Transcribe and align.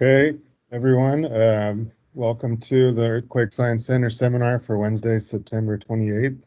Okay, 0.00 0.38
everyone, 0.70 1.24
um, 1.24 1.90
welcome 2.14 2.56
to 2.58 2.92
the 2.92 3.02
Earthquake 3.04 3.52
Science 3.52 3.84
Center 3.84 4.10
seminar 4.10 4.60
for 4.60 4.78
Wednesday, 4.78 5.18
September 5.18 5.76
28th. 5.76 6.38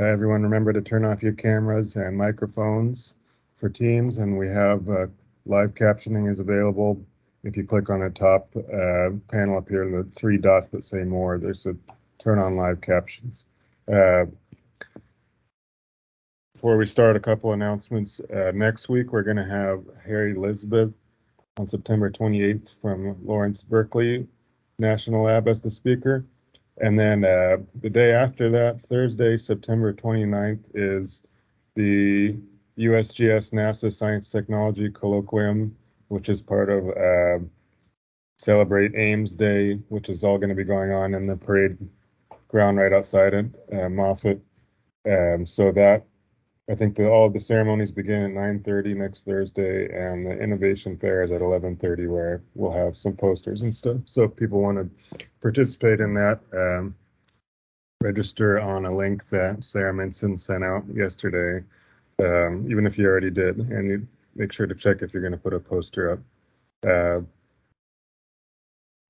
Uh, 0.00 0.04
everyone 0.04 0.42
remember 0.42 0.72
to 0.72 0.80
turn 0.80 1.04
off 1.04 1.22
your 1.22 1.34
cameras 1.34 1.96
and 1.96 2.16
microphones 2.16 3.16
for 3.56 3.68
Teams, 3.68 4.16
and 4.16 4.38
we 4.38 4.48
have 4.48 4.88
uh, 4.88 5.08
live 5.44 5.74
captioning 5.74 6.26
is 6.26 6.38
available. 6.38 6.98
If 7.44 7.54
you 7.54 7.64
click 7.64 7.90
on 7.90 8.00
the 8.00 8.08
top 8.08 8.48
uh, 8.56 9.10
panel 9.30 9.58
up 9.58 9.68
here, 9.68 9.86
the 9.90 10.04
three 10.12 10.38
dots 10.38 10.68
that 10.68 10.82
say 10.82 11.04
more, 11.04 11.36
there's 11.36 11.66
a 11.66 11.76
turn 12.18 12.38
on 12.38 12.56
live 12.56 12.80
captions. 12.80 13.44
Uh, 13.92 14.24
before 16.54 16.78
we 16.78 16.86
start, 16.86 17.14
a 17.14 17.20
couple 17.20 17.52
announcements. 17.52 18.20
Uh, 18.20 18.52
next 18.54 18.88
week, 18.88 19.12
we're 19.12 19.22
going 19.22 19.36
to 19.36 19.44
have 19.44 19.84
Harry 20.02 20.32
Elizabeth 20.34 20.94
on 21.58 21.66
September 21.66 22.10
28th 22.10 22.68
from 22.80 23.16
Lawrence 23.24 23.62
Berkeley 23.62 24.26
National 24.78 25.24
Lab 25.24 25.48
as 25.48 25.60
the 25.60 25.70
speaker. 25.70 26.24
And 26.80 26.98
then 26.98 27.24
uh, 27.24 27.58
the 27.82 27.90
day 27.90 28.12
after 28.12 28.48
that, 28.50 28.80
Thursday, 28.80 29.36
September 29.36 29.92
29th, 29.92 30.60
is 30.74 31.20
the 31.74 32.36
USGS 32.78 33.52
NASA 33.52 33.92
Science 33.92 34.30
Technology 34.30 34.88
Colloquium, 34.88 35.72
which 36.08 36.28
is 36.28 36.40
part 36.40 36.70
of 36.70 36.88
uh, 36.88 37.44
Celebrate 38.38 38.94
Ames 38.94 39.34
Day, 39.34 39.74
which 39.88 40.08
is 40.08 40.24
all 40.24 40.38
going 40.38 40.48
to 40.48 40.54
be 40.54 40.64
going 40.64 40.92
on 40.92 41.14
in 41.14 41.26
the 41.26 41.36
parade 41.36 41.76
ground 42.48 42.78
right 42.78 42.92
outside 42.92 43.34
it, 43.34 43.46
uh, 43.72 43.88
Moffett. 43.88 44.40
Um, 45.06 45.44
so 45.44 45.72
that 45.72 46.04
I 46.70 46.76
think 46.76 46.94
that 46.96 47.10
all 47.10 47.26
of 47.26 47.32
the 47.32 47.40
ceremonies 47.40 47.90
begin 47.90 48.22
at 48.22 48.30
9:30 48.30 48.94
next 48.94 49.24
Thursday, 49.24 49.88
and 49.92 50.24
the 50.24 50.38
innovation 50.38 50.96
fair 50.96 51.24
is 51.24 51.32
at 51.32 51.42
11:30, 51.42 52.06
where 52.06 52.42
we'll 52.54 52.70
have 52.70 52.96
some 52.96 53.16
posters 53.16 53.62
and 53.62 53.74
stuff. 53.74 53.98
So 54.04 54.22
if 54.22 54.36
people 54.36 54.60
want 54.60 54.78
to 54.78 55.26
participate 55.40 55.98
in 55.98 56.14
that, 56.14 56.38
um, 56.52 56.94
register 58.00 58.60
on 58.60 58.84
a 58.84 58.94
link 58.94 59.28
that 59.30 59.64
Sarah 59.64 59.92
Minson 59.92 60.38
sent 60.38 60.62
out 60.62 60.84
yesterday. 60.94 61.64
Um, 62.20 62.70
even 62.70 62.86
if 62.86 62.96
you 62.96 63.06
already 63.06 63.30
did, 63.30 63.58
and 63.58 63.88
you 63.88 64.06
make 64.36 64.52
sure 64.52 64.66
to 64.66 64.74
check 64.74 65.02
if 65.02 65.12
you're 65.12 65.22
going 65.22 65.32
to 65.32 65.38
put 65.38 65.54
a 65.54 65.58
poster 65.58 66.12
up. 66.12 66.20
Uh, 66.88 67.22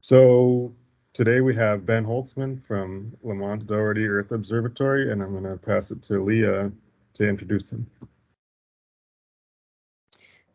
so 0.01 0.73
today 1.13 1.43
we 1.43 1.55
have 1.57 1.85
Ben 1.85 2.07
Holtzman 2.07 2.65
from 2.65 3.15
Lamont 3.23 3.67
Doherty 3.67 4.07
Earth 4.07 4.33
Observatory, 4.33 5.13
and 5.13 5.23
I'm 5.23 5.33
going 5.33 5.45
to 5.45 5.59
pass 5.59 5.91
it 5.91 6.03
to 6.05 6.23
Leah 6.25 6.73
to 7.15 7.29
introduce 7.29 7.71
him. 7.71 7.87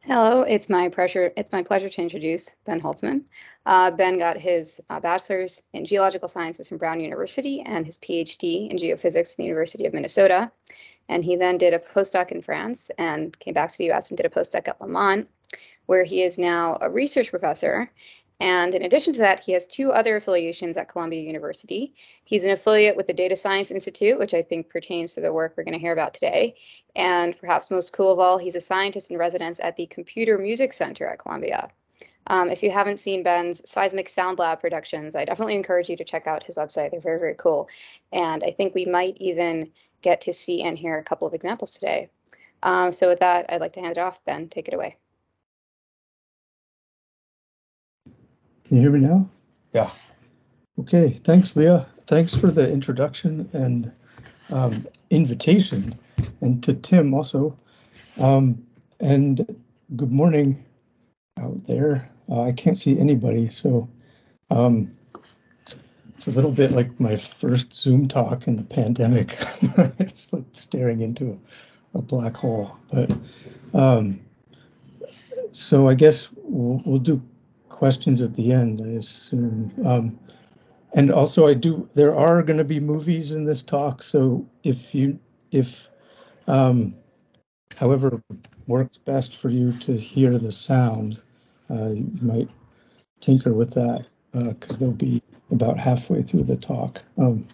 Hello, 0.08 0.44
it's 0.44 0.70
my 0.70 0.88
pleasure. 0.88 1.34
It's 1.36 1.52
my 1.52 1.64
pleasure 1.64 1.90
to 1.90 2.02
introduce 2.02 2.52
Ben 2.66 2.80
Holtzman. 2.80 3.24
Uh, 3.66 3.90
ben 3.90 4.20
got 4.20 4.38
his 4.38 4.80
uh, 4.92 5.00
bachelor's 5.00 5.64
in 5.74 5.84
geological 5.84 6.28
sciences 6.28 6.70
from 6.70 6.78
Brown 6.78 7.00
University 7.00 7.62
and 7.62 7.88
his 7.88 7.98
PhD 7.98 8.70
in 8.70 8.78
geophysics 8.78 9.36
from 9.36 9.42
the 9.42 9.48
University 9.48 9.88
of 9.88 9.96
Minnesota. 9.96 10.52
And 11.10 11.24
he 11.24 11.36
then 11.36 11.58
did 11.58 11.74
a 11.74 11.80
postdoc 11.80 12.32
in 12.32 12.44
France 12.44 12.92
and 13.00 13.38
came 13.40 13.56
back 13.56 13.72
to 13.72 13.78
the 13.80 13.86
U.S. 13.86 14.12
and 14.12 14.18
did 14.18 14.28
a 14.28 14.30
postdoc 14.30 14.68
at 14.68 14.80
Lamont, 14.80 15.28
where 15.88 16.04
he 16.04 16.22
is 16.22 16.38
now 16.38 16.78
a 16.82 16.90
research 16.90 17.32
professor 17.32 17.90
and 18.40 18.76
in 18.76 18.82
addition 18.84 19.14
to 19.14 19.20
that, 19.20 19.40
he 19.40 19.54
has 19.54 19.66
two 19.66 19.92
other 19.92 20.18
affiliations 20.18 20.76
at 20.76 20.90
Columbia 20.90 21.22
University. 21.22 21.94
He's 22.26 22.44
an 22.44 22.52
affiliate 22.52 22.98
with 22.98 23.08
the 23.08 23.14
Data 23.14 23.36
Science 23.36 23.72
Institute, 23.72 24.20
which 24.20 24.34
I 24.34 24.42
think 24.42 24.70
pertains 24.70 25.14
to 25.14 25.22
the 25.22 25.32
work 25.32 25.54
we're 25.56 25.64
going 25.64 25.74
to 25.74 25.80
hear 25.80 25.94
about 25.94 26.14
today. 26.14 26.56
And 26.96 27.38
perhaps 27.38 27.72
most 27.72 27.94
cool 27.94 28.12
of 28.12 28.20
all, 28.20 28.38
he's 28.38 28.56
a 28.56 28.62
scientist 28.62 29.10
in 29.10 29.18
residence 29.18 29.60
at 29.62 29.78
the 29.78 29.86
Computer 29.86 30.38
Music 30.38 30.74
Center 30.74 31.08
at 31.08 31.20
Columbia. 31.20 31.70
Um, 32.28 32.50
if 32.50 32.64
you 32.64 32.72
haven't 32.72 32.98
seen 32.98 33.24
Ben's 33.24 33.68
Seismic 33.70 34.10
Sound 34.10 34.40
Lab 34.40 34.60
productions, 34.60 35.16
I 35.16 35.26
definitely 35.26 35.56
encourage 35.56 35.90
you 35.90 35.98
to 35.98 36.04
check 36.04 36.28
out 36.28 36.44
his 36.44 36.56
website. 36.56 36.92
They're 36.92 37.00
very, 37.00 37.20
very 37.20 37.36
cool. 37.36 37.70
And 38.12 38.44
I 38.44 38.52
think 38.52 38.74
we 38.74 38.86
might 38.86 39.16
even 39.18 39.72
get 40.02 40.22
to 40.22 40.34
see 40.34 40.64
and 40.64 40.78
hear 40.78 40.98
a 40.98 41.04
couple 41.04 41.28
of 41.28 41.34
examples 41.34 41.72
today. 41.72 42.10
Um, 42.64 42.92
so 42.92 43.08
with 43.08 43.20
that, 43.20 43.46
I'd 43.48 43.62
like 43.62 43.74
to 43.74 43.80
hand 43.80 43.94
it 43.94 44.00
off. 44.00 44.24
Ben, 44.26 44.50
take 44.50 44.68
it 44.68 44.74
away. 44.74 44.98
Can 48.68 48.78
you 48.78 48.82
hear 48.82 48.92
me 48.92 49.00
now? 49.00 49.30
Yeah. 49.74 49.92
Okay, 50.80 51.10
thanks, 51.24 51.56
Leah. 51.56 51.86
Thanks 52.08 52.36
for 52.36 52.50
the 52.50 52.68
introduction 52.68 53.48
and 53.54 53.92
um, 54.50 54.88
invitation, 55.12 55.94
and 56.42 56.64
to 56.64 56.74
Tim 56.74 57.14
also. 57.14 57.56
Um, 58.18 58.66
and 59.00 59.46
good 59.96 60.12
morning 60.12 60.66
out 61.38 61.64
there. 61.66 62.10
Uh, 62.28 62.42
I 62.42 62.54
can't 62.54 62.78
see 62.78 62.98
anybody, 62.98 63.48
so 63.48 63.88
um, 64.50 64.90
it's 66.18 66.26
a 66.26 66.32
little 66.32 66.52
bit 66.52 66.72
like 66.72 67.00
my 67.00 67.16
first 67.16 67.72
Zoom 67.72 68.08
talk 68.08 68.48
in 68.48 68.56
the 68.56 68.64
pandemic. 68.64 69.38
it's 70.00 70.34
like 70.34 70.46
staring 70.54 71.02
into 71.02 71.40
a, 71.94 72.00
a 72.00 72.02
black 72.02 72.36
hole. 72.36 72.76
But 72.92 73.16
um, 73.76 74.20
so 75.52 75.88
I 75.88 75.94
guess 75.94 76.30
we'll, 76.34 76.82
we'll 76.84 77.00
do 77.00 77.22
questions 77.76 78.22
at 78.22 78.34
the 78.36 78.54
end, 78.54 78.82
I 78.82 78.92
assume. 78.92 79.70
Um, 79.86 80.18
and 80.96 81.12
also, 81.12 81.46
I 81.46 81.54
do. 81.54 81.90
There 81.94 82.16
are 82.16 82.42
going 82.42 82.58
to 82.58 82.64
be 82.64 82.80
movies 82.80 83.34
in 83.34 83.44
this 83.44 83.62
talk, 83.62 84.02
so 84.02 84.48
if 84.64 84.96
you, 84.96 85.20
if, 85.52 85.90
um, 86.48 86.96
however 87.76 88.22
works 88.68 88.98
best 88.98 89.36
for 89.36 89.50
you 89.50 89.74
to 89.80 89.98
hear 89.98 90.40
the 90.40 90.54
sound, 90.54 91.22
uh, 91.70 91.92
you 91.92 92.10
might 92.22 92.50
tinker 93.20 93.54
with 93.54 93.74
that 93.74 94.08
because 94.32 94.78
uh, 94.78 94.80
they'll 94.80 94.92
be 94.94 95.22
about 95.52 95.78
halfway 95.78 96.22
through 96.22 96.44
the 96.44 96.56
talk. 96.56 97.04
Um, 97.18 97.46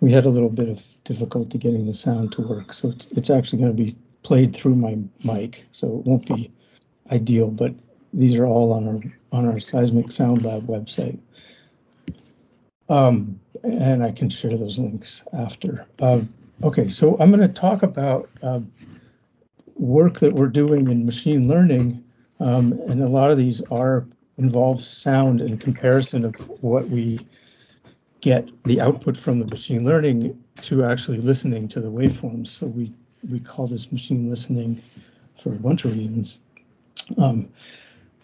we 0.00 0.12
had 0.12 0.26
a 0.26 0.30
little 0.30 0.50
bit 0.50 0.68
of 0.68 0.86
difficulty 1.02 1.58
getting 1.58 1.86
the 1.86 1.94
sound 1.94 2.30
to 2.32 2.42
work, 2.42 2.72
so 2.72 2.90
it's, 2.90 3.06
it's 3.06 3.30
actually 3.30 3.62
going 3.62 3.76
to 3.76 3.82
be 3.82 3.96
played 4.22 4.54
through 4.54 4.76
my 4.76 4.96
mic, 5.24 5.64
so 5.72 5.88
it 5.88 6.06
won't 6.06 6.26
be 6.26 6.52
ideal, 7.10 7.50
but 7.50 7.74
these 8.16 8.34
are 8.36 8.46
all 8.46 8.72
on 8.72 8.88
our 8.88 9.00
on 9.38 9.46
our 9.46 9.60
Seismic 9.60 10.10
Sound 10.10 10.42
Lab 10.44 10.66
website. 10.66 11.18
Um, 12.88 13.38
and 13.62 14.02
I 14.02 14.12
can 14.12 14.30
share 14.30 14.56
those 14.56 14.78
links 14.78 15.24
after. 15.32 15.86
Uh, 16.00 16.20
okay, 16.62 16.88
so 16.88 17.16
I'm 17.20 17.30
going 17.30 17.46
to 17.46 17.48
talk 17.48 17.82
about 17.82 18.30
uh, 18.42 18.60
work 19.74 20.20
that 20.20 20.32
we're 20.32 20.46
doing 20.46 20.88
in 20.88 21.04
machine 21.04 21.48
learning, 21.48 22.02
um, 22.40 22.72
and 22.88 23.02
a 23.02 23.08
lot 23.08 23.30
of 23.30 23.36
these 23.36 23.60
are 23.70 24.06
involve 24.38 24.82
sound 24.82 25.40
in 25.40 25.58
comparison 25.58 26.24
of 26.24 26.36
what 26.62 26.88
we 26.88 27.18
get 28.20 28.50
the 28.64 28.80
output 28.80 29.16
from 29.16 29.40
the 29.40 29.46
machine 29.46 29.84
learning 29.84 30.42
to 30.62 30.84
actually 30.84 31.18
listening 31.18 31.68
to 31.68 31.80
the 31.80 31.90
waveforms. 31.90 32.48
So 32.48 32.66
we 32.66 32.92
we 33.28 33.40
call 33.40 33.66
this 33.66 33.92
machine 33.92 34.30
listening 34.30 34.80
for 35.36 35.50
a 35.50 35.56
bunch 35.56 35.84
of 35.84 35.94
reasons. 35.94 36.38
Um, 37.18 37.48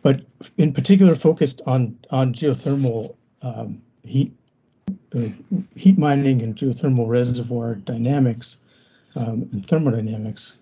but 0.02 0.22
in 0.58 0.72
particular 0.72 1.14
focused 1.14 1.62
on 1.66 1.96
on 2.10 2.34
geothermal 2.34 3.14
um, 3.42 3.80
heat 4.04 4.32
uh, 5.14 5.28
heat 5.76 5.98
mining 5.98 6.42
and 6.42 6.56
geothermal 6.56 7.08
reservoir 7.08 7.76
dynamics 7.76 8.58
um, 9.14 9.48
and 9.52 9.64
thermodynamics 9.66 10.58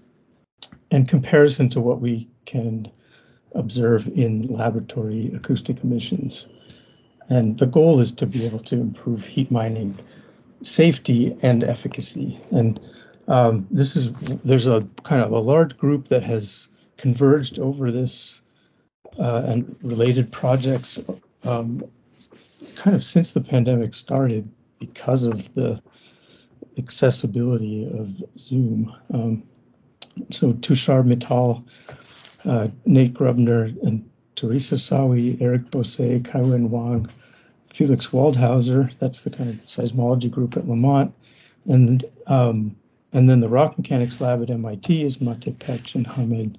in 0.91 1.06
comparison 1.06 1.69
to 1.69 1.81
what 1.81 2.01
we 2.01 2.28
can 2.45 2.87
observe 3.55 4.09
in 4.09 4.43
laboratory 4.43 5.31
acoustic 5.34 5.83
emissions. 5.83 6.49
And 7.28 7.59
the 7.59 7.67
goal 7.67 8.01
is 8.01 8.13
to 8.13 8.27
be 8.27 8.45
able 8.45 8.59
to 8.60 8.77
improve 8.77 9.25
heat 9.25 9.51
mining 9.51 9.97
safety 10.63 11.36
and 11.43 11.63
efficacy. 11.65 12.39
And 12.51 12.81
um, 13.28 13.66
this 13.71 13.97
is 13.97 14.13
there's 14.45 14.66
a 14.66 14.86
kind 15.04 15.22
of 15.22 15.31
a 15.31 15.39
large 15.39 15.77
group 15.77 16.09
that 16.09 16.22
has 16.25 16.69
converged 16.97 17.59
over 17.59 17.91
this 17.91 18.43
and 19.18 19.77
related 19.83 20.30
projects 20.33 20.98
um, 21.45 21.83
kind 22.74 22.97
of 22.97 23.04
since 23.04 23.33
the 23.33 23.41
pandemic 23.41 23.95
started 23.95 24.48
because 24.78 25.24
of 25.24 25.53
the 25.54 25.80
accessibility 26.78 27.86
of 27.98 28.22
Zoom. 28.39 28.95
Um, 29.12 29.42
so 30.30 30.53
Tushar 30.54 31.04
Mittal, 31.04 31.62
uh, 32.45 32.68
Nate 32.86 33.15
Groebner, 33.15 33.77
and 33.83 34.09
Teresa 34.34 34.77
Sawi, 34.77 35.41
Eric 35.41 35.71
Beauce, 35.71 36.22
Kaiwen 36.22 36.71
Wang, 36.71 37.09
Felix 37.66 38.09
Waldhauser, 38.09 38.97
that's 38.98 39.24
the 39.24 39.30
kind 39.30 39.51
of 39.51 39.57
seismology 39.66 40.30
group 40.30 40.57
at 40.57 40.68
Lamont, 40.68 41.12
and 41.66 42.04
um, 42.27 42.74
and 43.12 43.28
then 43.28 43.41
the 43.41 43.48
rock 43.48 43.77
mechanics 43.77 44.21
lab 44.21 44.42
at 44.42 44.51
MIT 44.51 45.03
is 45.03 45.18
Matěj 45.18 45.59
Peč 45.59 45.95
and 45.95 46.07
Hamed 46.07 46.59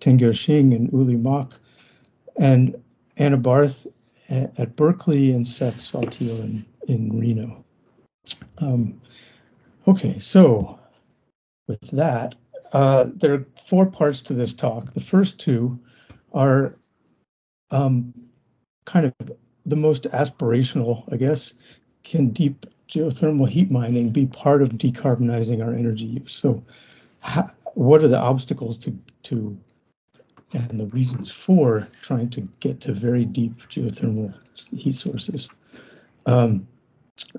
Tengershing 0.00 0.74
and 0.74 0.92
Uli 0.92 1.16
Mok 1.16 1.58
and 2.38 2.74
Anna 3.16 3.36
Barth 3.36 3.86
at 4.28 4.76
Berkeley 4.76 5.32
and 5.32 5.46
Seth 5.46 5.76
Saltiel 5.76 6.38
in, 6.38 6.64
in 6.88 7.18
Reno. 7.18 7.64
Um, 8.58 9.00
okay, 9.86 10.18
so 10.18 10.78
with 11.68 11.80
that, 11.90 12.34
uh, 12.72 13.06
there 13.14 13.34
are 13.34 13.46
four 13.56 13.86
parts 13.86 14.20
to 14.22 14.34
this 14.34 14.52
talk. 14.52 14.92
The 14.92 15.00
first 15.00 15.38
two 15.38 15.78
are 16.32 16.76
um, 17.70 18.12
kind 18.84 19.06
of 19.06 19.32
the 19.66 19.76
most 19.76 20.04
aspirational, 20.04 21.04
I 21.12 21.16
guess, 21.16 21.54
can 22.02 22.30
deep 22.30 22.66
geothermal 22.88 23.48
heat 23.48 23.70
mining 23.70 24.10
be 24.10 24.26
part 24.26 24.62
of 24.62 24.70
decarbonizing 24.70 25.64
our 25.64 25.72
energy 25.72 26.04
use? 26.04 26.32
So, 26.32 26.64
what 27.74 28.04
are 28.04 28.08
the 28.08 28.18
obstacles 28.18 28.76
to 28.78 28.96
to 29.24 29.58
and 30.54 30.80
the 30.80 30.86
reasons 30.86 31.30
for 31.30 31.88
trying 32.00 32.30
to 32.30 32.40
get 32.60 32.80
to 32.82 32.92
very 32.92 33.24
deep 33.24 33.56
geothermal 33.68 34.32
heat 34.76 34.94
sources? 34.94 35.50
Um, 36.26 36.66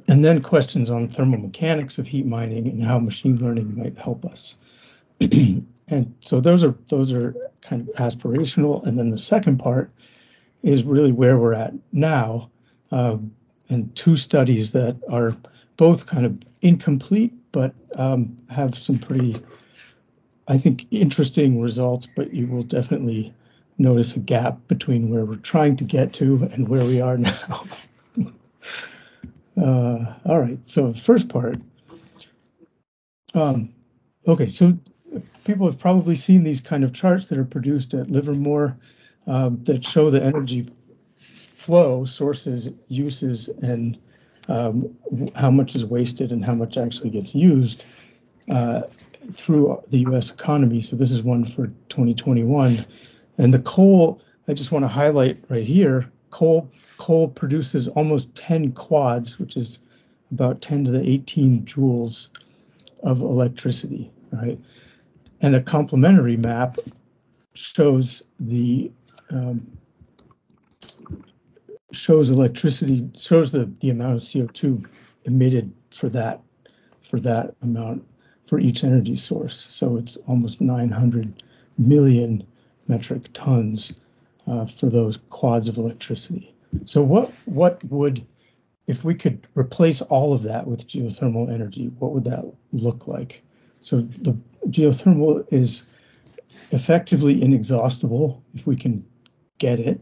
and 0.07 0.23
then 0.23 0.41
questions 0.41 0.89
on 0.89 1.07
thermal 1.07 1.39
mechanics 1.39 1.97
of 1.97 2.07
heat 2.07 2.25
mining 2.25 2.67
and 2.67 2.83
how 2.83 2.99
machine 2.99 3.37
learning 3.37 3.75
might 3.75 3.97
help 3.97 4.25
us. 4.25 4.57
and 5.21 6.13
so 6.19 6.39
those 6.39 6.63
are 6.63 6.75
those 6.87 7.11
are 7.11 7.35
kind 7.61 7.81
of 7.81 7.95
aspirational. 7.95 8.85
And 8.85 8.97
then 8.97 9.09
the 9.09 9.17
second 9.17 9.57
part 9.57 9.91
is 10.63 10.83
really 10.83 11.11
where 11.11 11.37
we're 11.37 11.53
at 11.53 11.73
now, 11.91 12.49
um, 12.91 13.31
and 13.69 13.93
two 13.95 14.15
studies 14.15 14.71
that 14.71 14.97
are 15.09 15.35
both 15.77 16.07
kind 16.07 16.25
of 16.25 16.37
incomplete, 16.61 17.33
but 17.51 17.73
um, 17.97 18.37
have 18.49 18.77
some 18.77 18.97
pretty, 18.97 19.35
I 20.47 20.57
think, 20.57 20.85
interesting 20.91 21.61
results. 21.61 22.07
But 22.15 22.33
you 22.33 22.47
will 22.47 22.63
definitely 22.63 23.33
notice 23.77 24.15
a 24.15 24.19
gap 24.19 24.67
between 24.67 25.09
where 25.09 25.25
we're 25.25 25.35
trying 25.35 25.75
to 25.77 25.83
get 25.83 26.13
to 26.13 26.47
and 26.53 26.67
where 26.69 26.85
we 26.85 27.01
are 27.01 27.17
now. 27.17 27.65
uh, 29.61 30.13
all 30.25 30.39
right, 30.39 30.59
so 30.65 30.89
the 30.89 30.97
first 30.97 31.29
part. 31.29 31.57
Um, 33.33 33.73
okay, 34.27 34.47
so 34.47 34.77
people 35.43 35.65
have 35.69 35.79
probably 35.79 36.15
seen 36.15 36.43
these 36.43 36.61
kind 36.61 36.83
of 36.83 36.93
charts 36.93 37.27
that 37.27 37.37
are 37.37 37.45
produced 37.45 37.93
at 37.93 38.09
Livermore 38.09 38.77
um, 39.27 39.61
that 39.63 39.83
show 39.83 40.09
the 40.09 40.23
energy 40.23 40.67
flow, 41.33 42.05
sources, 42.05 42.71
uses, 42.87 43.47
and 43.47 43.97
um, 44.47 44.95
how 45.35 45.49
much 45.49 45.75
is 45.75 45.85
wasted 45.85 46.31
and 46.31 46.45
how 46.45 46.53
much 46.53 46.77
actually 46.77 47.09
gets 47.09 47.33
used 47.33 47.85
uh, 48.49 48.81
through 49.31 49.81
the 49.89 49.99
U.S. 49.99 50.31
economy. 50.31 50.81
So 50.81 50.95
this 50.95 51.11
is 51.11 51.23
one 51.23 51.43
for 51.43 51.67
2021, 51.89 52.85
and 53.37 53.53
the 53.53 53.59
coal. 53.59 54.21
I 54.47 54.53
just 54.53 54.71
want 54.71 54.83
to 54.83 54.89
highlight 54.89 55.43
right 55.49 55.65
here. 55.65 56.11
Coal 56.29 56.69
coal 56.97 57.27
produces 57.27 57.87
almost 57.89 58.33
10 58.35 58.71
quads, 58.73 59.39
which 59.39 59.57
is 59.57 59.79
about 60.31 60.61
10 60.61 60.85
to 60.85 60.91
the 60.91 61.07
18 61.07 61.65
joules 61.65 62.29
of 63.03 63.21
electricity. 63.21 64.11
Right, 64.31 64.59
and 65.41 65.55
a 65.55 65.61
complementary 65.61 66.37
map 66.37 66.77
shows 67.53 68.23
the 68.39 68.91
um, 69.29 69.65
shows 71.91 72.29
electricity 72.29 73.09
shows 73.17 73.51
the 73.51 73.71
the 73.79 73.89
amount 73.89 74.15
of 74.15 74.21
CO2 74.21 74.85
emitted 75.23 75.73
for 75.91 76.09
that 76.09 76.41
for 77.01 77.19
that 77.19 77.55
amount 77.61 78.05
for 78.45 78.59
each 78.59 78.83
energy 78.83 79.15
source. 79.15 79.67
So 79.69 79.97
it's 79.97 80.17
almost 80.27 80.61
900 80.61 81.43
million 81.77 82.45
metric 82.87 83.29
tons 83.33 83.99
uh, 84.47 84.65
for 84.65 84.89
those 84.89 85.17
quads 85.29 85.67
of 85.67 85.77
electricity. 85.77 86.53
So 86.85 87.01
what 87.01 87.31
what 87.45 87.83
would 87.85 88.25
if 88.87 89.03
we 89.03 89.15
could 89.15 89.47
replace 89.55 90.01
all 90.01 90.33
of 90.33 90.43
that 90.43 90.67
with 90.67 90.87
geothermal 90.87 91.51
energy, 91.51 91.87
what 91.99 92.11
would 92.11 92.25
that 92.25 92.45
look 92.71 93.07
like? 93.07 93.41
So 93.81 94.01
the 94.01 94.37
geothermal 94.67 95.51
is 95.51 95.85
effectively 96.71 97.41
inexhaustible 97.41 98.43
if 98.53 98.67
we 98.67 98.75
can 98.75 99.03
get 99.57 99.79
it. 99.79 99.99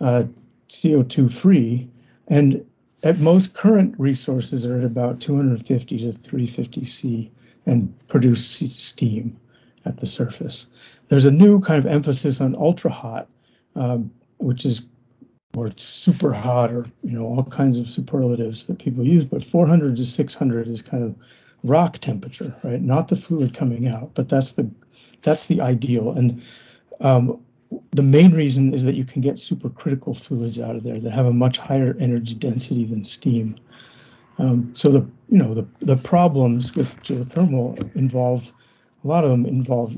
Uh, 0.00 0.24
CO2 0.68 1.32
free. 1.32 1.88
And 2.28 2.64
at 3.02 3.20
most 3.20 3.54
current 3.54 3.94
resources 3.98 4.64
are 4.64 4.78
at 4.78 4.84
about 4.84 5.20
250 5.20 5.98
to 5.98 6.12
350 6.12 6.84
C 6.84 7.30
and 7.66 7.92
produce 8.08 8.46
steam 8.46 9.36
at 9.84 9.98
the 9.98 10.06
surface. 10.06 10.66
There's 11.08 11.24
a 11.24 11.30
new 11.30 11.60
kind 11.60 11.78
of 11.78 11.90
emphasis 11.90 12.40
on 12.40 12.54
ultra 12.54 12.90
hot, 12.90 13.28
um, 13.74 14.10
which 14.38 14.64
is 14.64 14.82
or 15.56 15.70
super 15.76 16.32
hot 16.32 16.72
or 16.72 16.86
you 17.02 17.12
know 17.12 17.24
all 17.24 17.44
kinds 17.44 17.78
of 17.78 17.88
superlatives 17.88 18.66
that 18.66 18.80
people 18.80 19.04
use 19.04 19.24
but 19.24 19.44
400 19.44 19.94
to 19.94 20.04
600 20.04 20.66
is 20.66 20.82
kind 20.82 21.04
of 21.04 21.14
rock 21.62 21.98
temperature 21.98 22.52
right 22.64 22.82
not 22.82 23.06
the 23.06 23.14
fluid 23.14 23.54
coming 23.54 23.86
out 23.86 24.12
but 24.14 24.28
that's 24.28 24.50
the 24.52 24.68
that's 25.22 25.46
the 25.46 25.60
ideal 25.60 26.10
and 26.10 26.42
um, 27.00 27.40
the 27.92 28.02
main 28.02 28.32
reason 28.32 28.72
is 28.72 28.84
that 28.84 28.94
you 28.94 29.04
can 29.04 29.22
get 29.22 29.36
supercritical 29.36 30.16
fluids 30.16 30.60
out 30.60 30.76
of 30.76 30.82
there 30.82 30.98
that 30.98 31.12
have 31.12 31.26
a 31.26 31.32
much 31.32 31.58
higher 31.58 31.96
energy 31.98 32.34
density 32.34 32.84
than 32.84 33.04
steam. 33.04 33.56
Um, 34.38 34.74
so 34.74 34.90
the 34.90 35.06
you 35.28 35.38
know 35.38 35.54
the 35.54 35.66
the 35.80 35.96
problems 35.96 36.74
with 36.74 37.00
geothermal 37.02 37.94
involve 37.94 38.52
a 39.04 39.06
lot 39.06 39.24
of 39.24 39.30
them 39.30 39.46
involve 39.46 39.96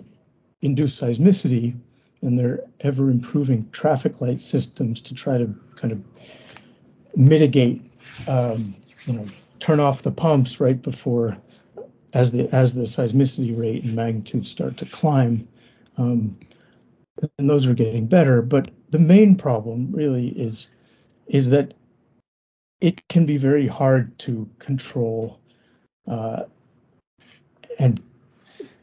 induced 0.62 1.00
seismicity, 1.00 1.74
and 2.22 2.38
they're 2.38 2.60
ever 2.80 3.10
improving 3.10 3.68
traffic 3.70 4.20
light 4.20 4.42
systems 4.42 5.00
to 5.02 5.14
try 5.14 5.38
to 5.38 5.54
kind 5.76 5.92
of 5.92 6.02
mitigate 7.14 7.80
um, 8.28 8.74
you 9.06 9.14
know 9.14 9.26
turn 9.58 9.80
off 9.80 10.02
the 10.02 10.12
pumps 10.12 10.60
right 10.60 10.82
before 10.82 11.36
as 12.12 12.32
the 12.32 12.48
as 12.54 12.74
the 12.74 12.82
seismicity 12.82 13.56
rate 13.56 13.84
and 13.84 13.94
magnitude 13.94 14.46
start 14.46 14.76
to 14.76 14.86
climb. 14.86 15.46
Um, 15.98 16.38
and 17.38 17.48
those 17.48 17.66
are 17.66 17.74
getting 17.74 18.06
better. 18.06 18.42
But 18.42 18.70
the 18.90 18.98
main 18.98 19.36
problem 19.36 19.90
really 19.92 20.28
is 20.28 20.68
is 21.28 21.50
that 21.50 21.74
it 22.81 23.06
can 23.08 23.26
be 23.26 23.37
very 23.37 23.67
hard 23.67 24.17
to 24.19 24.49
control 24.58 25.40
uh, 26.08 26.44
and 27.78 28.02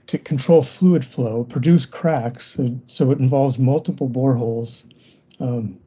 to 0.08 0.18
control 0.18 0.62
fluid 0.62 1.04
flow, 1.04 1.44
produce 1.46 1.86
cracks. 1.86 2.58
So, 2.86 3.12
it 3.12 3.20
involves 3.20 3.58
multiple 3.58 4.10
boreholes, 4.10 4.84
um, 5.40 5.80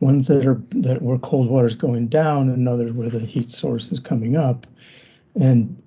ones 0.00 0.26
that 0.28 0.46
are 0.46 0.60
that 0.70 1.02
where 1.02 1.18
cold 1.18 1.48
water 1.48 1.66
is 1.66 1.74
going 1.74 2.08
down, 2.08 2.48
and 2.48 2.68
others 2.68 2.92
where 2.92 3.08
the 3.08 3.20
heat 3.20 3.50
source 3.50 3.90
is 3.90 3.98
coming 3.98 4.36
up, 4.36 4.66
and 5.40 5.80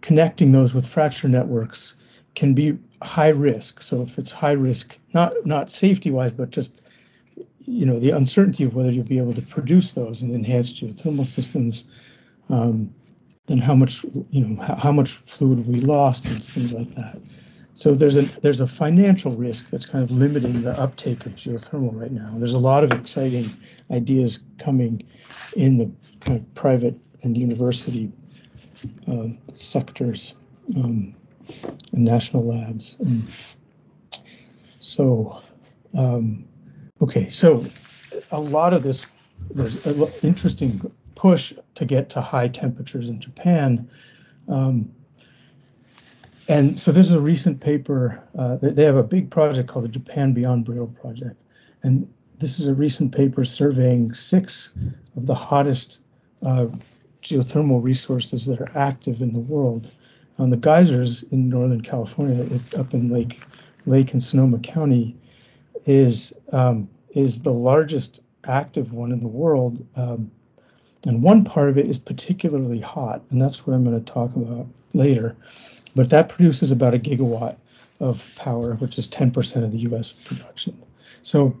connecting 0.00 0.52
those 0.52 0.74
with 0.74 0.86
fracture 0.86 1.28
networks 1.28 1.94
can 2.34 2.54
be 2.54 2.76
high 3.02 3.28
risk. 3.28 3.82
So 3.82 4.02
if 4.02 4.18
it's 4.18 4.32
high 4.32 4.52
risk, 4.52 4.98
not 5.12 5.34
not 5.44 5.70
safety 5.70 6.10
wise, 6.10 6.32
but 6.32 6.50
just 6.50 6.82
you 7.66 7.84
know 7.84 7.98
the 7.98 8.10
uncertainty 8.10 8.64
of 8.64 8.74
whether 8.74 8.90
you'll 8.90 9.04
be 9.04 9.18
able 9.18 9.34
to 9.34 9.42
produce 9.42 9.92
those 9.92 10.22
and 10.22 10.34
enhance 10.34 10.72
geothermal 10.72 11.26
systems, 11.26 11.84
um, 12.48 12.92
then 13.46 13.58
how 13.58 13.74
much 13.74 14.04
you 14.30 14.46
know 14.46 14.62
how, 14.62 14.74
how 14.76 14.92
much 14.92 15.14
fluid 15.26 15.66
we 15.66 15.80
lost 15.80 16.26
and 16.26 16.42
things 16.42 16.72
like 16.72 16.94
that. 16.94 17.18
So 17.74 17.94
there's 17.94 18.16
a 18.16 18.22
there's 18.40 18.60
a 18.60 18.66
financial 18.66 19.32
risk 19.32 19.70
that's 19.70 19.86
kind 19.86 20.02
of 20.02 20.10
limiting 20.10 20.62
the 20.62 20.78
uptake 20.78 21.26
of 21.26 21.34
geothermal 21.34 21.92
right 21.92 22.12
now. 22.12 22.34
There's 22.38 22.54
a 22.54 22.58
lot 22.58 22.84
of 22.84 22.92
exciting 22.92 23.54
ideas 23.90 24.40
coming 24.58 25.02
in 25.54 25.78
the 25.78 25.90
kind 26.20 26.38
of 26.40 26.54
private 26.54 26.94
and 27.22 27.36
university 27.36 28.10
uh, 29.06 29.28
sectors. 29.54 30.34
Um, 30.76 31.14
and 31.92 32.04
national 32.04 32.44
labs. 32.44 32.96
And 33.00 33.26
so, 34.78 35.42
um, 35.96 36.46
okay, 37.02 37.28
so 37.28 37.64
a 38.30 38.40
lot 38.40 38.72
of 38.72 38.82
this, 38.82 39.06
there's 39.50 39.84
an 39.86 40.08
interesting 40.22 40.90
push 41.14 41.52
to 41.74 41.84
get 41.84 42.08
to 42.10 42.20
high 42.20 42.48
temperatures 42.48 43.08
in 43.08 43.20
Japan. 43.20 43.88
Um, 44.48 44.90
and 46.48 46.78
so 46.78 46.92
this 46.92 47.06
is 47.06 47.12
a 47.12 47.20
recent 47.20 47.60
paper. 47.60 48.22
Uh, 48.38 48.56
they 48.60 48.84
have 48.84 48.96
a 48.96 49.02
big 49.02 49.30
project 49.30 49.68
called 49.68 49.84
the 49.84 49.88
Japan 49.88 50.32
Beyond 50.32 50.64
Brittle 50.64 50.86
Project. 50.88 51.40
And 51.82 52.08
this 52.38 52.58
is 52.60 52.66
a 52.66 52.74
recent 52.74 53.14
paper 53.14 53.44
surveying 53.44 54.12
six 54.12 54.72
of 55.16 55.26
the 55.26 55.34
hottest 55.34 56.02
uh, 56.44 56.66
geothermal 57.22 57.82
resources 57.82 58.46
that 58.46 58.60
are 58.60 58.70
active 58.76 59.20
in 59.20 59.32
the 59.32 59.40
world. 59.40 59.90
Um, 60.38 60.50
the 60.50 60.56
geysers 60.56 61.24
in 61.32 61.48
Northern 61.48 61.80
California, 61.80 62.60
up 62.76 62.92
in 62.94 63.10
Lake 63.10 63.40
Lake 63.86 64.12
and 64.12 64.22
Sonoma 64.22 64.58
County, 64.58 65.16
is 65.86 66.32
um, 66.52 66.88
is 67.10 67.40
the 67.40 67.52
largest 67.52 68.20
active 68.44 68.92
one 68.92 69.12
in 69.12 69.20
the 69.20 69.28
world. 69.28 69.84
Um, 69.96 70.30
and 71.06 71.22
one 71.22 71.44
part 71.44 71.68
of 71.68 71.78
it 71.78 71.86
is 71.86 71.98
particularly 71.98 72.80
hot, 72.80 73.22
and 73.30 73.40
that's 73.40 73.66
what 73.66 73.74
I'm 73.74 73.84
going 73.84 74.02
to 74.02 74.12
talk 74.12 74.34
about 74.34 74.66
later. 74.92 75.36
But 75.94 76.10
that 76.10 76.28
produces 76.28 76.72
about 76.72 76.94
a 76.94 76.98
gigawatt 76.98 77.56
of 78.00 78.28
power, 78.36 78.74
which 78.74 78.98
is 78.98 79.08
10% 79.08 79.64
of 79.64 79.72
the 79.72 79.78
U.S. 79.78 80.12
production. 80.12 80.76
So 81.22 81.56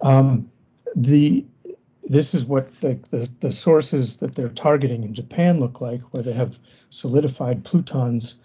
um, 0.00 0.50
the 0.94 1.44
this 2.06 2.34
is 2.34 2.44
what 2.44 2.68
the, 2.82 2.98
the, 3.10 3.26
the, 3.40 3.50
sources 3.50 4.18
that 4.18 4.34
they're 4.34 4.50
targeting 4.50 5.04
in 5.04 5.14
Japan 5.14 5.58
look 5.58 5.80
like, 5.80 6.02
where 6.12 6.22
they 6.22 6.34
have 6.34 6.58
solidified 6.90 7.64
plutons, 7.64 8.36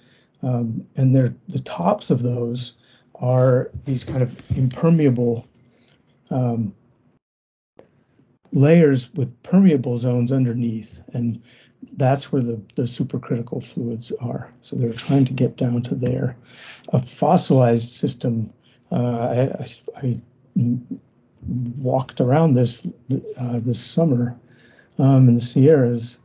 um, 0.41 0.87
and 0.95 1.13
they're, 1.13 1.35
the 1.49 1.59
tops 1.59 2.09
of 2.09 2.21
those 2.21 2.75
are 3.19 3.69
these 3.85 4.03
kind 4.03 4.21
of 4.21 4.35
impermeable 4.55 5.47
um, 6.31 6.73
layers 8.51 9.13
with 9.13 9.41
permeable 9.43 9.97
zones 9.97 10.31
underneath, 10.31 11.01
and 11.13 11.41
that's 11.97 12.31
where 12.31 12.41
the, 12.41 12.61
the 12.75 12.83
supercritical 12.83 13.63
fluids 13.63 14.11
are. 14.19 14.51
So 14.61 14.75
they're 14.75 14.93
trying 14.93 15.25
to 15.25 15.33
get 15.33 15.57
down 15.57 15.81
to 15.83 15.95
there. 15.95 16.35
A 16.93 16.99
fossilized 16.99 17.89
system, 17.89 18.53
uh, 18.91 19.51
I, 19.55 19.67
I, 19.97 20.21
walked 21.77 22.19
around 22.19 22.53
this 22.53 22.85
uh, 23.39 23.59
this 23.59 23.81
summer 23.81 24.35
um, 24.97 25.29
in 25.29 25.35
the 25.35 25.41
Sierras. 25.41 26.17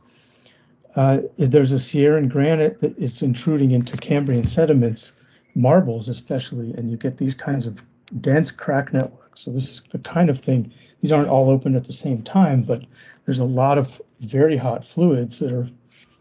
Uh, 0.95 1.19
there's 1.37 1.71
a 1.71 1.79
Sierran 1.79 2.29
granite 2.29 2.79
that 2.79 2.97
it's 2.97 3.21
intruding 3.21 3.71
into 3.71 3.97
Cambrian 3.97 4.47
sediments, 4.47 5.13
marbles 5.55 6.09
especially, 6.09 6.73
and 6.73 6.91
you 6.91 6.97
get 6.97 7.17
these 7.17 7.33
kinds 7.33 7.65
of 7.65 7.81
dense 8.21 8.51
crack 8.51 8.93
networks. 8.93 9.41
So 9.41 9.51
this 9.51 9.69
is 9.69 9.81
the 9.89 9.99
kind 9.99 10.29
of 10.29 10.39
thing. 10.39 10.71
These 11.01 11.11
aren't 11.11 11.29
all 11.29 11.49
open 11.49 11.75
at 11.75 11.85
the 11.85 11.93
same 11.93 12.21
time, 12.21 12.61
but 12.61 12.83
there's 13.25 13.39
a 13.39 13.45
lot 13.45 13.77
of 13.77 14.01
very 14.21 14.57
hot 14.57 14.85
fluids 14.85 15.39
that 15.39 15.51
are 15.51 15.67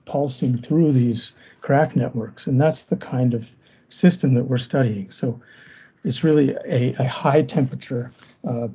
pulsing 0.04 0.54
through 0.54 0.92
these 0.92 1.34
crack 1.60 1.96
networks, 1.96 2.46
and 2.46 2.60
that's 2.60 2.82
the 2.82 2.96
kind 2.96 3.34
of 3.34 3.54
system 3.88 4.34
that 4.34 4.44
we're 4.44 4.56
studying. 4.58 5.10
So 5.10 5.40
it's 6.04 6.22
really 6.22 6.56
a, 6.66 6.94
a 6.98 7.04
high 7.04 7.42
temperature 7.42 8.12
uh, 8.46 8.68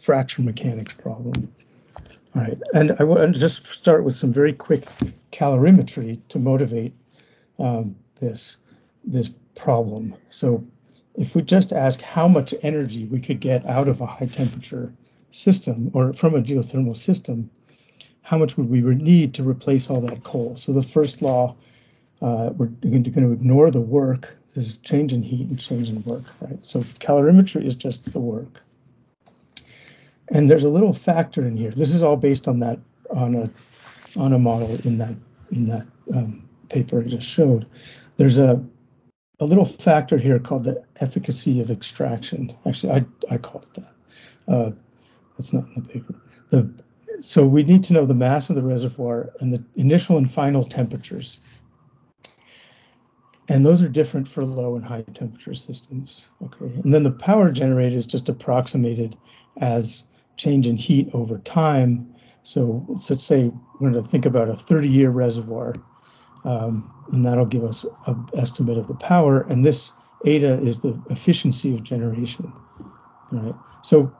fracture 0.00 0.42
mechanics 0.42 0.92
problem. 0.92 1.52
All 2.34 2.42
right, 2.42 2.58
and 2.74 2.92
I 2.98 3.04
want 3.04 3.34
to 3.34 3.40
just 3.40 3.66
start 3.66 4.04
with 4.04 4.14
some 4.14 4.32
very 4.32 4.52
quick 4.52 4.84
calorimetry 5.30 6.20
to 6.28 6.38
motivate 6.38 6.92
um, 7.58 7.94
this 8.20 8.58
this 9.04 9.30
problem. 9.54 10.14
So 10.30 10.64
if 11.14 11.34
we 11.34 11.42
just 11.42 11.72
ask 11.72 12.00
how 12.00 12.28
much 12.28 12.54
energy 12.62 13.06
we 13.06 13.20
could 13.20 13.40
get 13.40 13.66
out 13.66 13.88
of 13.88 14.00
a 14.00 14.06
high 14.06 14.26
temperature 14.26 14.92
system 15.30 15.90
or 15.94 16.12
from 16.12 16.34
a 16.34 16.42
geothermal 16.42 16.96
system, 16.96 17.50
how 18.22 18.38
much 18.38 18.56
would 18.56 18.70
we 18.70 18.80
need 18.80 19.34
to 19.34 19.42
replace 19.42 19.90
all 19.90 20.00
that 20.00 20.24
coal? 20.24 20.56
So 20.56 20.72
the 20.72 20.82
first 20.82 21.22
law, 21.22 21.54
uh, 22.22 22.50
we're 22.56 22.66
going 22.66 23.02
to 23.02 23.32
ignore 23.32 23.70
the 23.70 23.80
work. 23.80 24.36
This 24.54 24.66
is 24.66 24.78
change 24.78 25.12
in 25.12 25.22
heat 25.22 25.48
and 25.48 25.60
change 25.60 25.90
in 25.90 26.02
work, 26.04 26.24
right? 26.40 26.58
So 26.62 26.80
calorimetry 27.00 27.64
is 27.64 27.76
just 27.76 28.10
the 28.12 28.20
work. 28.20 28.62
And 30.28 30.50
there's 30.50 30.64
a 30.64 30.68
little 30.70 30.94
factor 30.94 31.46
in 31.46 31.56
here. 31.56 31.70
This 31.70 31.92
is 31.92 32.02
all 32.02 32.16
based 32.16 32.48
on 32.48 32.60
that 32.60 32.78
on 33.10 33.34
a 33.34 33.50
on 34.16 34.32
a 34.32 34.38
model 34.38 34.70
in 34.84 34.98
that 34.98 35.14
in 35.50 35.66
that 35.66 35.86
um, 36.14 36.48
paper 36.70 37.00
I 37.00 37.04
just 37.04 37.28
showed. 37.28 37.66
There's 38.16 38.38
a 38.38 38.64
a 39.40 39.44
little 39.44 39.64
factor 39.64 40.16
here 40.16 40.38
called 40.38 40.64
the 40.64 40.82
efficacy 41.00 41.60
of 41.60 41.70
extraction. 41.70 42.54
Actually, 42.66 42.92
I 42.92 43.34
I 43.34 43.38
called 43.38 43.66
it 43.66 43.82
that. 43.82 44.52
Uh, 44.52 44.70
that's 45.36 45.52
not 45.52 45.66
in 45.68 45.74
the 45.74 45.88
paper. 45.88 46.14
The 46.50 46.70
so 47.20 47.46
we 47.46 47.62
need 47.62 47.84
to 47.84 47.92
know 47.92 48.06
the 48.06 48.14
mass 48.14 48.50
of 48.50 48.56
the 48.56 48.62
reservoir 48.62 49.30
and 49.40 49.52
the 49.52 49.64
initial 49.76 50.16
and 50.16 50.30
final 50.30 50.64
temperatures. 50.64 51.40
And 53.48 53.64
those 53.64 53.82
are 53.82 53.88
different 53.88 54.26
for 54.26 54.44
low 54.44 54.74
and 54.74 54.84
high 54.84 55.02
temperature 55.12 55.54
systems. 55.54 56.28
Okay. 56.42 56.64
And 56.82 56.94
then 56.94 57.02
the 57.02 57.12
power 57.12 57.50
generated 57.50 57.98
is 57.98 58.06
just 58.06 58.28
approximated 58.28 59.16
as 59.60 60.06
change 60.36 60.66
in 60.66 60.76
heat 60.76 61.08
over 61.12 61.38
time. 61.38 62.12
So 62.42 62.84
let's 62.88 63.22
say 63.22 63.50
we're 63.78 63.90
going 63.90 64.02
to 64.02 64.08
think 64.08 64.26
about 64.26 64.48
a 64.48 64.56
30 64.56 64.88
year 64.88 65.10
reservoir, 65.10 65.74
um, 66.44 66.90
and 67.12 67.24
that'll 67.24 67.46
give 67.46 67.64
us 67.64 67.84
an 68.06 68.26
estimate 68.34 68.78
of 68.78 68.88
the 68.88 68.94
power. 68.94 69.42
And 69.42 69.64
this 69.64 69.92
eta 70.24 70.54
is 70.58 70.80
the 70.80 71.00
efficiency 71.10 71.74
of 71.74 71.82
generation. 71.82 72.52
All 73.32 73.38
right. 73.38 73.54
So 73.82 74.14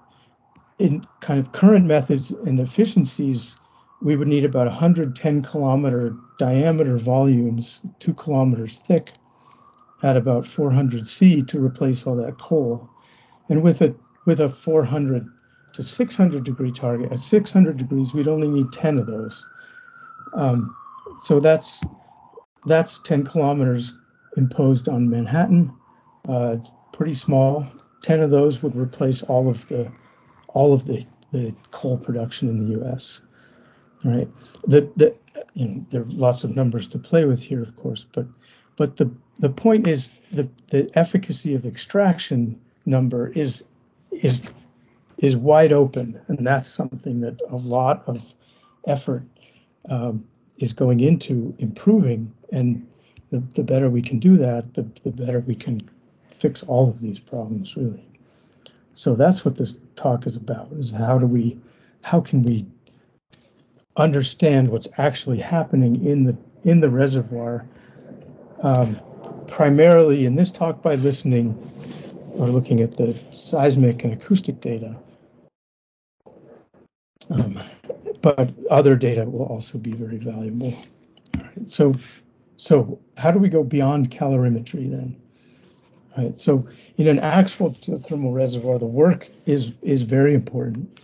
in 0.79 1.05
kind 1.21 1.39
of 1.39 1.53
current 1.53 1.87
methods 1.87 2.31
and 2.31 2.59
efficiencies, 2.61 3.57
we 4.03 4.17
would 4.17 4.29
need 4.29 4.45
about 4.45 4.67
110 4.67 5.43
kilometer 5.43 6.17
diameter 6.39 6.97
volumes, 6.97 7.81
two 8.01 8.13
kilometers 8.15 8.79
thick, 8.81 9.11
at 10.03 10.17
about 10.17 10.47
400 10.47 11.09
C 11.09 11.43
to 11.43 11.65
replace 11.65 12.07
all 12.07 12.17
that 12.17 12.39
coal. 12.39 12.89
And 13.49 13.63
with 13.63 13.81
a 13.81 13.95
with 14.27 14.41
a 14.41 14.49
400 14.49 15.31
to 15.75 15.83
600 15.83 16.45
degree 16.45 16.73
target, 16.73 17.13
at 17.13 17.19
600 17.19 17.77
degrees, 17.77 18.15
we'd 18.15 18.29
only 18.29 18.49
need 18.49 18.73
10 18.73 18.99
of 18.99 19.07
those. 19.07 19.47
Um, 20.35 20.75
so 21.21 21.41
that's 21.41 21.83
that's 22.67 22.99
10 23.05 23.25
kilometers 23.25 23.95
imposed 24.37 24.89
on 24.89 25.09
Manhattan. 25.09 25.73
Uh, 26.29 26.57
it's 26.59 26.73
pretty 26.93 27.15
small. 27.15 27.67
10 28.03 28.21
of 28.21 28.31
those 28.31 28.63
would 28.63 28.77
replace 28.77 29.23
all 29.23 29.49
of 29.49 29.67
the 29.69 29.91
all 30.49 30.73
of 30.73 30.87
the, 30.87 31.05
the 31.33 31.55
coal 31.73 31.99
production 31.99 32.49
in 32.49 32.61
the 32.61 32.79
U.S. 32.79 33.21
Right. 34.05 34.29
The 34.65 34.89
the 34.97 35.15
you 35.55 35.69
know 35.69 35.87
there 35.91 36.03
are 36.03 36.07
lots 36.09 36.45
of 36.45 36.55
numbers 36.55 36.87
to 36.89 36.99
play 36.99 37.25
with 37.25 37.43
here, 37.43 37.63
of 37.63 37.75
course, 37.77 38.05
but 38.13 38.27
but 38.77 38.97
the 38.97 39.11
the 39.39 39.49
point 39.49 39.87
is 39.87 40.13
the 40.33 40.49
the 40.71 40.89
efficacy 40.95 41.55
of 41.55 41.67
extraction 41.67 42.61
number 42.87 43.29
is 43.29 43.65
is 44.13 44.43
is 45.19 45.37
wide 45.37 45.73
open, 45.73 46.21
and 46.29 46.47
that's 46.47 46.69
something 46.69 47.21
that 47.21 47.41
a 47.49 47.57
lot 47.57 48.03
of 48.07 48.35
effort 48.87 49.25
um, 49.89 50.25
is 50.59 50.73
going 50.73 51.01
into 51.01 51.55
improving. 51.59 52.33
And 52.53 52.87
the, 53.31 53.41
the 53.55 53.65
better 53.65 53.91
we 53.91 54.03
can 54.03 54.19
do 54.19 54.37
that, 54.37 54.75
the, 54.75 54.83
the 55.03 55.11
better 55.11 55.41
we 55.41 55.55
can 55.55 55.89
fix 56.29 56.63
all 56.63 56.89
of 56.89 57.01
these 57.01 57.19
problems, 57.19 57.77
really. 57.77 58.07
So 58.95 59.15
that's 59.15 59.45
what 59.45 59.57
this 59.57 59.77
talk 59.97 60.27
is 60.27 60.37
about: 60.37 60.71
is 60.73 60.91
how 60.91 61.19
do 61.19 61.27
we, 61.27 61.59
how 62.03 62.21
can 62.21 62.43
we 62.43 62.65
understand 63.97 64.69
what's 64.69 64.89
actually 64.99 65.39
happening 65.39 66.05
in 66.05 66.25
the 66.25 66.37
in 66.65 66.81
the 66.81 66.91
reservoir, 66.91 67.65
um, 68.63 68.99
primarily 69.47 70.25
in 70.25 70.35
this 70.35 70.51
talk 70.51 70.81
by 70.83 70.95
listening 70.95 71.57
or 72.37 72.49
looking 72.49 72.81
at 72.81 72.97
the 72.97 73.19
seismic 73.33 74.03
and 74.03 74.13
acoustic 74.13 74.61
data. 74.61 74.97
Um, 77.31 77.59
but 78.23 78.53
other 78.71 78.97
data 78.97 79.25
will 79.29 79.47
also 79.47 79.79
be 79.79 79.93
very 79.93 80.19
valuable. 80.19 80.75
All 81.37 81.43
right, 81.43 81.71
so, 81.71 81.95
so 82.57 82.99
how 83.17 83.31
do 83.31 83.39
we 83.39 83.49
go 83.49 83.65
beyond 83.65 84.11
calorimetry 84.11 84.91
then? 84.91 85.17
Right. 86.17 86.41
So 86.41 86.67
in 86.97 87.09
an 87.09 87.19
actual 87.19 87.73
geothermal 87.73 88.33
reservoir, 88.33 88.79
the 88.79 88.87
work 88.87 89.29
is 89.47 89.73
is 89.83 90.03
very 90.03 90.33
important. 90.33 91.01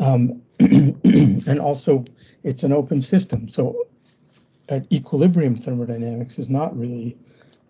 Um, 0.00 0.42
and 0.58 1.60
also, 1.60 2.04
it's 2.42 2.64
an 2.64 2.72
open 2.72 3.00
system. 3.00 3.48
So 3.48 3.86
at 4.68 4.90
equilibrium 4.92 5.54
thermodynamics 5.54 6.38
is 6.38 6.48
not 6.48 6.76
really 6.76 7.16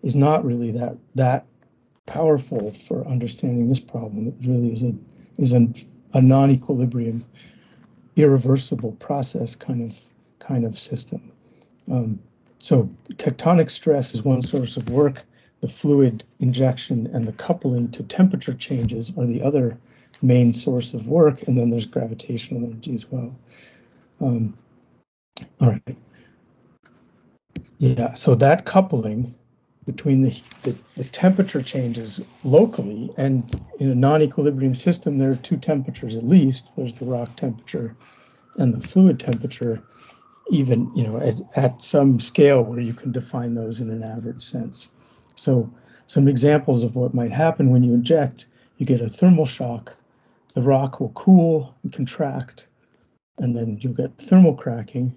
is 0.01 0.15
not 0.15 0.43
really 0.43 0.71
that 0.71 0.97
that 1.15 1.45
powerful 2.07 2.71
for 2.71 3.05
understanding 3.07 3.69
this 3.69 3.79
problem. 3.79 4.27
It 4.27 4.47
really 4.47 4.73
is 4.73 4.83
a 4.83 4.93
is 5.37 5.53
a, 5.53 5.67
a 6.13 6.21
non-equilibrium, 6.21 7.25
irreversible 8.15 8.93
process 8.93 9.55
kind 9.55 9.81
of 9.81 9.99
kind 10.39 10.65
of 10.65 10.77
system. 10.77 11.31
Um, 11.91 12.19
so 12.59 12.89
tectonic 13.13 13.71
stress 13.71 14.13
is 14.13 14.23
one 14.23 14.41
source 14.41 14.77
of 14.77 14.89
work 14.89 15.23
the 15.61 15.67
fluid 15.67 16.23
injection 16.39 17.07
and 17.13 17.27
the 17.27 17.31
coupling 17.33 17.89
to 17.91 18.03
temperature 18.03 18.53
changes 18.53 19.11
are 19.17 19.25
the 19.25 19.41
other 19.41 19.77
main 20.23 20.53
source 20.53 20.93
of 20.93 21.07
work, 21.07 21.41
and 21.43 21.57
then 21.57 21.69
there's 21.69 21.85
gravitational 21.85 22.63
energy 22.63 22.93
as 22.93 23.09
well. 23.09 23.33
Um, 24.19 24.57
all 25.59 25.69
right. 25.69 25.97
Yeah, 27.77 28.13
so 28.15 28.35
that 28.35 28.65
coupling 28.65 29.33
between 29.85 30.21
the, 30.21 30.41
the, 30.61 30.75
the, 30.95 31.03
temperature 31.05 31.61
changes 31.61 32.21
locally 32.43 33.09
and 33.17 33.59
in 33.79 33.89
a 33.89 33.95
non-equilibrium 33.95 34.75
system, 34.75 35.17
there 35.17 35.31
are 35.31 35.35
two 35.37 35.57
temperatures 35.57 36.15
at 36.15 36.27
least. 36.27 36.75
There's 36.75 36.95
the 36.95 37.05
rock 37.05 37.35
temperature 37.35 37.95
and 38.57 38.73
the 38.73 38.85
fluid 38.87 39.19
temperature, 39.19 39.81
even 40.51 40.91
you 40.95 41.03
know 41.03 41.17
at, 41.17 41.37
at 41.55 41.81
some 41.81 42.19
scale 42.19 42.63
where 42.63 42.79
you 42.79 42.93
can 42.93 43.11
define 43.11 43.55
those 43.55 43.79
in 43.79 43.89
an 43.89 44.03
average 44.03 44.43
sense. 44.43 44.89
So 45.35 45.71
some 46.05 46.27
examples 46.27 46.83
of 46.83 46.95
what 46.95 47.13
might 47.13 47.31
happen 47.31 47.71
when 47.71 47.83
you 47.83 47.93
inject, 47.93 48.45
you 48.77 48.85
get 48.85 49.01
a 49.01 49.09
thermal 49.09 49.45
shock, 49.45 49.95
the 50.53 50.61
rock 50.61 50.99
will 50.99 51.13
cool 51.13 51.73
and 51.83 51.91
contract, 51.91 52.67
and 53.37 53.55
then 53.55 53.79
you'll 53.81 53.93
get 53.93 54.17
thermal 54.17 54.53
cracking. 54.53 55.15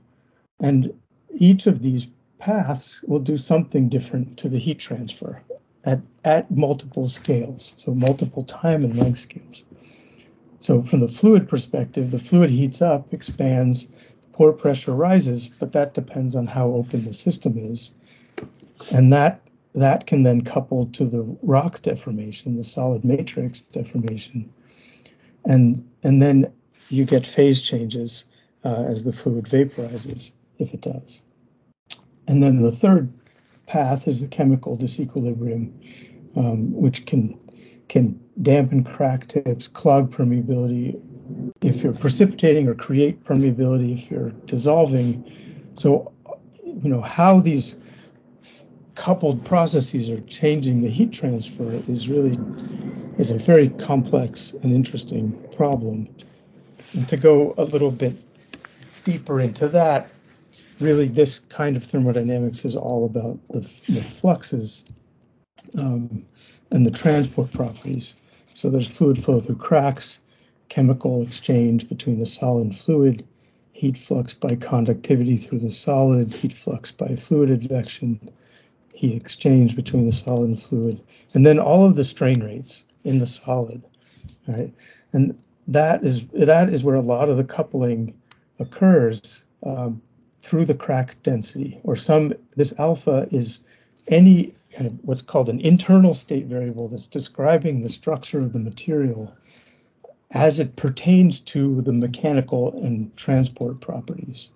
And 0.61 0.95
each 1.35 1.67
of 1.67 1.83
these 1.83 2.07
paths 2.39 3.03
will 3.07 3.21
do 3.21 3.37
something 3.37 3.89
different 3.89 4.37
to 4.39 4.49
the 4.49 4.59
heat 4.59 4.79
transfer 4.79 5.41
at, 5.85 6.01
at 6.25 6.51
multiple 6.51 7.09
scales, 7.09 7.75
so 7.77 7.95
multiple 7.95 8.45
time 8.45 8.85
and 8.85 8.97
length 8.97 9.19
scales. 9.19 9.65
So 10.61 10.83
from 10.83 11.01
the 11.01 11.09
fluid 11.09 11.49
perspective, 11.49 12.11
the 12.11 12.19
fluid 12.19 12.51
heats 12.51 12.81
up, 12.81 13.13
expands, 13.13 13.89
pore 14.33 14.53
pressure 14.53 14.95
rises, 14.95 15.49
but 15.61 15.73
that 15.73 15.95
depends 15.95 16.35
on 16.35 16.47
how 16.47 16.69
open 16.69 17.05
the 17.05 17.13
system 17.13 17.57
is. 17.57 17.93
And 18.91 19.13
that 19.13 19.41
that 19.75 20.07
can 20.07 20.23
then 20.23 20.41
couple 20.43 20.87
to 20.87 21.05
the 21.05 21.23
rock 21.43 21.83
deformation, 21.83 22.57
the 22.57 22.65
solid 22.65 23.05
matrix 23.05 23.61
deformation. 23.61 24.49
and 25.45 25.87
and 26.03 26.23
then 26.23 26.53
you 26.91 27.05
get 27.05 27.27
phase 27.27 27.61
changes 27.61 28.25
uh, 28.65 28.85
as 28.85 29.05
the 29.05 29.13
fluid 29.13 29.45
vaporizes, 29.45 30.33
if 30.59 30.73
it 30.75 30.81
does. 30.81 31.23
And 32.27 32.43
then 32.43 32.63
the 32.63 32.73
third 32.73 33.13
path 33.67 34.07
is 34.09 34.21
the 34.21 34.29
chemical 34.29 34.77
disequilibrium, 34.77 35.73
um, 36.37 36.73
which 36.73 37.07
can 37.07 37.39
can 37.89 38.19
dampen 38.43 38.83
crack 38.83 39.29
tips, 39.29 39.69
clog 39.69 40.11
permeability 40.11 41.01
if 41.63 41.83
you're 41.83 41.93
precipitating 41.93 42.67
or 42.67 42.75
create 42.75 43.23
permeability 43.23 43.93
if 43.93 44.11
you're 44.11 44.31
dissolving. 44.47 45.31
So, 45.75 46.13
you 46.65 46.89
know, 46.89 47.01
how 47.01 47.41
these 47.41 47.77
coupled 48.95 49.45
processes 49.45 50.09
are 50.09 50.21
changing 50.23 50.83
the 50.83 50.89
heat 50.89 51.13
transfer 51.13 51.83
is 51.89 52.09
really 52.09 52.39
is 53.19 53.31
a 53.31 53.39
very 53.39 53.69
complex 53.71 54.53
and 54.63 54.73
interesting 54.73 55.33
problem. 55.51 56.09
And 56.93 57.09
to 57.09 57.17
go 57.17 57.55
a 57.59 57.65
little 57.65 57.91
bit 57.91 58.17
deeper 59.05 59.41
into 59.41 59.69
that, 59.69 60.11
really 60.85 61.09
this 61.09 61.39
kind 61.39 61.77
of 61.77 61.83
thermodynamics 61.83 62.65
is 62.65 62.77
all 62.77 63.05
about 63.05 63.39
the, 63.49 63.61
the 63.89 64.03
fluxes 64.03 64.85
um, 65.79 66.25
and 66.71 66.85
the 66.85 66.91
transport 66.91 67.51
properties. 67.53 68.17
So 68.55 68.69
there's 68.69 68.87
fluid 68.87 69.19
flow 69.19 69.41
through 69.41 69.57
cracks, 69.57 70.21
chemical 70.69 71.23
exchange 71.23 71.89
between 71.89 72.19
the 72.19 72.27
solid 72.27 72.63
and 72.63 72.75
fluid, 72.75 73.25
heat 73.73 73.99
flux 73.99 74.35
by 74.35 74.55
conductivity 74.57 75.37
through 75.37 75.59
the 75.59 75.71
solid, 75.71 76.33
heat 76.33 76.53
flux 76.53 76.93
by 76.93 77.17
fluid 77.17 77.51
advection, 77.51 78.21
heat 78.95 79.17
exchange 79.17 79.75
between 79.75 80.07
the 80.07 80.13
solid 80.13 80.49
and 80.49 80.61
fluid, 80.61 81.01
and 81.35 81.45
then 81.45 81.59
all 81.59 81.85
of 81.85 81.97
the 81.97 82.05
strain 82.05 82.41
rates 82.41 82.85
in 83.03 83.19
the 83.19 83.27
solid, 83.27 83.83
right? 84.47 84.73
And 85.13 85.37
that 85.67 86.05
is 86.05 86.27
that 86.29 86.69
is 86.69 86.85
where 86.85 86.95
a 86.95 87.01
lot 87.01 87.29
of 87.29 87.37
the 87.37 87.45
coupling 87.45 88.15
occurs 88.61 89.45
um, 89.65 90.01
through 90.45 90.67
the 90.67 90.75
crack 90.75 91.17
density, 91.23 91.81
or 91.85 91.97
some 91.97 92.35
this 92.55 92.75
alpha 92.79 93.27
is 93.31 93.61
any 94.09 94.55
kind 94.71 94.87
of 94.87 94.93
what's 95.03 95.23
called 95.23 95.49
an 95.49 95.61
internal 95.61 96.13
state 96.13 96.47
variable 96.47 96.87
that's 96.89 97.07
describing 97.07 97.83
the 97.83 97.89
structure 97.89 98.41
of 98.41 98.53
the 98.53 98.59
material 98.59 99.35
as 100.33 100.61
it 100.61 100.77
pertains 100.77 101.41
to 101.41 101.81
the 101.83 101.93
mechanical 101.93 102.77
and 102.85 103.17
transport 103.17 103.81
properties. 103.81 104.51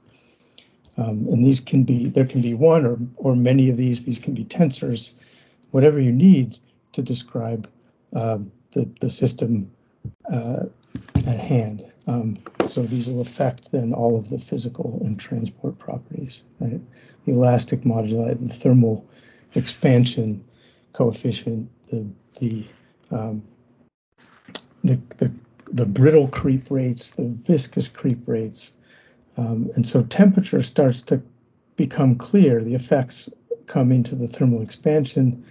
Um, 0.98 1.26
and 1.28 1.44
these 1.44 1.60
can 1.60 1.84
be, 1.84 2.08
there 2.10 2.26
can 2.26 2.42
be 2.42 2.52
one 2.52 2.84
or, 2.84 2.98
or 3.16 3.34
many 3.36 3.70
of 3.70 3.76
these, 3.76 4.04
these 4.04 4.18
can 4.18 4.34
be 4.34 4.44
tensors, 4.44 5.12
whatever 5.70 6.00
you 6.00 6.12
need 6.12 6.58
to 6.92 7.00
describe 7.00 7.70
uh, 8.14 8.38
the, 8.72 8.90
the 9.00 9.08
system 9.08 9.70
uh, 10.30 10.64
at 11.26 11.40
hand. 11.40 11.84
Um, 12.06 12.38
so 12.66 12.82
these 12.82 13.08
will 13.08 13.20
affect 13.20 13.72
then 13.72 13.92
all 13.92 14.16
of 14.16 14.30
the 14.30 14.38
physical 14.38 14.98
and 15.04 15.18
transport 15.18 15.78
properties, 15.78 16.44
right? 16.60 16.80
The 17.24 17.32
elastic 17.32 17.82
moduli, 17.82 18.38
the 18.38 18.48
thermal 18.48 19.06
expansion 19.54 20.44
coefficient, 20.92 21.70
the 21.88 22.06
the 22.40 22.64
um, 23.10 23.42
the, 24.84 25.00
the 25.18 25.32
the 25.70 25.86
brittle 25.86 26.28
creep 26.28 26.70
rates, 26.70 27.10
the 27.10 27.28
viscous 27.28 27.88
creep 27.88 28.20
rates, 28.26 28.72
um, 29.36 29.70
and 29.76 29.86
so 29.86 30.02
temperature 30.04 30.62
starts 30.62 31.02
to 31.02 31.20
become 31.76 32.16
clear. 32.16 32.62
The 32.62 32.74
effects 32.74 33.28
come 33.66 33.92
into 33.92 34.14
the 34.14 34.26
thermal 34.26 34.62
expansion 34.62 35.44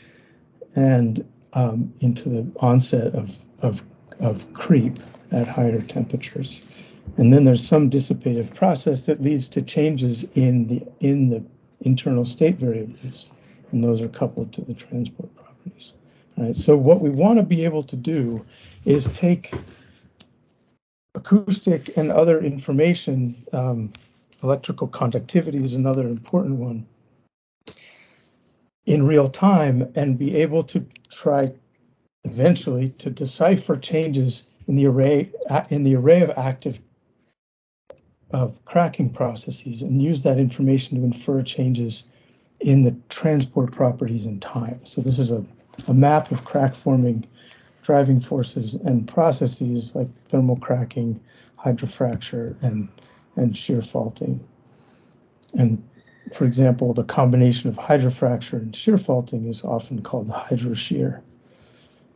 and 0.75 1.25
um, 1.53 1.93
into 2.01 2.29
the 2.29 2.45
onset 2.59 3.13
of, 3.15 3.45
of, 3.63 3.83
of 4.19 4.51
creep 4.53 4.99
at 5.31 5.47
higher 5.47 5.81
temperatures. 5.81 6.61
And 7.17 7.33
then 7.33 7.43
there's 7.43 7.65
some 7.65 7.89
dissipative 7.89 8.53
process 8.53 9.03
that 9.03 9.21
leads 9.21 9.47
to 9.49 9.61
changes 9.61 10.23
in 10.35 10.67
the 10.67 10.85
in 10.99 11.29
the 11.29 11.43
internal 11.81 12.23
state 12.23 12.55
variables, 12.55 13.29
and 13.71 13.83
those 13.83 14.01
are 14.01 14.07
coupled 14.09 14.51
to 14.53 14.61
the 14.61 14.73
transport 14.73 15.33
properties. 15.35 15.93
All 16.37 16.45
right. 16.45 16.55
So 16.55 16.75
what 16.75 17.01
we 17.01 17.09
want 17.09 17.37
to 17.37 17.43
be 17.43 17.65
able 17.65 17.83
to 17.83 17.95
do 17.95 18.45
is 18.85 19.07
take 19.07 19.53
acoustic 21.15 21.97
and 21.97 22.11
other 22.11 22.39
information. 22.39 23.35
Um, 23.53 23.93
electrical 24.43 24.87
conductivity 24.87 25.63
is 25.63 25.73
another 25.73 26.07
important 26.07 26.55
one 26.55 26.85
in 28.85 29.05
real 29.05 29.27
time 29.27 29.91
and 29.95 30.17
be 30.17 30.35
able 30.35 30.63
to 30.63 30.85
try 31.09 31.51
eventually 32.23 32.89
to 32.89 33.09
decipher 33.09 33.75
changes 33.75 34.47
in 34.67 34.75
the 34.75 34.85
array 34.85 35.31
uh, 35.49 35.63
in 35.69 35.83
the 35.83 35.95
array 35.95 36.21
of 36.21 36.31
active 36.37 36.79
of 38.31 38.63
cracking 38.65 39.09
processes 39.09 39.81
and 39.81 40.01
use 40.01 40.23
that 40.23 40.37
information 40.37 40.97
to 40.97 41.03
infer 41.03 41.41
changes 41.41 42.03
in 42.59 42.83
the 42.83 42.95
transport 43.09 43.71
properties 43.71 44.25
in 44.25 44.39
time. 44.39 44.79
So 44.83 45.01
this 45.01 45.17
is 45.17 45.31
a, 45.31 45.45
a 45.87 45.93
map 45.93 46.31
of 46.31 46.43
crack 46.43 46.75
forming 46.75 47.25
driving 47.87 48.19
forces 48.19 48.73
and 48.73 49.07
processes 49.07 49.95
like 49.95 50.13
thermal 50.13 50.57
cracking, 50.57 51.17
hydrofracture, 51.57 52.61
and, 52.61 52.89
and 53.37 53.55
shear 53.55 53.81
faulting. 53.81 54.45
And 55.57 55.81
for 56.33 56.43
example, 56.43 56.93
the 56.93 57.05
combination 57.05 57.69
of 57.69 57.77
hydrofracture 57.77 58.59
and 58.59 58.75
shear 58.75 58.97
faulting 58.97 59.45
is 59.45 59.63
often 59.63 60.01
called 60.01 60.27
hydroshear. 60.27 61.21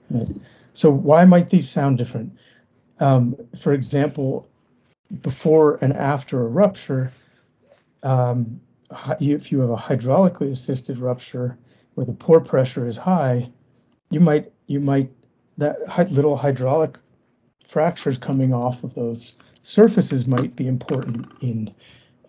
Right? 0.09 0.27
So 0.73 0.91
why 0.91 1.25
might 1.25 1.49
these 1.49 1.69
sound 1.69 1.97
different? 1.97 2.33
Um, 2.99 3.35
for 3.59 3.73
example, 3.73 4.47
before 5.21 5.77
and 5.81 5.93
after 5.93 6.41
a 6.41 6.47
rupture, 6.47 7.11
um, 8.03 8.61
if 9.19 9.51
you 9.51 9.59
have 9.59 9.69
a 9.69 9.75
hydraulically 9.75 10.51
assisted 10.51 10.97
rupture 10.97 11.57
where 11.95 12.05
the 12.05 12.13
pore 12.13 12.41
pressure 12.41 12.87
is 12.87 12.97
high, 12.97 13.49
you 14.09 14.19
might 14.19 14.51
you 14.67 14.79
might 14.79 15.09
that 15.57 15.77
little 16.11 16.35
hydraulic 16.37 16.97
fractures 17.65 18.17
coming 18.17 18.53
off 18.53 18.83
of 18.83 18.95
those 18.95 19.35
surfaces 19.61 20.27
might 20.27 20.55
be 20.55 20.67
important 20.67 21.25
in 21.41 21.73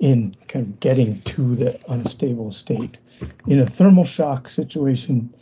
in 0.01 0.35
kind 0.49 0.67
of 0.67 0.81
getting 0.81 1.21
to 1.23 1.55
the 1.55 1.79
unstable 1.89 2.51
state. 2.51 2.99
In 3.47 3.61
a 3.61 3.67
thermal 3.67 4.05
shock 4.05 4.49
situation, 4.49 5.33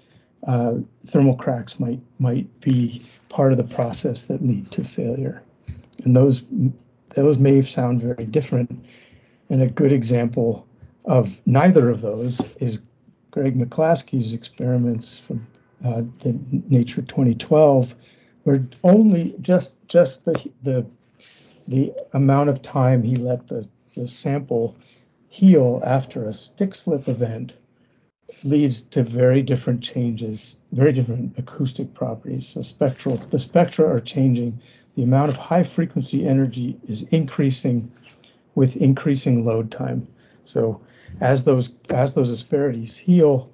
uh, 0.46 0.74
thermal 1.04 1.34
cracks 1.34 1.78
might 1.78 2.00
might 2.18 2.60
be 2.60 3.02
part 3.28 3.52
of 3.52 3.58
the 3.58 3.64
process 3.64 4.26
that 4.26 4.44
lead 4.46 4.70
to 4.72 4.84
failure, 4.84 5.42
and 6.04 6.16
those 6.16 6.44
those 7.14 7.38
may 7.38 7.60
sound 7.60 8.00
very 8.00 8.24
different. 8.26 8.84
And 9.48 9.62
a 9.62 9.68
good 9.68 9.92
example 9.92 10.66
of 11.06 11.40
neither 11.46 11.88
of 11.88 12.02
those 12.02 12.40
is 12.60 12.80
Greg 13.32 13.56
McLaskey's 13.56 14.32
experiments 14.32 15.18
from 15.18 15.46
uh, 15.84 16.02
the 16.20 16.38
Nature 16.68 17.02
2012, 17.02 17.94
where 18.44 18.64
only 18.84 19.34
just 19.40 19.74
just 19.88 20.24
the 20.24 20.50
the 20.62 20.86
the 21.68 21.92
amount 22.14 22.48
of 22.48 22.62
time 22.62 23.02
he 23.02 23.16
let 23.16 23.46
the, 23.46 23.66
the 23.94 24.06
sample 24.06 24.76
heal 25.28 25.80
after 25.84 26.24
a 26.24 26.32
stick 26.32 26.74
slip 26.74 27.08
event 27.08 27.58
leads 28.44 28.82
to 28.82 29.02
very 29.02 29.42
different 29.42 29.82
changes, 29.82 30.56
very 30.72 30.92
different 30.92 31.38
acoustic 31.38 31.92
properties. 31.94 32.48
So 32.48 32.62
spectral, 32.62 33.16
the 33.16 33.38
spectra 33.38 33.86
are 33.86 34.00
changing. 34.00 34.58
The 34.96 35.02
amount 35.02 35.28
of 35.28 35.36
high 35.36 35.62
frequency 35.62 36.26
energy 36.26 36.78
is 36.84 37.02
increasing 37.04 37.90
with 38.54 38.76
increasing 38.76 39.44
load 39.44 39.70
time. 39.70 40.06
So 40.44 40.80
as 41.20 41.44
those 41.44 41.74
as 41.90 42.14
those 42.14 42.30
asperities 42.30 42.96
heal, 42.96 43.50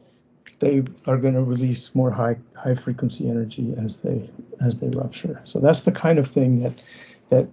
they 0.60 0.82
are 1.06 1.16
going 1.16 1.34
to 1.34 1.42
release 1.42 1.94
more 1.94 2.10
high 2.10 2.36
high 2.54 2.74
frequency 2.74 3.28
energy 3.28 3.74
as 3.76 4.02
they 4.02 4.30
as 4.60 4.80
they 4.80 4.88
rupture. 4.90 5.40
So 5.44 5.58
that's 5.58 5.82
the 5.82 5.92
kind 5.92 6.18
of 6.18 6.26
thing 6.26 6.60
that 6.60 6.74
that 7.28 7.48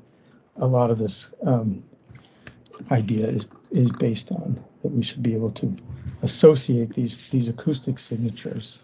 a 0.57 0.67
lot 0.67 0.91
of 0.91 0.99
this 0.99 1.31
um, 1.45 1.83
idea 2.91 3.27
is 3.27 3.45
is 3.71 3.91
based 3.91 4.31
on 4.31 4.63
that 4.83 4.89
we 4.89 5.01
should 5.01 5.23
be 5.23 5.33
able 5.33 5.49
to 5.51 5.75
associate 6.23 6.93
these 6.95 7.29
these 7.29 7.49
acoustic 7.49 7.99
signatures 7.99 8.81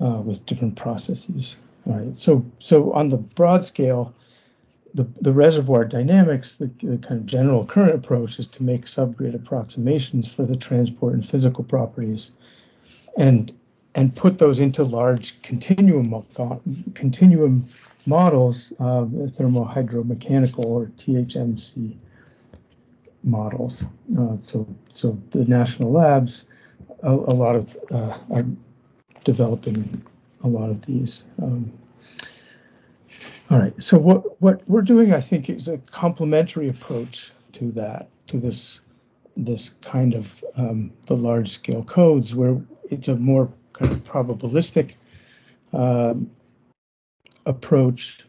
uh, 0.00 0.20
with 0.20 0.44
different 0.44 0.76
processes. 0.76 1.56
All 1.86 1.98
right. 1.98 2.16
So 2.16 2.44
so 2.58 2.92
on 2.92 3.08
the 3.08 3.16
broad 3.16 3.64
scale, 3.64 4.12
the, 4.94 5.04
the 5.20 5.32
reservoir 5.32 5.84
dynamics, 5.84 6.58
the, 6.58 6.66
the 6.82 6.98
kind 6.98 7.20
of 7.20 7.26
general 7.26 7.64
current 7.64 7.94
approach 7.94 8.38
is 8.38 8.48
to 8.48 8.62
make 8.62 8.82
subgrid 8.82 9.34
approximations 9.34 10.32
for 10.32 10.44
the 10.44 10.56
transport 10.56 11.14
and 11.14 11.24
physical 11.24 11.64
properties 11.64 12.32
and 13.16 13.52
and 13.94 14.14
put 14.14 14.38
those 14.38 14.60
into 14.60 14.84
large 14.84 15.40
continuum 15.42 16.24
continuum 16.94 17.66
models, 18.06 18.72
uh, 18.80 19.04
thermohydromechanical 19.04 20.64
or 20.64 20.86
THMC 20.96 21.96
models. 23.22 23.84
Uh, 24.18 24.36
so, 24.38 24.66
so 24.92 25.18
the 25.30 25.44
national 25.44 25.90
labs, 25.92 26.48
a, 27.02 27.10
a 27.10 27.34
lot 27.34 27.56
of 27.56 27.76
uh, 27.90 28.16
are 28.30 28.46
developing 29.24 30.02
a 30.44 30.48
lot 30.48 30.70
of 30.70 30.86
these. 30.86 31.24
Um, 31.42 31.72
All 33.50 33.58
right. 33.58 33.74
So 33.82 33.98
what 33.98 34.40
what 34.40 34.62
we're 34.68 34.82
doing, 34.82 35.12
I 35.12 35.20
think, 35.20 35.50
is 35.50 35.68
a 35.68 35.78
complementary 35.78 36.68
approach 36.68 37.32
to 37.52 37.72
that, 37.72 38.08
to 38.28 38.38
this 38.38 38.80
this 39.36 39.70
kind 39.80 40.14
of 40.14 40.44
um, 40.56 40.92
the 41.06 41.16
large 41.16 41.48
scale 41.48 41.82
codes, 41.82 42.34
where 42.34 42.60
it's 42.84 43.08
a 43.08 43.16
more 43.16 43.50
kind 43.72 43.92
of 43.92 44.04
probabilistic 44.04 44.94
um, 45.72 46.30
approach, 47.44 48.24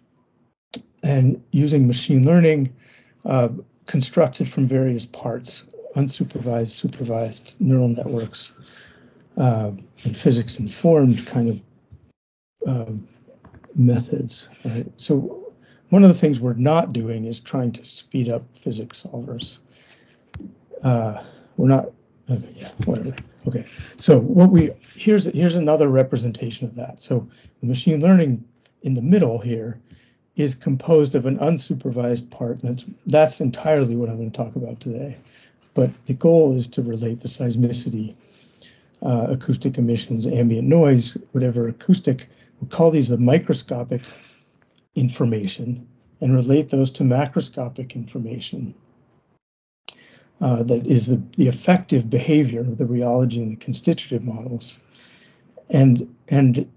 and 1.03 1.41
using 1.51 1.85
machine 1.87 2.25
learning 2.25 2.73
uh, 3.25 3.49
constructed 3.91 4.47
from 4.47 4.65
various 4.65 5.05
parts, 5.05 5.65
unsupervised, 5.97 6.71
supervised 6.71 7.55
neural 7.59 7.89
networks, 7.89 8.53
uh, 9.35 9.71
and 10.05 10.15
physics 10.15 10.57
informed 10.59 11.27
kind 11.27 11.49
of 11.49 11.59
uh, 12.69 12.91
methods. 13.75 14.49
Right? 14.63 14.89
So 14.95 15.53
one 15.89 16.03
of 16.05 16.07
the 16.07 16.17
things 16.17 16.39
we're 16.39 16.53
not 16.53 16.93
doing 16.93 17.25
is 17.25 17.41
trying 17.41 17.73
to 17.73 17.83
speed 17.83 18.29
up 18.29 18.43
physics 18.55 19.03
solvers. 19.03 19.57
Uh, 20.83 21.21
we're 21.57 21.67
not. 21.67 21.87
Uh, 22.29 22.37
yeah, 22.55 22.71
whatever. 22.85 23.13
Okay. 23.45 23.65
So 23.97 24.19
what 24.19 24.51
we 24.51 24.71
here's 24.95 25.25
here's 25.25 25.55
another 25.55 25.89
representation 25.89 26.65
of 26.65 26.75
that. 26.75 27.01
So 27.01 27.27
the 27.59 27.67
machine 27.67 27.99
learning 27.99 28.41
in 28.83 28.93
the 28.93 29.01
middle 29.01 29.37
here 29.37 29.81
is 30.35 30.55
composed 30.55 31.15
of 31.15 31.25
an 31.25 31.37
unsupervised 31.39 32.29
part. 32.29 32.59
That's 32.59 32.85
that's 33.07 33.41
entirely 33.41 33.95
what 33.95 34.09
I'm 34.09 34.17
going 34.17 34.31
to 34.31 34.37
talk 34.37 34.55
about 34.55 34.79
today. 34.79 35.17
But 35.73 35.91
the 36.05 36.13
goal 36.13 36.53
is 36.53 36.67
to 36.67 36.81
relate 36.81 37.21
the 37.21 37.27
seismicity, 37.27 38.15
uh, 39.01 39.27
acoustic 39.29 39.77
emissions, 39.77 40.27
ambient 40.27 40.67
noise, 40.67 41.17
whatever 41.31 41.67
acoustic. 41.67 42.27
We'll 42.59 42.69
call 42.69 42.91
these 42.91 43.09
the 43.09 43.17
microscopic 43.17 44.03
information 44.95 45.87
and 46.19 46.35
relate 46.35 46.69
those 46.69 46.91
to 46.91 47.03
macroscopic 47.03 47.95
information. 47.95 48.75
Uh, 50.39 50.63
that 50.63 50.85
is 50.87 51.07
the, 51.07 51.21
the 51.37 51.47
effective 51.47 52.09
behavior 52.09 52.61
of 52.61 52.77
the 52.77 52.85
rheology 52.85 53.37
and 53.37 53.51
the 53.51 53.57
constitutive 53.57 54.23
models. 54.23 54.79
And, 55.69 56.13
and 56.29 56.69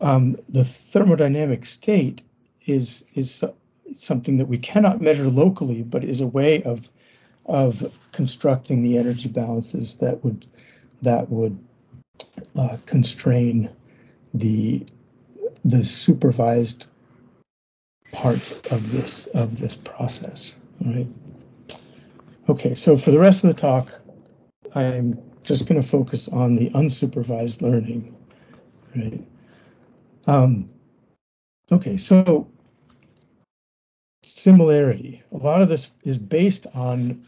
um, 0.00 0.36
the 0.48 0.60
thermodynamic 0.60 1.66
state 1.66 2.22
is, 2.66 3.04
is 3.14 3.44
something 3.92 4.38
that 4.38 4.46
we 4.46 4.58
cannot 4.58 5.00
measure 5.00 5.28
locally, 5.28 5.82
but 5.82 6.04
is 6.04 6.20
a 6.20 6.26
way 6.26 6.62
of, 6.62 6.88
of 7.46 7.98
constructing 8.12 8.82
the 8.82 8.98
energy 8.98 9.28
balances 9.28 9.96
that 9.96 10.22
would, 10.24 10.46
that 11.02 11.28
would 11.30 11.58
uh, 12.56 12.76
constrain 12.86 13.68
the, 14.34 14.84
the 15.64 15.84
supervised 15.84 16.86
parts 18.12 18.52
of 18.70 18.92
this 18.92 19.26
of 19.26 19.58
this 19.58 19.76
process. 19.76 20.56
Right. 20.84 21.06
Okay, 22.48 22.74
so 22.74 22.96
for 22.96 23.10
the 23.10 23.18
rest 23.18 23.44
of 23.44 23.48
the 23.48 23.54
talk, 23.54 23.92
I'm 24.74 25.20
just 25.42 25.66
going 25.66 25.80
to 25.80 25.86
focus 25.86 26.28
on 26.28 26.56
the 26.56 26.70
unsupervised 26.70 27.62
learning. 27.62 28.14
Right. 28.96 29.22
Um, 30.26 30.68
okay, 31.72 31.96
so 31.96 32.48
similarity. 34.22 35.22
A 35.32 35.36
lot 35.36 35.62
of 35.62 35.68
this 35.68 35.90
is 36.04 36.18
based 36.18 36.66
on 36.74 37.26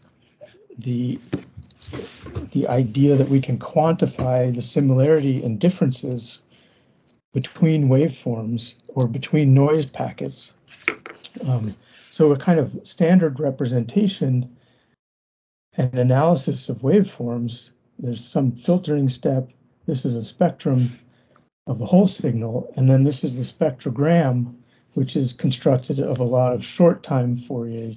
the 0.79 1.19
the 2.53 2.67
idea 2.69 3.17
that 3.17 3.29
we 3.29 3.41
can 3.41 3.59
quantify 3.59 4.55
the 4.55 4.63
similarity 4.63 5.43
and 5.43 5.59
differences 5.59 6.43
between 7.33 7.89
waveforms 7.89 8.77
or 8.95 9.07
between 9.07 9.53
noise 9.53 9.85
packets 9.85 10.53
um, 11.47 11.75
so 12.11 12.31
a 12.33 12.37
kind 12.37 12.59
of 12.59 12.79
standard 12.83 13.41
representation 13.41 14.55
and 15.77 15.99
analysis 15.99 16.69
of 16.69 16.79
waveforms, 16.79 17.73
there's 17.99 18.23
some 18.23 18.53
filtering 18.53 19.09
step. 19.09 19.51
This 19.87 20.05
is 20.05 20.15
a 20.17 20.23
spectrum 20.23 20.99
of 21.67 21.79
the 21.79 21.87
whole 21.87 22.07
signal, 22.07 22.69
and 22.77 22.89
then 22.89 23.05
this 23.05 23.23
is 23.23 23.37
the 23.37 23.43
spectrogram, 23.43 24.55
which 24.95 25.17
is 25.17 25.33
constructed 25.33 26.01
of 26.01 26.19
a 26.19 26.25
lot 26.25 26.53
of 26.53 26.65
short 26.65 27.03
time 27.03 27.35
Fourier 27.35 27.97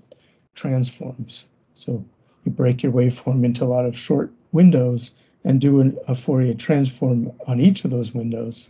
transforms. 0.54 1.48
So 1.74 2.04
you 2.46 2.52
break 2.52 2.84
your 2.84 2.92
waveform 2.92 3.44
into 3.44 3.64
a 3.64 3.68
lot 3.68 3.86
of 3.86 3.98
short 3.98 4.32
windows 4.52 5.12
and 5.44 5.60
do 5.60 5.82
an, 5.82 5.98
a 6.08 6.16
Fourier 6.16 6.54
transform 6.54 7.32
on 7.48 7.60
each 7.60 7.84
of 7.84 7.92
those 7.92 8.14
windows 8.14 8.70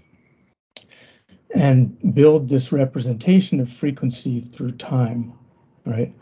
and 1.53 2.13
build 2.13 2.49
this 2.49 2.71
representation 2.71 3.59
of 3.59 3.69
frequency 3.69 4.39
through 4.39 4.71
time, 4.71 5.33
right? 5.85 6.13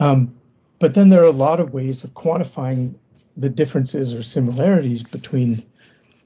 Um, 0.00 0.34
but 0.78 0.94
then 0.94 1.08
there 1.08 1.22
are 1.22 1.26
a 1.26 1.32
lot 1.32 1.60
of 1.60 1.72
ways 1.72 2.04
of 2.04 2.14
quantifying 2.14 2.94
the 3.36 3.48
differences 3.48 4.14
or 4.14 4.22
similarities 4.22 5.02
between 5.02 5.64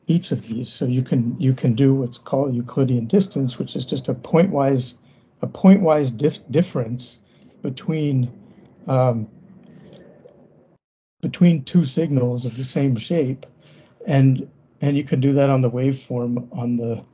each 0.07 0.33
of 0.33 0.43
these. 0.43 0.69
So 0.69 0.85
you 0.87 1.03
can 1.03 1.37
you 1.39 1.55
can 1.55 1.75
do 1.75 1.95
what's 1.95 2.19
called 2.19 2.55
Euclidean 2.55 3.07
distance, 3.07 3.59
which 3.59 3.77
is 3.77 3.85
just 3.85 4.09
a 4.09 4.15
pointwise 4.15 4.95
a 5.43 5.47
pointwise 5.47 6.17
dif- 6.17 6.41
difference 6.51 7.19
between 7.63 8.33
um, 8.87 9.29
between 11.21 11.63
two 11.65 11.85
signals 11.85 12.45
of 12.45 12.57
the 12.57 12.65
same 12.65 12.97
shape, 12.97 13.47
and 14.07 14.49
and 14.81 14.97
you 14.97 15.05
can 15.05 15.21
do 15.21 15.33
that 15.33 15.51
on 15.51 15.61
the 15.61 15.71
waveform 15.71 16.49
on 16.53 16.77
the 16.77 17.05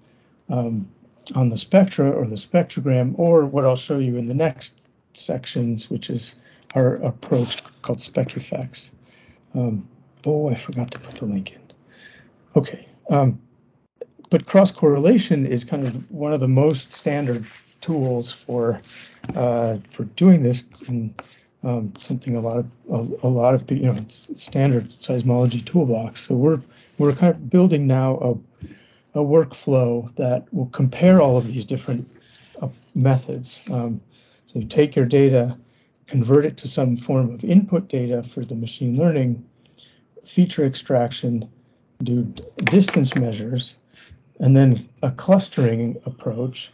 um, 0.49 0.89
on 1.35 1.51
the 1.51 1.57
spectra 1.57 2.11
or 2.11 2.27
the 2.27 2.35
spectrogram, 2.35 3.19
or 3.19 3.45
what 3.45 3.65
I'll 3.65 3.77
show 3.77 3.99
you 3.99 4.17
in 4.17 4.27
the 4.27 4.35
next 4.35 4.83
sections, 5.15 5.91
which 5.91 6.09
is 6.11 6.37
our 6.75 6.95
approach 6.97 7.63
called 7.83 7.99
SpecUFEx. 7.99 8.91
Um, 9.55 9.89
oh, 10.25 10.49
I 10.49 10.55
forgot 10.55 10.91
to 10.93 10.99
put 10.99 11.17
the 11.17 11.27
link 11.27 11.53
in. 11.53 11.68
Okay. 12.57 12.87
Um, 13.11 13.41
but 14.31 14.47
cross 14.47 14.71
correlation 14.71 15.47
is 15.47 15.65
kind 15.65 15.87
of 15.87 16.11
one 16.11 16.33
of 16.33 16.41
the 16.41 16.49
most 16.49 16.93
standard 16.93 17.47
tools 17.81 18.31
for 18.31 18.81
uh, 19.35 19.77
for 19.77 20.05
doing 20.05 20.41
this, 20.41 20.65
and 20.87 21.23
um, 21.63 21.93
something 22.01 22.37
a 22.37 22.41
lot 22.41 22.59
of 22.59 22.67
a, 22.91 23.27
a, 23.27 23.29
lot 23.29 23.55
of 23.55 23.71
you 23.71 23.85
know 23.85 23.95
it's 23.95 24.31
standard 24.41 24.89
seismology 24.89 25.65
toolbox. 25.65 26.21
So 26.21 26.35
we're 26.35 26.61
we're 26.99 27.15
kind 27.15 27.35
of 27.35 27.49
building 27.49 27.87
now 27.87 28.19
a 28.19 29.19
a 29.19 29.23
workflow 29.23 30.15
that 30.17 30.53
will 30.53 30.67
compare 30.67 31.21
all 31.21 31.37
of 31.37 31.47
these 31.47 31.65
different 31.65 32.09
uh, 32.61 32.69
methods. 32.95 33.63
Um, 33.71 34.01
so 34.47 34.59
you 34.61 34.67
take 34.67 34.95
your 34.95 35.07
data, 35.07 35.57
convert 36.07 36.45
it 36.47 36.57
to 36.59 36.69
some 36.69 36.97
form 36.97 37.31
of 37.35 37.45
input 37.45 37.89
data 37.89 38.23
for 38.23 38.45
the 38.45 38.55
machine 38.55 38.97
learning, 38.97 39.45
feature 40.25 40.65
extraction, 40.65 41.49
do 42.03 42.25
distance 42.65 43.17
measures, 43.17 43.77
and 44.41 44.57
then 44.57 44.89
a 45.03 45.11
clustering 45.11 46.01
approach 46.07 46.73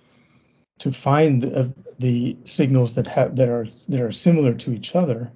to 0.78 0.92
find 0.92 1.42
the, 1.42 1.72
the 1.98 2.37
signals 2.44 2.94
that 2.94 3.06
have 3.06 3.37
that 3.37 3.48
are 3.48 3.66
that 3.88 4.00
are 4.00 4.12
similar 4.12 4.52
to 4.54 4.72
each 4.72 4.94
other 4.94 5.30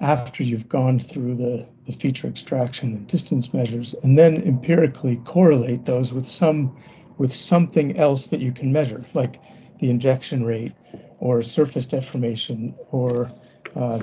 after 0.00 0.42
you've 0.42 0.68
gone 0.68 0.98
through 0.98 1.34
the, 1.36 1.68
the 1.86 1.92
feature 1.92 2.26
extraction 2.26 2.92
and 2.92 3.06
distance 3.06 3.52
measures, 3.54 3.94
and 4.02 4.18
then 4.18 4.42
empirically 4.42 5.16
correlate 5.24 5.84
those 5.84 6.12
with 6.12 6.26
some 6.26 6.76
with 7.18 7.32
something 7.32 7.98
else 7.98 8.28
that 8.28 8.40
you 8.40 8.50
can 8.50 8.72
measure, 8.72 9.04
like 9.14 9.40
the 9.78 9.90
injection 9.90 10.44
rate 10.44 10.72
or 11.18 11.42
surface 11.42 11.84
deformation 11.84 12.74
or 12.90 13.30
uh, 13.76 14.00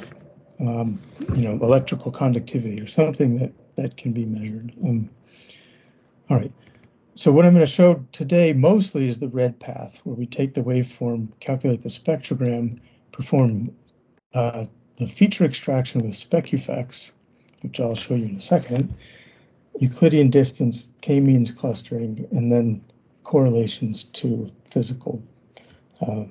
um, 0.59 0.99
you 1.35 1.41
know 1.41 1.53
electrical 1.63 2.11
conductivity 2.11 2.79
or 2.81 2.87
something 2.87 3.37
that 3.39 3.51
that 3.75 3.97
can 3.97 4.11
be 4.11 4.25
measured. 4.25 4.73
Um, 4.83 5.09
all 6.29 6.37
right. 6.37 6.51
So 7.15 7.31
what 7.31 7.45
I'm 7.45 7.53
going 7.53 7.65
to 7.65 7.71
show 7.71 8.05
today 8.11 8.53
mostly 8.53 9.07
is 9.07 9.17
the 9.17 9.27
red 9.27 9.59
path, 9.59 10.01
where 10.03 10.15
we 10.15 10.27
take 10.27 10.53
the 10.53 10.61
waveform, 10.61 11.29
calculate 11.39 11.81
the 11.81 11.89
spectrogram, 11.89 12.79
perform 13.11 13.71
uh, 14.35 14.65
the 14.97 15.07
feature 15.07 15.43
extraction 15.43 16.01
with 16.01 16.11
SpecUFEx, 16.11 17.11
which 17.63 17.79
I'll 17.79 17.95
show 17.95 18.13
you 18.13 18.25
in 18.25 18.35
a 18.35 18.41
second, 18.41 18.93
Euclidean 19.79 20.29
distance, 20.29 20.89
k-means 21.01 21.49
clustering, 21.49 22.27
and 22.31 22.51
then 22.51 22.83
correlations 23.23 24.03
to 24.03 24.49
physical 24.65 25.21
uh, 26.01 26.25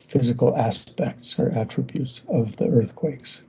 physical 0.00 0.56
aspects 0.56 1.38
or 1.38 1.50
attributes 1.50 2.24
of 2.28 2.56
the 2.56 2.66
earthquakes. 2.66 3.42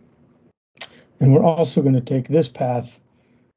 And 1.19 1.33
we're 1.33 1.43
also 1.43 1.81
going 1.81 1.95
to 1.95 2.01
take 2.01 2.27
this 2.27 2.47
path 2.47 2.99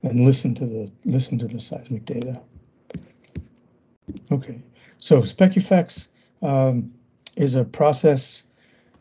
and 0.03 0.25
listen 0.25 0.55
to 0.55 0.67
the 0.67 0.91
listen 1.05 1.39
to 1.39 1.47
the 1.47 1.61
seismic 1.61 2.05
data. 2.05 2.41
Okay, 4.31 4.61
so 4.99 5.21
SpecUFEx 5.21 6.09
um, 6.43 6.93
is 7.37 7.55
a 7.55 7.65
process 7.65 8.43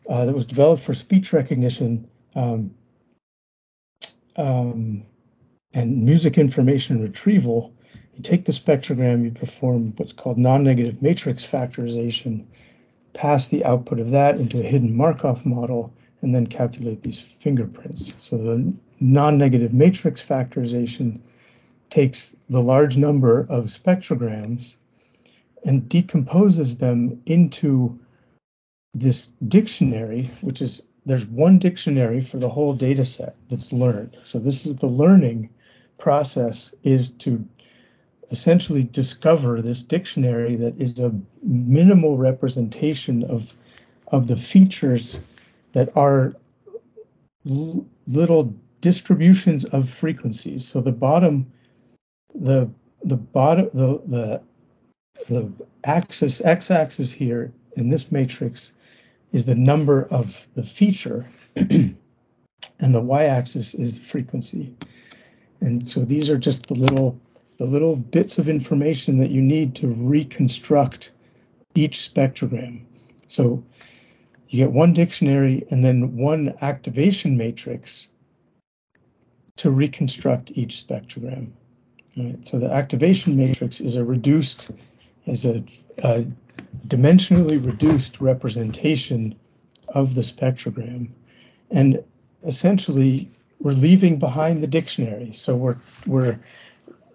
uh, 0.08 0.24
that 0.24 0.34
was 0.34 0.44
developed 0.44 0.82
for 0.82 0.94
speech 0.94 1.32
recognition 1.32 2.08
um, 2.34 2.72
um, 4.36 5.02
and 5.74 6.04
music 6.04 6.38
information 6.38 7.02
retrieval. 7.02 7.74
You 8.14 8.22
take 8.22 8.44
the 8.44 8.52
spectrogram, 8.52 9.24
you 9.24 9.30
perform 9.30 9.94
what's 9.96 10.12
called 10.12 10.38
non-negative 10.38 11.02
matrix 11.02 11.46
factorization, 11.46 12.44
pass 13.12 13.48
the 13.48 13.64
output 13.64 14.00
of 14.00 14.10
that 14.10 14.38
into 14.38 14.60
a 14.60 14.62
hidden 14.62 14.96
Markov 14.96 15.44
model, 15.44 15.92
and 16.22 16.34
then 16.34 16.46
calculate 16.46 17.02
these 17.02 17.20
fingerprints. 17.20 18.14
So 18.18 18.36
the 18.36 18.72
non-negative 19.00 19.72
matrix 19.72 20.24
factorization 20.24 21.20
takes 21.90 22.34
the 22.48 22.62
large 22.62 22.96
number 22.96 23.40
of 23.50 23.64
spectrograms 23.64 24.76
and 25.64 25.88
decomposes 25.88 26.76
them 26.76 27.20
into 27.26 27.98
this 28.94 29.28
dictionary, 29.48 30.30
which 30.40 30.62
is 30.62 30.82
there's 31.04 31.26
one 31.26 31.58
dictionary 31.58 32.20
for 32.20 32.38
the 32.38 32.48
whole 32.48 32.74
data 32.74 33.04
set 33.04 33.34
that's 33.48 33.72
learned. 33.72 34.16
So 34.22 34.38
this 34.38 34.64
is 34.64 34.76
the 34.76 34.86
learning 34.86 35.50
process 35.98 36.74
is 36.84 37.10
to 37.10 37.44
essentially 38.32 38.82
discover 38.82 39.60
this 39.60 39.82
dictionary 39.82 40.56
that 40.56 40.80
is 40.80 40.98
a 40.98 41.14
minimal 41.42 42.16
representation 42.16 43.22
of 43.24 43.54
of 44.08 44.26
the 44.26 44.36
features 44.36 45.20
that 45.72 45.94
are 45.96 46.34
l- 47.48 47.86
little 48.06 48.54
distributions 48.80 49.64
of 49.66 49.88
frequencies. 49.88 50.66
So 50.66 50.80
the 50.80 50.92
bottom, 50.92 51.46
the 52.34 52.68
the 53.02 53.16
bottom, 53.16 53.68
the 53.74 54.02
the 54.06 54.40
the 55.28 55.52
axis 55.84 56.40
x-axis 56.40 57.12
here 57.12 57.52
in 57.76 57.90
this 57.90 58.10
matrix 58.10 58.72
is 59.32 59.44
the 59.44 59.54
number 59.54 60.04
of 60.10 60.46
the 60.54 60.62
feature, 60.62 61.26
and 61.56 62.94
the 62.94 63.00
y-axis 63.00 63.74
is 63.74 63.98
the 63.98 64.04
frequency. 64.04 64.74
And 65.60 65.88
so 65.88 66.04
these 66.04 66.28
are 66.28 66.38
just 66.38 66.66
the 66.66 66.74
little 66.74 67.18
the 67.62 67.70
little 67.70 67.94
bits 67.94 68.38
of 68.38 68.48
information 68.48 69.18
that 69.18 69.30
you 69.30 69.40
need 69.40 69.72
to 69.76 69.86
reconstruct 69.86 71.12
each 71.76 71.98
spectrogram. 71.98 72.80
So 73.28 73.62
you 74.48 74.58
get 74.58 74.72
one 74.72 74.92
dictionary 74.92 75.64
and 75.70 75.84
then 75.84 76.16
one 76.16 76.54
activation 76.60 77.36
matrix 77.36 78.08
to 79.54 79.70
reconstruct 79.70 80.50
each 80.56 80.84
spectrogram. 80.84 81.52
So 82.42 82.58
the 82.58 82.68
activation 82.68 83.36
matrix 83.36 83.80
is 83.80 83.94
a 83.94 84.04
reduced, 84.04 84.72
is 85.26 85.46
a, 85.46 85.62
a 86.02 86.26
dimensionally 86.88 87.64
reduced 87.64 88.20
representation 88.20 89.36
of 89.90 90.16
the 90.16 90.22
spectrogram. 90.22 91.10
And 91.70 92.02
essentially, 92.44 93.30
we're 93.60 93.70
leaving 93.70 94.18
behind 94.18 94.64
the 94.64 94.66
dictionary. 94.66 95.32
So 95.32 95.54
we're 95.54 95.78
we're 96.08 96.40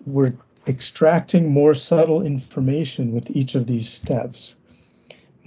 we're 0.08 0.34
extracting 0.68 1.52
more 1.52 1.74
subtle 1.74 2.22
information 2.22 3.14
with 3.14 3.30
each 3.32 3.56
of 3.56 3.68
these 3.68 3.88
steps 3.88 4.56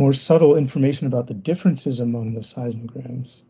more 0.00 0.12
subtle 0.14 0.56
information 0.56 1.06
about 1.06 1.26
the 1.26 1.34
differences 1.34 2.00
among 2.00 2.32
the 2.32 2.42
seismograms. 2.42 3.42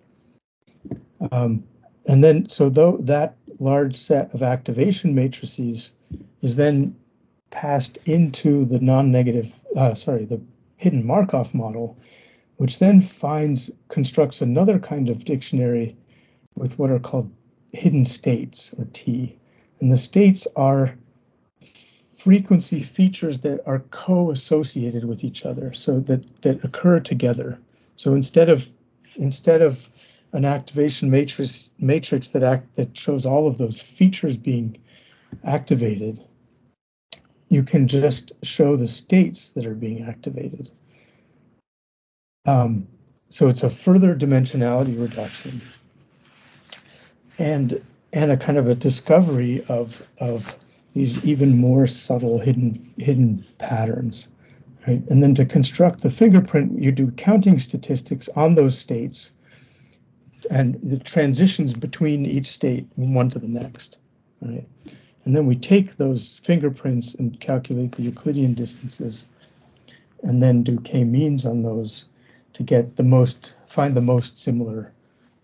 Um, 1.31 1.63
and 2.09 2.25
then, 2.25 2.49
so 2.49 2.69
though 2.69 2.97
that 3.03 3.37
large 3.61 3.95
set 3.95 4.35
of 4.35 4.43
activation 4.43 5.15
matrices 5.15 5.95
is 6.43 6.57
then 6.57 6.97
passed 7.51 7.99
into 8.05 8.65
the 8.65 8.81
non-negative, 8.81 9.55
uh, 9.77 9.95
sorry, 9.95 10.25
the 10.25 10.41
hidden 10.77 11.07
Markov 11.07 11.55
model, 11.55 11.97
which 12.57 12.81
then 12.81 13.01
finds, 13.01 13.71
constructs 13.87 14.43
another 14.43 14.81
kind 14.81 15.09
of 15.09 15.25
dictionary 15.25 15.97
with 16.57 16.77
what 16.81 16.91
are 16.91 16.99
called 16.99 17.31
hidden 17.73 18.05
states 18.05 18.75
or 18.77 18.89
T. 18.93 19.39
And 19.79 19.93
the 19.93 19.97
states 19.97 20.49
are 20.57 20.97
frequency 22.23 22.83
features 22.83 23.41
that 23.41 23.61
are 23.67 23.81
co-associated 23.91 25.05
with 25.05 25.25
each 25.25 25.45
other 25.45 25.73
so 25.73 26.01
that 26.01 26.43
that 26.43 26.63
occur 26.65 27.01
together. 27.01 27.59
So 27.97 28.15
instead 28.15 28.49
of 28.49 28.69
instead 29.17 29.63
of 29.63 29.89
an 30.33 30.45
activation 30.45 31.11
matrix 31.11 31.71
matrix 31.79 32.31
that 32.31 32.43
act 32.43 32.77
that 32.77 32.97
shows 32.97 33.27
all 33.27 33.47
of 33.47 33.59
those 33.59 33.81
features 33.81 34.37
being 34.37 34.77
activated 35.45 36.21
you 37.51 37.65
can 37.65 37.89
just 37.89 38.33
show 38.45 38.77
the 38.77 38.89
states 38.89 39.51
that 39.51 39.67
are 39.67 39.75
being 39.75 40.05
activated. 40.05 40.71
Um, 42.47 42.87
so 43.29 43.49
it's 43.49 43.63
a 43.63 43.71
further 43.71 44.15
dimensionality 44.15 44.99
reduction 44.99 45.61
and 47.39 47.85
and 48.13 48.33
a 48.33 48.37
kind 48.37 48.59
of 48.59 48.69
a 48.69 48.75
discovery 48.75 49.65
of 49.69 50.07
of 50.19 50.57
these 50.95 51.23
even 51.25 51.59
more 51.59 51.87
subtle 51.87 52.39
hidden 52.39 52.93
hidden 52.99 53.45
patterns. 53.59 54.29
Right? 54.87 55.03
And 55.09 55.23
then 55.23 55.35
to 55.35 55.45
construct 55.45 56.03
the 56.03 56.11
fingerprint, 56.11 56.81
you 56.81 56.91
do 56.91 57.11
counting 57.13 57.59
statistics 57.59 58.29
on 58.31 58.55
those 58.55 58.79
states 58.79 59.33
and 60.51 60.81
the 60.83 60.99
transitions 60.99 61.75
between 61.75 62.25
each 62.25 62.47
state 62.47 62.87
one 62.97 63.29
to 63.31 63.39
the 63.39 63.49
next. 63.49 63.99
Right? 64.41 64.67
And 65.25 65.37
then 65.37 65.47
we 65.47 65.55
take 65.55 65.97
those 65.97 66.41
fingerprints 66.43 67.15
and 67.15 67.39
calculate 67.41 67.93
the 67.93 68.03
Euclidean 68.03 68.55
distances 68.55 69.27
and 70.23 70.43
then 70.43 70.63
do 70.63 70.81
k-means 70.81 71.45
on 71.45 71.63
those 71.63 72.07
to 72.55 72.63
get 72.63 72.97
the 72.97 73.03
most, 73.03 73.55
find 73.67 73.95
the 73.95 74.01
most 74.01 74.39
similar 74.39 74.93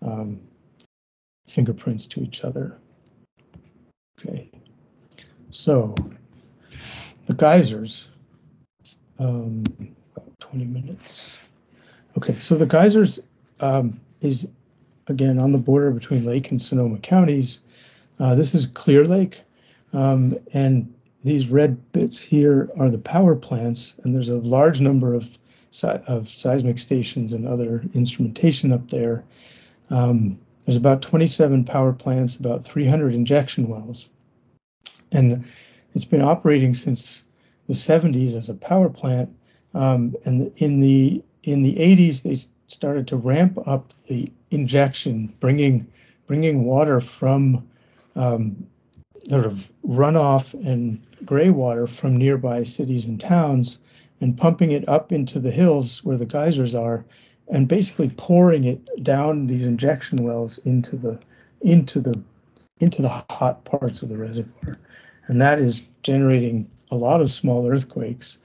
um, 0.01 0.39
fingerprints 1.47 2.05
to 2.07 2.21
each 2.21 2.43
other. 2.43 2.77
Okay. 4.19 4.49
So 5.57 5.95
the 7.25 7.33
geysers, 7.33 8.09
um, 9.17 9.65
20 10.37 10.65
minutes. 10.65 11.39
Okay, 12.15 12.37
so 12.37 12.53
the 12.53 12.67
geysers 12.67 13.19
um, 13.59 13.99
is 14.21 14.47
again 15.07 15.39
on 15.39 15.53
the 15.53 15.57
border 15.57 15.89
between 15.89 16.25
Lake 16.25 16.51
and 16.51 16.61
Sonoma 16.61 16.99
counties. 16.99 17.61
Uh, 18.19 18.35
this 18.35 18.53
is 18.53 18.67
Clear 18.67 19.05
Lake, 19.05 19.41
um, 19.93 20.37
and 20.53 20.93
these 21.23 21.47
red 21.47 21.91
bits 21.91 22.21
here 22.21 22.69
are 22.77 22.91
the 22.91 22.99
power 22.99 23.35
plants, 23.35 23.95
and 24.03 24.13
there's 24.13 24.29
a 24.29 24.37
large 24.37 24.79
number 24.79 25.15
of 25.15 25.39
of 26.07 26.29
seismic 26.29 26.77
stations 26.77 27.33
and 27.33 27.47
other 27.47 27.83
instrumentation 27.95 28.71
up 28.71 28.89
there. 28.91 29.23
Um, 29.89 30.39
there's 30.65 30.77
about 30.77 31.01
27 31.01 31.65
power 31.65 31.93
plants, 31.93 32.35
about 32.35 32.63
300 32.63 33.15
injection 33.15 33.67
wells 33.67 34.09
and 35.11 35.45
it's 35.93 36.05
been 36.05 36.21
operating 36.21 36.73
since 36.75 37.23
the 37.67 37.73
70s 37.73 38.35
as 38.35 38.49
a 38.49 38.53
power 38.53 38.89
plant. 38.89 39.29
Um, 39.73 40.15
and 40.25 40.51
in 40.57 40.79
the 40.79 41.23
in 41.43 41.63
the 41.63 41.75
80s, 41.75 42.23
they 42.23 42.37
started 42.67 43.07
to 43.07 43.15
ramp 43.15 43.57
up 43.67 43.93
the 44.07 44.31
injection, 44.51 45.33
bringing 45.39 45.87
bringing 46.25 46.65
water 46.65 46.99
from 46.99 47.67
um, 48.15 48.67
sort 49.29 49.45
of 49.45 49.71
runoff 49.87 50.53
and 50.65 51.01
gray 51.25 51.49
water 51.49 51.87
from 51.87 52.17
nearby 52.17 52.63
cities 52.63 53.05
and 53.05 53.19
towns, 53.19 53.79
and 54.19 54.37
pumping 54.37 54.71
it 54.71 54.87
up 54.87 55.11
into 55.11 55.39
the 55.39 55.51
hills 55.51 56.03
where 56.03 56.17
the 56.17 56.25
geysers 56.25 56.75
are, 56.75 57.05
and 57.49 57.67
basically 57.67 58.09
pouring 58.17 58.63
it 58.65 59.03
down 59.03 59.47
these 59.47 59.67
injection 59.67 60.23
wells 60.23 60.57
into 60.59 60.95
the 60.95 61.19
into 61.61 61.99
the 61.99 62.19
into 62.79 63.01
the 63.01 63.23
hot 63.29 63.63
parts 63.65 64.01
of 64.01 64.09
the 64.09 64.17
reservoir 64.17 64.77
and 65.27 65.41
that 65.41 65.59
is 65.59 65.81
generating 66.03 66.69
a 66.91 66.95
lot 66.95 67.21
of 67.21 67.29
small 67.29 67.69
earthquakes. 67.69 68.37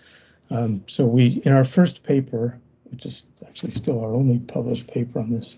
Um, 0.51 0.83
so 0.87 1.07
we, 1.07 1.40
in 1.45 1.53
our 1.53 1.64
first 1.64 2.03
paper, 2.03 2.59
which 2.90 3.07
is 3.07 3.27
actually 3.47 3.73
still 3.73 4.01
our 4.01 4.14
only 4.14 4.38
published 4.40 4.87
paper 4.87 5.18
on 5.18 5.31
this, 5.31 5.57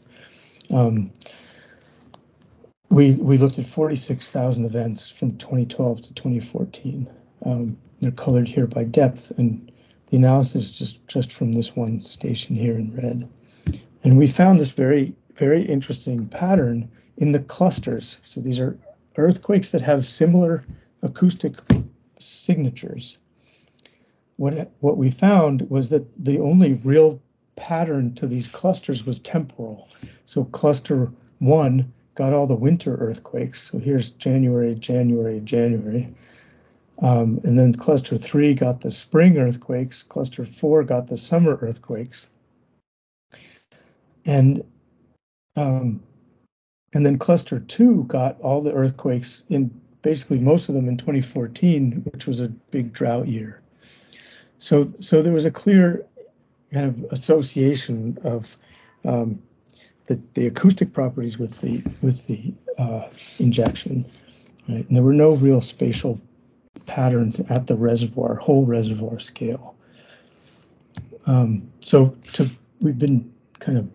um, 0.71 1.11
we 2.91 3.13
we 3.17 3.39
looked 3.39 3.59
at 3.59 3.67
46,000 3.67 4.65
events 4.65 5.11
from 5.11 5.33
2012 5.39 6.01
to 6.03 6.15
2014. 6.15 7.09
Um, 7.45 7.77
they're 7.99 8.13
colored 8.13 8.47
here 8.47 8.67
by 8.67 8.85
depth, 8.85 9.33
and 9.39 9.73
the 10.07 10.17
analysis 10.17 10.71
just 10.71 11.07
just 11.09 11.33
from 11.33 11.53
this 11.53 11.75
one 11.75 12.01
station 12.01 12.55
here 12.55 12.77
in 12.77 12.95
red. 12.95 13.29
And 14.05 14.17
we 14.17 14.27
found 14.27 14.61
this 14.61 14.71
very 14.73 15.15
very 15.35 15.63
interesting 15.63 16.29
pattern 16.29 16.89
in 17.17 17.33
the 17.33 17.41
clusters. 17.41 18.21
So 18.23 18.41
these 18.41 18.61
are 18.61 18.79
earthquakes 19.17 19.71
that 19.71 19.81
have 19.83 20.07
similar 20.07 20.65
acoustic 21.05 21.55
signatures. 22.19 23.19
What, 24.37 24.73
what 24.81 24.97
we 24.97 25.11
found 25.11 25.71
was 25.71 25.91
that 25.91 26.05
the 26.25 26.41
only 26.41 26.75
real 26.75 27.21
pattern 27.57 28.15
to 28.17 28.27
these 28.27 28.49
clusters 28.49 29.07
was 29.07 29.21
temporal. 29.21 29.89
So 30.25 30.45
cluster 30.47 31.13
one 31.39 31.93
got 32.17 32.33
all 32.33 32.47
the 32.47 32.57
winter 32.57 32.97
earthquakes. 32.97 33.71
So 33.71 33.79
here's 33.79 34.11
January, 34.11 34.75
January, 34.75 35.41
January. 35.41 36.13
Um, 37.01 37.41
and 37.45 37.59
then 37.59 37.75
cluster 37.75 38.17
three 38.17 38.55
got 38.55 38.81
the 38.81 38.91
spring 38.91 39.39
earthquakes. 39.39 40.03
Cluster 40.03 40.45
four 40.45 40.83
got 40.85 41.09
the 41.09 41.17
summer 41.17 41.59
earthquakes. 41.61 42.31
And 44.27 44.65
um, 45.57 46.03
and 46.95 47.05
then 47.05 47.19
cluster 47.19 47.59
two 47.59 48.05
got 48.05 48.41
all 48.41 48.61
the 48.61 48.73
earthquakes 48.73 49.45
in 49.49 49.71
basically 50.05 50.39
most 50.39 50.69
of 50.69 50.75
them 50.75 50.87
in 50.87 50.97
2014, 50.99 52.03
which 52.13 52.27
was 52.27 52.41
a 52.41 52.49
big 52.71 52.93
drought 52.93 53.27
year. 53.27 53.61
So, 54.59 54.85
so 55.01 55.23
there 55.23 55.33
was 55.33 55.47
a 55.47 55.51
clear 55.51 56.07
kind 56.73 56.87
of 56.87 57.13
association 57.13 58.19
of 58.23 58.57
um, 59.05 59.43
the, 60.05 60.21
the 60.35 60.47
acoustic 60.47 60.93
properties 60.93 61.39
with 61.39 61.61
the 61.61 61.83
with 62.03 62.27
the 62.27 62.53
uh, 62.79 63.09
injection, 63.39 64.05
right? 64.69 64.87
And 64.87 64.95
there 64.95 65.03
were 65.03 65.15
no 65.15 65.33
real 65.33 65.61
spatial 65.61 66.21
patterns 66.87 67.41
at 67.49 67.67
the 67.67 67.75
reservoir, 67.75 68.35
whole 68.37 68.67
reservoir 68.67 69.19
scale. 69.19 69.75
Um, 71.27 71.67
so 71.81 72.15
to, 72.35 72.51
we've 72.81 72.99
been 72.99 73.33
kind 73.59 73.79
of 73.79 73.89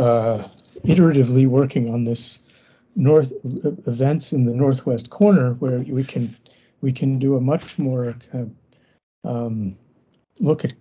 uh, 0.00 0.48
iteratively 0.86 1.46
working 1.46 1.92
on 1.92 2.04
this 2.04 2.40
north 2.96 3.32
events 3.86 4.32
in 4.32 4.44
the 4.44 4.54
northwest 4.54 5.10
corner 5.10 5.54
where 5.54 5.80
we 5.80 6.04
can 6.04 6.36
we 6.80 6.92
can 6.92 7.18
do 7.18 7.36
a 7.36 7.40
much 7.40 7.78
more 7.78 8.14
kind 8.30 8.52
of 9.24 9.30
um, 9.30 9.76
look 10.38 10.64
at 10.64 10.74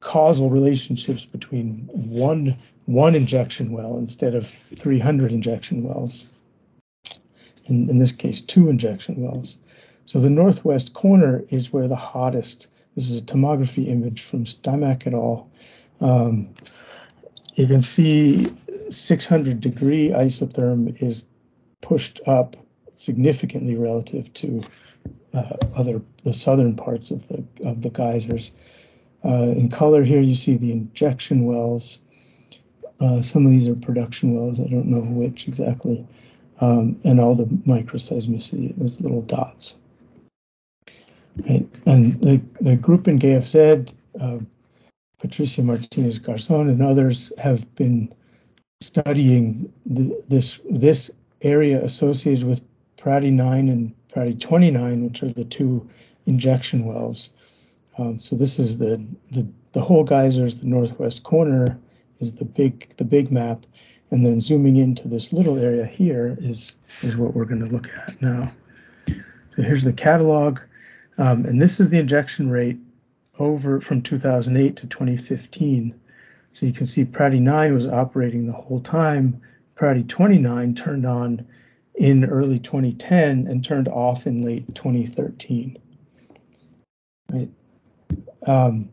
causal 0.00 0.50
relationships 0.50 1.26
between 1.26 1.88
one 1.92 2.56
one 2.86 3.14
injection 3.14 3.72
well 3.72 3.98
instead 3.98 4.34
of 4.34 4.48
300 4.74 5.32
injection 5.32 5.82
wells. 5.82 6.26
In, 7.66 7.90
in 7.90 7.98
this 7.98 8.12
case, 8.12 8.40
two 8.40 8.68
injection 8.68 9.20
wells. 9.20 9.58
So 10.04 10.20
the 10.20 10.30
northwest 10.30 10.92
corner 10.92 11.42
is 11.50 11.72
where 11.72 11.88
the 11.88 11.96
hottest. 11.96 12.68
This 12.94 13.10
is 13.10 13.18
a 13.18 13.22
tomography 13.22 13.88
image 13.88 14.22
from 14.22 14.44
Stymack 14.44 15.06
et 15.06 15.14
al. 15.14 15.50
Um, 16.00 16.48
you 17.54 17.66
can 17.66 17.82
see 17.82 18.54
600 18.88 19.60
degree 19.60 20.10
isotherm 20.10 21.02
is 21.02 21.26
pushed 21.82 22.20
up 22.26 22.56
significantly 22.94 23.76
relative 23.76 24.32
to 24.34 24.62
uh, 25.34 25.56
other 25.74 26.00
the 26.24 26.34
southern 26.34 26.74
parts 26.74 27.10
of 27.10 27.28
the 27.28 27.44
of 27.64 27.82
the 27.82 27.90
geysers. 27.90 28.52
Uh, 29.24 29.52
in 29.56 29.68
color 29.68 30.04
here, 30.04 30.20
you 30.20 30.34
see 30.34 30.56
the 30.56 30.72
injection 30.72 31.44
wells. 31.44 32.00
Uh, 33.00 33.20
some 33.20 33.44
of 33.44 33.52
these 33.52 33.68
are 33.68 33.74
production 33.74 34.34
wells. 34.34 34.60
I 34.60 34.66
don't 34.66 34.86
know 34.86 35.02
which 35.02 35.48
exactly, 35.48 36.06
um, 36.60 36.98
and 37.04 37.20
all 37.20 37.34
the 37.34 37.44
microseismicity 37.44 38.80
is 38.80 39.00
little 39.00 39.22
dots. 39.22 39.76
Right. 41.48 41.68
And 41.86 42.20
the, 42.22 42.40
the 42.60 42.76
group 42.76 43.08
in 43.08 43.18
GFZ, 43.18 43.92
uh, 44.20 44.38
Patricia 45.18 45.62
Martinez 45.62 46.18
Garzon 46.18 46.70
and 46.70 46.82
others 46.82 47.30
have 47.38 47.72
been 47.74 48.12
studying 48.80 49.72
the, 49.84 50.18
this 50.28 50.60
this 50.70 51.10
area 51.42 51.82
associated 51.82 52.44
with 52.44 52.60
Prati 52.96 53.30
9 53.30 53.68
and 53.68 53.94
Prati 54.08 54.34
29, 54.34 55.04
which 55.04 55.22
are 55.22 55.30
the 55.30 55.44
two 55.44 55.88
injection 56.26 56.84
wells. 56.84 57.30
Um, 57.98 58.18
so 58.18 58.36
this 58.36 58.58
is 58.58 58.78
the, 58.78 59.04
the 59.30 59.46
the 59.76 59.82
whole 59.82 60.04
geysers, 60.04 60.60
the 60.62 60.66
northwest 60.66 61.22
corner 61.22 61.78
is 62.18 62.32
the 62.34 62.46
big 62.46 62.88
the 62.96 63.04
big 63.04 63.30
map, 63.30 63.66
and 64.10 64.24
then 64.24 64.40
zooming 64.40 64.76
into 64.76 65.06
this 65.06 65.34
little 65.34 65.58
area 65.58 65.84
here 65.84 66.34
is 66.40 66.76
is 67.02 67.14
what 67.14 67.34
we're 67.34 67.44
going 67.44 67.62
to 67.62 67.70
look 67.70 67.88
at 68.06 68.20
now. 68.22 68.50
So 69.50 69.62
here's 69.62 69.84
the 69.84 69.92
catalog, 69.92 70.60
um, 71.18 71.44
and 71.44 71.60
this 71.60 71.78
is 71.78 71.90
the 71.90 71.98
injection 71.98 72.48
rate 72.50 72.78
over 73.38 73.80
from 73.80 74.00
2008 74.00 74.76
to 74.76 74.86
2015. 74.86 75.94
So 76.52 76.64
you 76.64 76.72
can 76.72 76.86
see 76.86 77.04
Prati 77.04 77.38
9 77.38 77.74
was 77.74 77.86
operating 77.86 78.46
the 78.46 78.54
whole 78.54 78.80
time. 78.80 79.38
Prati 79.76 80.02
29 80.02 80.74
turned 80.74 81.06
on 81.06 81.46
in 81.94 82.24
early 82.24 82.58
2010 82.58 83.46
and 83.46 83.64
turned 83.64 83.88
off 83.88 84.26
in 84.26 84.42
late 84.42 84.74
2013. 84.74 85.78
Right. 87.32 87.48
Um, 88.46 88.88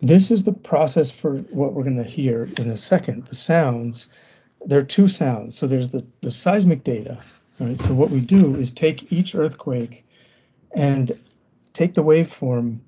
this 0.00 0.30
is 0.30 0.44
the 0.44 0.52
process 0.52 1.10
for 1.10 1.38
what 1.50 1.72
we're 1.72 1.82
going 1.82 1.96
to 1.96 2.04
hear 2.04 2.48
in 2.58 2.70
a 2.70 2.76
second. 2.76 3.26
The 3.26 3.34
sounds. 3.34 4.08
There 4.64 4.78
are 4.78 4.84
two 4.84 5.08
sounds. 5.08 5.58
So 5.58 5.66
there's 5.66 5.90
the, 5.90 6.06
the 6.20 6.30
seismic 6.30 6.84
data. 6.84 7.18
Right. 7.58 7.78
So 7.78 7.94
what 7.94 8.10
we 8.10 8.20
do 8.20 8.54
is 8.54 8.70
take 8.70 9.12
each 9.12 9.34
earthquake 9.34 10.06
and 10.74 11.18
take 11.72 11.94
the 11.94 12.04
waveform 12.04 12.80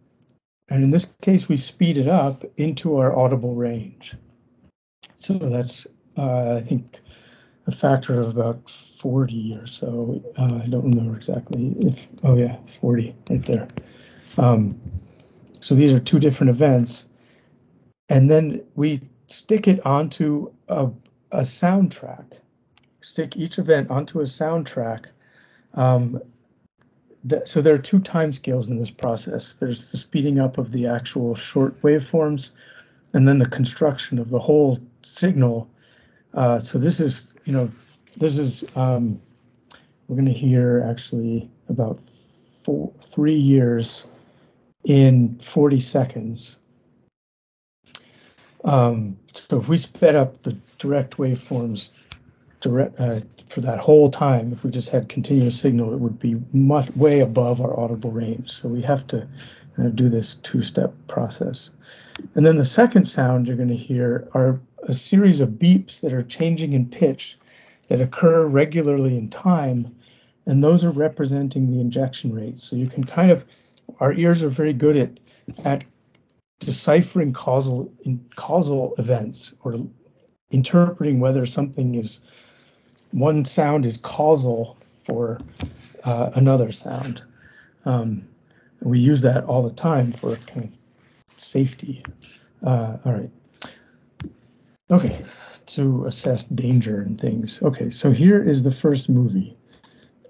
and 0.70 0.84
in 0.84 0.90
this 0.90 1.04
case, 1.20 1.48
we 1.48 1.56
speed 1.56 1.98
it 1.98 2.08
up 2.08 2.44
into 2.56 2.96
our 2.96 3.14
audible 3.16 3.56
range. 3.56 4.14
So 5.18 5.34
that's, 5.34 5.86
uh, 6.16 6.54
I 6.56 6.60
think, 6.60 7.00
a 7.72 7.76
factor 7.76 8.20
of 8.20 8.28
about 8.28 8.68
40 8.68 9.56
or 9.56 9.66
so. 9.66 10.22
Uh, 10.38 10.60
I 10.62 10.66
don't 10.66 10.84
remember 10.84 11.16
exactly 11.16 11.74
if, 11.78 12.08
oh 12.22 12.36
yeah, 12.36 12.56
40 12.66 13.14
right 13.28 13.44
there. 13.44 13.68
Um, 14.38 14.80
so 15.60 15.74
these 15.74 15.92
are 15.92 16.00
two 16.00 16.18
different 16.18 16.50
events. 16.50 17.08
And 18.08 18.30
then 18.30 18.62
we 18.74 19.00
stick 19.26 19.68
it 19.68 19.84
onto 19.86 20.52
a, 20.68 20.90
a 21.32 21.40
soundtrack, 21.40 22.32
stick 23.00 23.36
each 23.36 23.58
event 23.58 23.90
onto 23.90 24.20
a 24.20 24.24
soundtrack 24.24 25.06
um, 25.74 26.20
so 27.44 27.60
there 27.60 27.74
are 27.74 27.78
two 27.78 28.00
time 28.00 28.32
scales 28.32 28.70
in 28.70 28.78
this 28.78 28.90
process. 28.90 29.54
There's 29.54 29.90
the 29.90 29.98
speeding 29.98 30.38
up 30.38 30.58
of 30.58 30.72
the 30.72 30.86
actual 30.86 31.34
short 31.34 31.80
waveforms, 31.82 32.52
and 33.12 33.28
then 33.28 33.38
the 33.38 33.48
construction 33.48 34.18
of 34.18 34.30
the 34.30 34.38
whole 34.38 34.78
signal. 35.02 35.68
Uh, 36.34 36.58
so 36.58 36.78
this 36.78 37.00
is, 37.00 37.36
you 37.44 37.52
know, 37.52 37.68
this 38.16 38.38
is 38.38 38.64
um, 38.76 39.20
we're 40.08 40.16
going 40.16 40.26
to 40.26 40.32
hear 40.32 40.84
actually 40.88 41.48
about 41.68 42.00
four, 42.00 42.92
three 43.00 43.34
years 43.34 44.06
in 44.84 45.38
40 45.38 45.80
seconds. 45.80 46.58
Um, 48.64 49.16
so 49.32 49.58
if 49.58 49.68
we 49.68 49.78
sped 49.78 50.16
up 50.16 50.42
the 50.42 50.56
direct 50.78 51.16
waveforms 51.16 51.90
direct 52.60 53.00
uh, 53.00 53.20
for 53.46 53.60
that 53.62 53.78
whole 53.78 54.10
time, 54.10 54.52
if 54.52 54.62
we 54.64 54.70
just 54.70 54.90
had 54.90 55.08
continuous 55.08 55.58
signal, 55.58 55.94
it 55.94 56.00
would 56.00 56.18
be 56.18 56.36
much 56.52 56.90
way 56.94 57.20
above 57.20 57.60
our 57.60 57.78
audible 57.78 58.10
range. 58.10 58.50
So 58.50 58.68
we 58.68 58.82
have 58.82 59.06
to 59.08 59.26
do 59.94 60.08
this 60.08 60.34
two-step 60.34 60.92
process. 61.06 61.70
And 62.34 62.44
then 62.44 62.56
the 62.56 62.64
second 62.64 63.06
sound 63.06 63.46
you're 63.46 63.56
going 63.56 63.68
to 63.68 63.76
hear 63.76 64.28
are 64.34 64.60
a 64.84 64.92
series 64.92 65.40
of 65.40 65.50
beeps 65.50 66.00
that 66.00 66.12
are 66.12 66.22
changing 66.22 66.72
in 66.72 66.88
pitch 66.88 67.38
that 67.88 68.00
occur 68.00 68.46
regularly 68.46 69.16
in 69.16 69.28
time, 69.28 69.94
and 70.46 70.62
those 70.62 70.84
are 70.84 70.90
representing 70.90 71.70
the 71.70 71.80
injection 71.80 72.32
rate. 72.32 72.58
So 72.58 72.76
you 72.76 72.86
can 72.86 73.04
kind 73.04 73.30
of, 73.30 73.44
our 73.98 74.12
ears 74.12 74.42
are 74.42 74.48
very 74.48 74.72
good 74.72 74.96
at 74.96 75.18
at 75.64 75.84
deciphering 76.60 77.32
causal 77.32 77.92
causal 78.36 78.94
events 78.98 79.54
or 79.64 79.76
interpreting 80.50 81.18
whether 81.18 81.46
something 81.46 81.94
is 81.94 82.20
one 83.12 83.44
sound 83.44 83.86
is 83.86 83.96
causal 83.96 84.76
for 85.04 85.40
uh, 86.04 86.30
another 86.34 86.70
sound. 86.70 87.22
Um, 87.84 88.22
we 88.82 88.98
use 88.98 89.20
that 89.22 89.44
all 89.44 89.62
the 89.62 89.74
time 89.74 90.12
for 90.12 90.36
kind 90.36 90.66
of 90.66 90.76
safety. 91.36 92.04
Uh, 92.62 92.98
all 93.04 93.12
right. 93.12 93.30
Okay, 94.90 95.22
to 95.66 96.04
assess 96.06 96.42
danger 96.42 97.00
and 97.00 97.20
things. 97.20 97.62
Okay, 97.62 97.90
so 97.90 98.10
here 98.10 98.42
is 98.42 98.64
the 98.64 98.72
first 98.72 99.08
movie. 99.08 99.56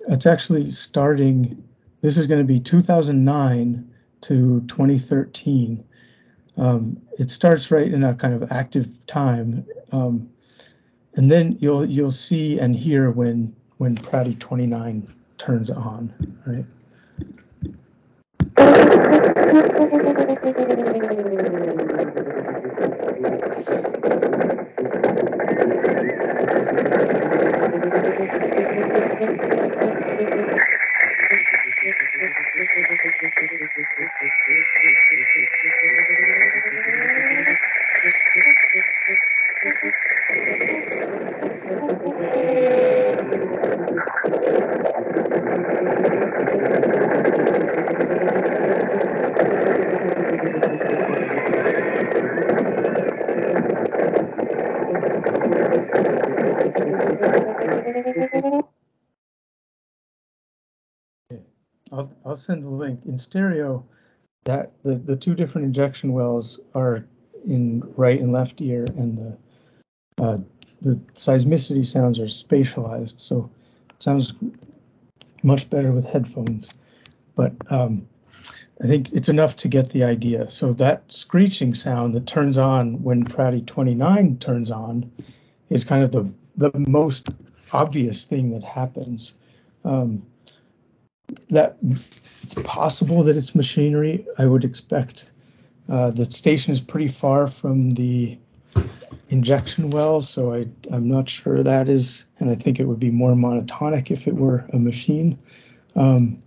It's 0.09 0.27
actually 0.27 0.71
starting, 0.71 1.63
this 2.03 2.19
is 2.19 2.27
going 2.27 2.41
to 2.41 2.47
be 2.47 2.61
2009 2.61 3.91
to 4.23 4.61
2013. 4.61 5.83
Um, 6.59 7.01
it 7.19 7.31
starts 7.31 7.71
right 7.71 7.91
in 7.91 8.05
a 8.05 8.15
kind 8.15 8.35
of 8.35 8.53
active 8.53 9.07
time. 9.07 9.65
Um, 9.93 10.29
and 11.15 11.31
then 11.31 11.57
you'll 11.61 11.87
you'll 11.87 12.13
see 12.13 12.59
and 12.61 12.77
hear 12.77 13.11
when 13.11 13.55
when 13.79 13.97
Prati 13.97 14.35
29 14.35 15.13
turns 15.39 15.71
on, 15.71 16.13
right? 16.47 16.65
the. 62.91 63.09
In 63.09 63.19
stereo, 63.19 63.85
that 64.45 64.73
the, 64.83 64.95
the 64.95 65.17
two 65.17 65.35
different 65.35 65.67
injection 65.67 66.13
wells 66.13 66.61
are 66.75 67.05
in 67.47 67.83
right 67.97 68.21
and 68.21 68.33
left 68.33 68.61
ear, 68.61 68.85
and 68.97 69.19
the 69.19 69.39
uh, 70.23 70.39
the 70.83 70.97
seismicity 71.15 71.85
sounds 71.85 72.19
are 72.19 72.25
spatialized, 72.25 73.21
so 73.21 73.51
it 73.91 74.03
sounds 74.03 74.35
much 75.43 75.69
better 75.71 75.93
with 75.93 76.05
headphones. 76.05 76.73
But 77.35 77.53
um, 77.71 78.07
I 78.83 78.87
think 78.87 79.13
it's 79.13 79.29
enough 79.29 79.57
to 79.57 79.69
get 79.69 79.91
the 79.91 80.05
idea. 80.05 80.49
So 80.51 80.73
that 80.75 81.11
screeching 81.13 81.75
sound 81.75 82.15
that 82.15 82.27
turns 82.27 82.59
on 82.59 83.03
when 83.03 83.25
Prati 83.25 83.63
29 83.63 84.39
turns 84.39 84.71
on 84.71 85.11
is 85.69 85.85
kind 85.85 86.03
of 86.03 86.13
the 86.13 86.31
the 86.57 86.71
most 86.79 87.29
obvious 87.73 88.25
thing 88.25 88.51
that 88.51 88.65
happens. 88.65 89.35
Um, 89.85 90.27
that 91.49 91.77
it's 92.51 92.69
possible 92.69 93.23
that 93.23 93.37
it's 93.37 93.55
machinery. 93.55 94.27
I 94.39 94.47
would 94.47 94.65
expect 94.65 95.31
uh, 95.89 96.11
the 96.11 96.25
station 96.25 96.73
is 96.73 96.81
pretty 96.81 97.07
far 97.07 97.47
from 97.47 97.91
the 97.91 98.37
injection 99.29 99.91
well, 99.91 100.21
so 100.21 100.53
I, 100.53 100.67
I'm 100.91 101.09
not 101.09 101.29
sure 101.29 101.63
that 101.63 101.89
is, 101.89 102.25
and 102.41 102.51
I 102.51 102.57
think 102.57 102.81
it 102.81 102.87
would 102.87 102.99
be 102.99 103.11
more 103.11 103.33
monotonic 103.33 104.11
if 104.11 104.27
it 104.27 104.35
were 104.35 104.65
a 104.73 104.79
machine. 104.79 105.39
Um, 105.95 106.43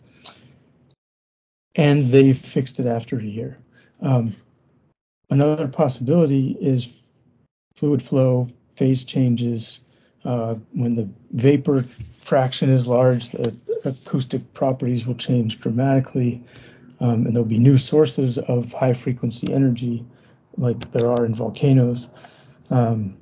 and 1.75 2.11
they 2.11 2.33
fixed 2.33 2.81
it 2.81 2.85
after 2.85 3.17
a 3.17 3.23
year. 3.23 3.57
Um, 4.01 4.35
another 5.29 5.69
possibility 5.69 6.57
is 6.59 7.01
fluid 7.75 8.01
flow, 8.01 8.49
phase 8.71 9.05
changes. 9.05 9.79
Uh, 10.25 10.55
when 10.73 10.95
the 10.95 11.07
vapor 11.31 11.85
fraction 12.19 12.69
is 12.69 12.87
large, 12.87 13.29
the 13.29 13.57
acoustic 13.85 14.53
properties 14.53 15.05
will 15.05 15.15
change 15.15 15.59
dramatically, 15.59 16.43
um, 16.99 17.25
and 17.25 17.35
there'll 17.35 17.47
be 17.47 17.57
new 17.57 17.77
sources 17.77 18.37
of 18.37 18.71
high 18.73 18.93
frequency 18.93 19.51
energy, 19.53 20.05
like 20.57 20.91
there 20.91 21.09
are 21.09 21.25
in 21.25 21.33
volcanoes. 21.33 22.09
Um, 22.69 23.17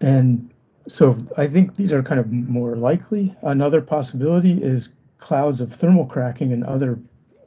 and 0.00 0.50
so 0.88 1.16
I 1.36 1.46
think 1.46 1.76
these 1.76 1.92
are 1.92 2.02
kind 2.02 2.20
of 2.20 2.30
more 2.30 2.76
likely. 2.76 3.34
Another 3.42 3.80
possibility 3.80 4.62
is 4.62 4.90
clouds 5.18 5.60
of 5.60 5.72
thermal 5.72 6.06
cracking 6.06 6.52
and 6.52 6.64
other 6.64 6.98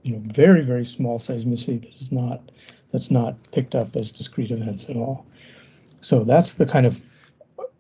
you 0.04 0.14
know, 0.14 0.22
very, 0.24 0.62
very 0.62 0.86
small 0.86 1.20
seismicity 1.20 1.82
that 1.82 1.96
is 1.96 2.12
not 2.12 2.52
that's 2.92 3.12
not 3.12 3.36
picked 3.52 3.76
up 3.76 3.96
as 3.96 4.12
discrete 4.12 4.52
events 4.52 4.90
at 4.90 4.96
all. 4.96 5.26
So 6.02 6.24
that's 6.24 6.54
the 6.54 6.66
kind 6.66 6.86
of 6.86 7.02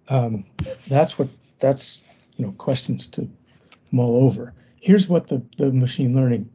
um, 0.09 0.43
that's 0.87 1.17
what 1.17 1.29
that's 1.59 2.03
you 2.35 2.45
know 2.45 2.51
questions 2.53 3.07
to 3.07 3.29
mull 3.95 4.17
over. 4.17 4.53
Here's 4.79 5.07
what 5.07 5.27
the 5.27 5.41
the 5.57 5.71
machine 5.71 6.15
learning 6.15 6.49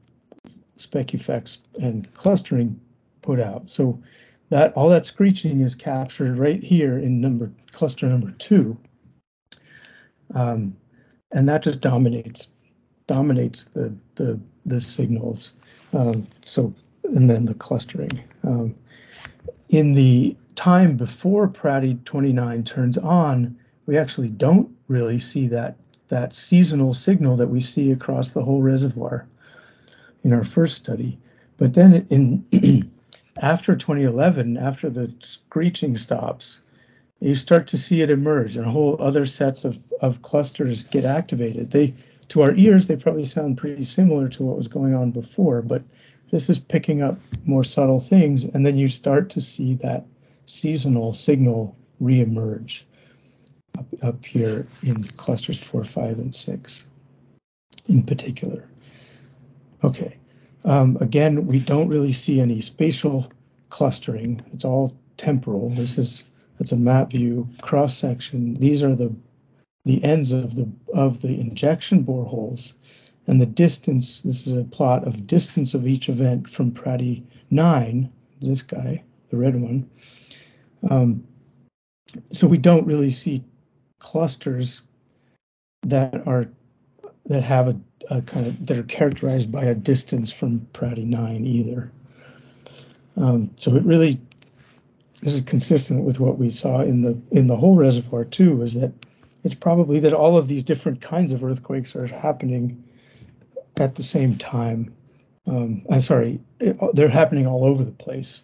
SpecUFEx 0.76 1.58
and 1.82 2.12
clustering 2.14 2.80
put 3.22 3.40
out. 3.40 3.68
So 3.68 4.00
that 4.50 4.72
all 4.74 4.88
that 4.90 5.06
screeching 5.06 5.60
is 5.60 5.74
captured 5.74 6.38
right 6.38 6.62
here 6.62 6.98
in 6.98 7.20
number 7.20 7.50
cluster 7.72 8.06
number 8.06 8.30
two, 8.32 8.76
um, 10.34 10.76
and 11.32 11.48
that 11.48 11.62
just 11.62 11.80
dominates 11.80 12.50
dominates 13.06 13.64
the 13.64 13.92
the 14.16 14.38
the 14.66 14.80
signals. 14.80 15.52
Um, 15.92 16.28
so, 16.42 16.72
and 17.04 17.28
then 17.28 17.46
the 17.46 17.54
clustering. 17.54 18.20
Um, 18.44 18.76
in 19.70 19.92
the 19.92 20.36
time 20.54 20.96
before 20.96 21.48
Prati 21.48 21.94
29 22.04 22.64
turns 22.64 22.98
on, 22.98 23.56
we 23.86 23.96
actually 23.96 24.28
don't 24.28 24.70
really 24.88 25.18
see 25.18 25.48
that 25.48 25.76
that 26.10 26.34
seasonal 26.34 26.92
signal 26.92 27.36
that 27.36 27.48
we 27.48 27.60
see 27.60 27.90
across 27.90 28.30
the 28.30 28.42
whole 28.42 28.60
reservoir 28.60 29.26
in 30.22 30.32
our 30.32 30.44
first 30.44 30.76
study. 30.76 31.18
But 31.56 31.74
then 31.74 32.06
in 32.10 32.90
after 33.38 33.74
2011, 33.74 34.56
after 34.56 34.90
the 34.90 35.12
screeching 35.20 35.96
stops, 35.96 36.60
you 37.20 37.34
start 37.34 37.66
to 37.68 37.78
see 37.78 38.02
it 38.02 38.10
emerge 38.10 38.56
and 38.56 38.66
whole 38.66 38.96
other 39.00 39.26
sets 39.26 39.64
of, 39.64 39.78
of 40.00 40.22
clusters 40.22 40.84
get 40.84 41.04
activated. 41.04 41.70
They 41.70 41.94
to 42.28 42.42
our 42.42 42.54
ears, 42.54 42.86
they 42.86 42.96
probably 42.96 43.24
sound 43.24 43.58
pretty 43.58 43.84
similar 43.84 44.28
to 44.28 44.44
what 44.44 44.56
was 44.56 44.68
going 44.68 44.94
on 44.94 45.10
before, 45.10 45.62
but 45.62 45.82
this 46.30 46.48
is 46.48 46.60
picking 46.60 47.02
up 47.02 47.18
more 47.44 47.64
subtle 47.64 47.98
things. 47.98 48.44
And 48.44 48.64
then 48.64 48.78
you 48.78 48.88
start 48.88 49.30
to 49.30 49.40
see 49.40 49.74
that 49.74 50.06
seasonal 50.46 51.12
signal 51.12 51.76
reemerge 52.00 52.84
up, 53.80 53.86
up 54.02 54.24
here 54.24 54.66
in 54.82 55.02
clusters 55.16 55.62
four, 55.62 55.84
five, 55.84 56.18
and 56.18 56.34
six 56.34 56.86
in 57.86 58.02
particular. 58.02 58.68
Okay. 59.82 60.16
Um, 60.64 60.98
again, 61.00 61.46
we 61.46 61.58
don't 61.58 61.88
really 61.88 62.12
see 62.12 62.40
any 62.40 62.60
spatial 62.60 63.32
clustering. 63.70 64.42
It's 64.52 64.64
all 64.64 64.94
temporal. 65.16 65.70
This 65.70 65.96
is 65.98 66.24
that's 66.58 66.72
a 66.72 66.76
map 66.76 67.10
view 67.10 67.48
cross 67.62 67.96
section. 67.96 68.54
These 68.54 68.82
are 68.82 68.94
the 68.94 69.14
the 69.84 70.02
ends 70.04 70.32
of 70.32 70.56
the 70.56 70.68
of 70.92 71.22
the 71.22 71.40
injection 71.40 72.04
boreholes 72.04 72.74
and 73.26 73.40
the 73.40 73.46
distance 73.46 74.22
this 74.22 74.46
is 74.46 74.54
a 74.54 74.64
plot 74.64 75.06
of 75.06 75.26
distance 75.26 75.72
of 75.72 75.86
each 75.86 76.08
event 76.08 76.48
from 76.48 76.70
Prati 76.70 77.24
9 77.50 78.10
this 78.40 78.62
guy 78.62 79.02
the 79.30 79.36
red 79.36 79.56
one 79.56 79.88
um, 80.90 81.24
so 82.32 82.46
we 82.46 82.58
don't 82.58 82.86
really 82.86 83.10
see 83.10 83.42
clusters 84.00 84.82
that 85.82 86.26
are 86.26 86.44
that 87.26 87.42
have 87.42 87.68
a, 87.68 87.80
a, 88.10 88.22
kind 88.22 88.46
of 88.46 88.66
that 88.66 88.76
are 88.76 88.82
characterized 88.82 89.52
by 89.52 89.64
a 89.64 89.74
distance 89.74 90.32
from 90.32 90.66
Prati 90.72 91.04
9 91.04 91.46
either 91.46 91.90
um, 93.16 93.50
so 93.56 93.76
it 93.76 93.84
really 93.84 94.20
this 95.22 95.34
is 95.34 95.42
consistent 95.42 96.04
with 96.04 96.18
what 96.18 96.38
we 96.38 96.50
saw 96.50 96.80
in 96.80 97.02
the 97.02 97.20
in 97.30 97.46
the 97.46 97.56
whole 97.56 97.76
reservoir 97.76 98.24
too 98.24 98.62
is 98.62 98.74
that 98.74 98.92
it's 99.44 99.54
probably 99.54 100.00
that 100.00 100.12
all 100.12 100.36
of 100.36 100.48
these 100.48 100.62
different 100.62 101.00
kinds 101.00 101.32
of 101.32 101.42
earthquakes 101.42 101.96
are 101.96 102.06
happening 102.06 102.82
at 103.78 103.94
the 103.94 104.02
same 104.02 104.36
time. 104.36 104.94
Um, 105.46 105.82
I'm 105.90 106.02
sorry, 106.02 106.40
it, 106.60 106.76
they're 106.92 107.08
happening 107.08 107.46
all 107.46 107.64
over 107.64 107.82
the 107.82 107.92
place 107.92 108.42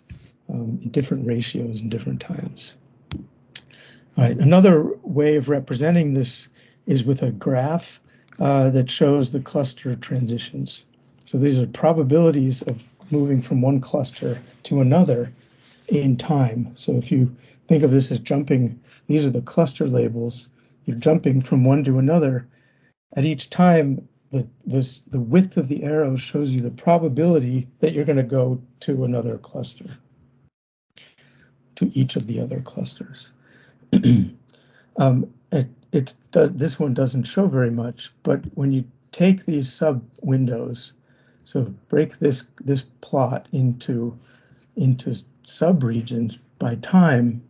um, 0.49 0.79
in 0.83 0.91
different 0.91 1.27
ratios 1.27 1.81
and 1.81 1.91
different 1.91 2.21
times. 2.21 2.75
Right, 4.17 4.37
another 4.39 4.83
way 5.03 5.37
of 5.37 5.49
representing 5.49 6.14
this 6.14 6.49
is 6.87 7.05
with 7.05 7.23
a 7.23 7.33
graph 7.33 8.01
uh, 8.41 8.71
that 8.71 8.91
shows 8.91 9.33
the 9.33 9.41
cluster 9.41 9.95
transitions. 9.95 10.87
So 11.25 11.39
these 11.39 11.59
are 11.59 11.67
probabilities 11.67 12.62
of 12.62 12.91
moving 13.11 13.43
from 13.43 13.61
one 13.61 13.81
cluster 13.81 14.39
to 14.64 14.81
another 14.81 15.33
in 15.89 16.17
time. 16.17 16.71
So 16.75 16.93
if 16.93 17.12
you 17.12 17.35
think 17.69 17.83
of 17.83 17.91
this 17.91 18.11
as 18.11 18.19
jumping, 18.19 18.81
these 19.07 19.27
are 19.27 19.31
the 19.31 19.43
cluster 19.43 19.87
labels 19.87 20.49
you're 20.87 20.97
jumping 20.97 21.41
from 21.41 21.64
one 21.64 21.85
to 21.85 21.99
another. 21.99 22.47
At 23.17 23.25
each 23.25 23.51
time, 23.51 24.09
the 24.31 24.47
this 24.64 25.01
the 25.01 25.21
width 25.21 25.57
of 25.57 25.69
the 25.69 25.83
arrow 25.83 26.17
shows 26.17 26.51
you 26.53 26.61
the 26.61 26.71
probability 26.71 27.69
that 27.81 27.93
you're 27.93 28.05
going 28.05 28.17
to 28.17 28.23
go 28.23 28.61
to 28.81 29.05
another 29.05 29.39
cluster, 29.39 29.99
to 31.75 31.91
each 31.95 32.17
of 32.17 32.27
the 32.27 32.41
other 32.41 32.61
clusters. 32.61 33.33
um, 34.97 35.33
it, 35.53 35.69
it 35.93 36.15
does 36.33 36.53
this 36.55 36.79
one 36.79 36.95
doesn't 36.95 37.25
show 37.25 37.47
very 37.47 37.71
much, 37.71 38.13
but 38.23 38.41
when 38.55 38.73
you 38.73 38.85
take 39.13 39.45
these 39.45 39.73
sub 39.73 40.03
windows, 40.23 40.93
so 41.45 41.63
break 41.89 42.19
this 42.19 42.49
this 42.65 42.85
plot 43.01 43.49
into 43.53 44.17
into 44.77 45.15
sub 45.45 45.83
regions 45.83 46.39
by 46.59 46.75
time, 46.77 47.43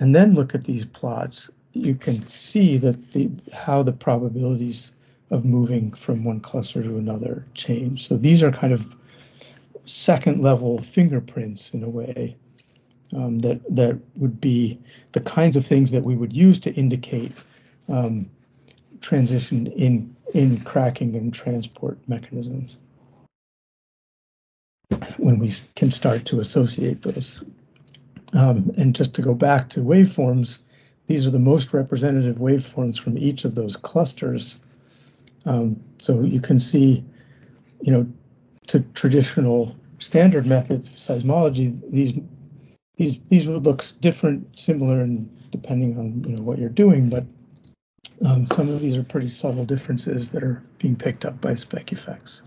and 0.00 0.14
then 0.14 0.34
look 0.34 0.54
at 0.54 0.64
these 0.64 0.84
plots, 0.84 1.50
you 1.72 1.94
can 1.94 2.26
see 2.26 2.76
that 2.78 3.12
the 3.12 3.30
how 3.52 3.82
the 3.82 3.92
probabilities 3.92 4.92
of 5.30 5.44
moving 5.44 5.90
from 5.92 6.24
one 6.24 6.40
cluster 6.40 6.82
to 6.82 6.98
another 6.98 7.44
change. 7.54 8.06
So 8.06 8.16
these 8.16 8.42
are 8.42 8.52
kind 8.52 8.72
of 8.72 8.94
second 9.86 10.42
level 10.42 10.78
fingerprints 10.78 11.74
in 11.74 11.82
a 11.82 11.88
way 11.88 12.36
um, 13.14 13.38
that 13.38 13.60
that 13.74 13.98
would 14.16 14.40
be 14.40 14.78
the 15.12 15.20
kinds 15.20 15.56
of 15.56 15.66
things 15.66 15.90
that 15.90 16.04
we 16.04 16.14
would 16.14 16.32
use 16.32 16.58
to 16.60 16.72
indicate 16.74 17.32
um, 17.88 18.30
transition 19.00 19.66
in 19.68 20.14
in 20.34 20.60
cracking 20.60 21.14
and 21.16 21.34
transport 21.34 21.98
mechanisms 22.08 22.78
when 25.18 25.38
we 25.38 25.50
can 25.74 25.90
start 25.90 26.24
to 26.26 26.40
associate 26.40 27.02
those. 27.02 27.44
Um, 28.34 28.70
and 28.78 28.94
just 28.94 29.14
to 29.14 29.22
go 29.22 29.34
back 29.34 29.68
to 29.70 29.80
waveforms, 29.80 30.60
these 31.06 31.26
are 31.26 31.30
the 31.30 31.38
most 31.38 31.72
representative 31.72 32.36
waveforms 32.36 32.98
from 32.98 33.18
each 33.18 33.44
of 33.44 33.54
those 33.54 33.76
clusters. 33.76 34.58
Um, 35.44 35.82
so 35.98 36.22
you 36.22 36.40
can 36.40 36.58
see, 36.58 37.04
you 37.82 37.92
know, 37.92 38.06
to 38.68 38.80
traditional 38.94 39.76
standard 39.98 40.46
methods 40.46 40.88
of 40.88 40.94
seismology, 40.94 41.78
these 41.90 42.14
these 43.02 43.18
these 43.28 43.48
would 43.48 43.64
look 43.64 43.84
different, 44.00 44.58
similar, 44.58 45.00
and 45.00 45.28
depending 45.50 45.98
on 45.98 46.22
you 46.24 46.36
know 46.36 46.42
what 46.44 46.58
you're 46.58 46.68
doing, 46.68 47.08
but 47.08 47.24
um, 48.24 48.46
some 48.46 48.68
of 48.68 48.80
these 48.80 48.96
are 48.96 49.02
pretty 49.02 49.26
subtle 49.26 49.64
differences 49.64 50.30
that 50.30 50.44
are 50.44 50.62
being 50.78 50.94
picked 50.94 51.24
up 51.24 51.40
by 51.40 51.52
SpecUFEx. 51.52 52.42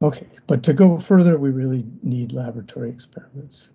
Okay, 0.00 0.26
but 0.46 0.62
to 0.62 0.72
go 0.72 0.96
further, 0.96 1.38
we 1.38 1.50
really 1.50 1.84
need 2.02 2.32
laboratory 2.32 2.88
experiments. 2.88 3.72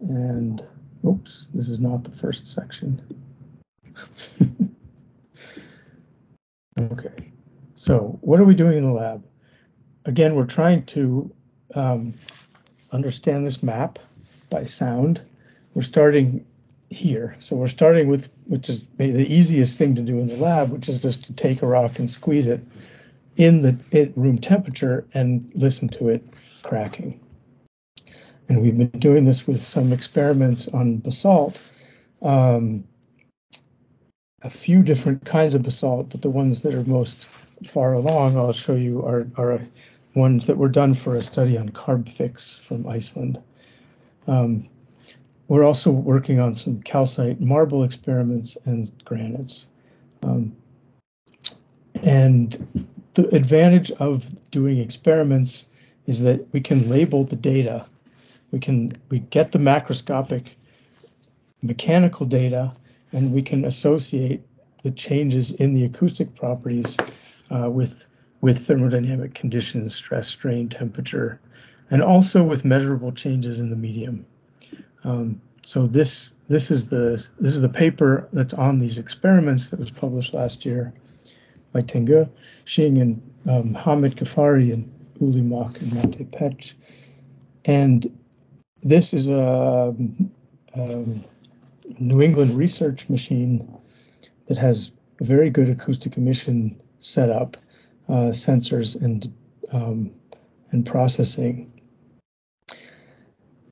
And, 0.00 0.62
oops, 1.06 1.48
this 1.54 1.70
is 1.70 1.80
not 1.80 2.04
the 2.04 2.10
first 2.10 2.46
section. 2.46 3.00
okay, 6.80 7.32
so 7.74 8.18
what 8.20 8.40
are 8.40 8.44
we 8.44 8.54
doing 8.54 8.76
in 8.76 8.84
the 8.84 8.92
lab? 8.92 9.24
Again, 10.04 10.34
we're 10.34 10.44
trying 10.44 10.84
to 10.86 11.32
um, 11.74 12.12
understand 12.92 13.46
this 13.46 13.62
map 13.62 13.98
by 14.50 14.64
sound. 14.64 15.20
We're 15.74 15.82
starting 15.82 16.44
here. 16.90 17.36
So 17.40 17.56
we're 17.56 17.66
starting 17.68 18.08
with, 18.08 18.28
which 18.46 18.68
is 18.68 18.86
the 18.98 19.26
easiest 19.32 19.76
thing 19.76 19.94
to 19.96 20.02
do 20.02 20.18
in 20.18 20.28
the 20.28 20.36
lab, 20.36 20.70
which 20.70 20.88
is 20.88 21.02
just 21.02 21.24
to 21.24 21.32
take 21.32 21.62
a 21.62 21.66
rock 21.66 21.98
and 21.98 22.10
squeeze 22.10 22.46
it 22.46 22.60
in 23.36 23.62
the 23.62 23.76
at 23.92 24.16
room 24.16 24.38
temperature 24.38 25.04
and 25.14 25.50
listen 25.54 25.88
to 25.88 26.08
it 26.08 26.24
cracking. 26.62 27.20
And 28.48 28.62
we've 28.62 28.76
been 28.76 28.88
doing 29.00 29.24
this 29.24 29.46
with 29.46 29.60
some 29.60 29.92
experiments 29.92 30.68
on 30.68 30.98
basalt, 30.98 31.62
um, 32.22 32.84
a 34.42 34.50
few 34.50 34.82
different 34.82 35.24
kinds 35.24 35.54
of 35.54 35.62
basalt, 35.62 36.10
but 36.10 36.22
the 36.22 36.30
ones 36.30 36.62
that 36.62 36.74
are 36.74 36.84
most 36.84 37.26
far 37.64 37.94
along, 37.94 38.36
I'll 38.36 38.52
show 38.52 38.74
you, 38.74 39.04
are, 39.04 39.26
are 39.36 39.60
ones 40.14 40.46
that 40.46 40.56
were 40.56 40.68
done 40.68 40.94
for 40.94 41.14
a 41.14 41.22
study 41.22 41.58
on 41.58 41.70
Carbfix 41.70 42.58
from 42.58 42.86
Iceland. 42.86 43.40
Um, 44.26 44.68
we're 45.48 45.64
also 45.64 45.90
working 45.90 46.40
on 46.40 46.54
some 46.54 46.82
calcite 46.82 47.40
marble 47.40 47.84
experiments 47.84 48.56
and 48.64 48.90
granites. 49.04 49.68
Um, 50.22 50.56
and 52.04 52.88
the 53.14 53.34
advantage 53.34 53.90
of 53.92 54.28
doing 54.50 54.78
experiments 54.78 55.66
is 56.06 56.22
that 56.22 56.46
we 56.52 56.60
can 56.60 56.88
label 56.88 57.24
the 57.24 57.36
data. 57.36 57.86
We 58.50 58.58
can 58.58 58.96
we 59.08 59.20
get 59.20 59.52
the 59.52 59.58
macroscopic 59.58 60.54
mechanical 61.62 62.26
data 62.26 62.72
and 63.12 63.32
we 63.32 63.42
can 63.42 63.64
associate 63.64 64.42
the 64.82 64.90
changes 64.90 65.52
in 65.52 65.74
the 65.74 65.84
acoustic 65.84 66.34
properties 66.34 66.96
uh, 67.50 67.70
with 67.70 68.06
with 68.40 68.58
thermodynamic 68.58 69.34
conditions, 69.34 69.94
stress, 69.94 70.28
strain, 70.28 70.68
temperature, 70.68 71.40
and 71.90 72.02
also 72.02 72.42
with 72.42 72.64
measurable 72.64 73.12
changes 73.12 73.60
in 73.60 73.70
the 73.70 73.76
medium. 73.76 74.26
Um, 75.04 75.40
so 75.62 75.86
this 75.86 76.32
this 76.48 76.70
is 76.70 76.88
the 76.88 77.24
this 77.40 77.54
is 77.54 77.60
the 77.60 77.68
paper 77.68 78.28
that's 78.32 78.54
on 78.54 78.78
these 78.78 78.98
experiments 78.98 79.70
that 79.70 79.80
was 79.80 79.90
published 79.90 80.34
last 80.34 80.64
year 80.64 80.92
by 81.72 81.82
Tiange 81.82 82.28
Xing 82.64 83.00
and 83.00 83.22
um, 83.48 83.74
Hamid 83.74 84.16
Ghaffari 84.16 84.72
and 84.72 84.92
Uli 85.20 85.42
Mok 85.42 85.80
and 85.80 85.92
Matěj 85.92 86.30
Peč. 86.30 86.74
And 87.64 88.06
this 88.82 89.12
is 89.12 89.28
a, 89.28 89.94
um, 90.76 91.24
New 91.98 92.22
England 92.22 92.56
research 92.56 93.08
machine 93.08 93.66
that 94.46 94.58
has 94.58 94.92
very 95.20 95.50
good 95.50 95.68
acoustic 95.68 96.16
emission 96.16 96.80
setup, 97.00 97.56
uh, 98.08 98.30
sensors 98.30 99.00
and 99.00 99.32
um, 99.72 100.10
and 100.70 100.84
processing. 100.84 101.72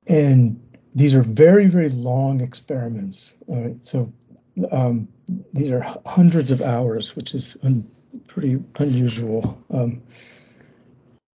And 0.09 0.61
these 0.95 1.15
are 1.15 1.23
very, 1.23 1.67
very 1.67 1.89
long 1.89 2.41
experiments. 2.41 3.37
Right, 3.49 3.77
so 3.85 4.13
um, 4.71 5.09
these 5.53 5.71
are 5.71 6.01
hundreds 6.07 6.51
of 6.51 6.63
hours, 6.63 7.17
which 7.17 7.35
is 7.35 7.57
un- 7.63 7.89
pretty 8.29 8.63
unusual. 8.79 9.59
Um, 9.71 10.03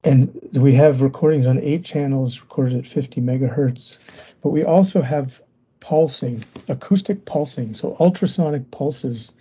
and 0.04 0.32
we 0.54 0.72
have 0.74 1.02
recordings 1.02 1.46
on 1.46 1.58
eight 1.58 1.84
channels 1.84 2.40
recorded 2.40 2.78
at 2.78 2.86
50 2.86 3.20
megahertz, 3.20 3.98
but 4.42 4.50
we 4.50 4.62
also 4.62 5.02
have 5.02 5.42
pulsing, 5.80 6.44
acoustic 6.68 7.24
pulsing, 7.24 7.74
so 7.74 7.96
ultrasonic 7.98 8.70
pulses 8.70 9.32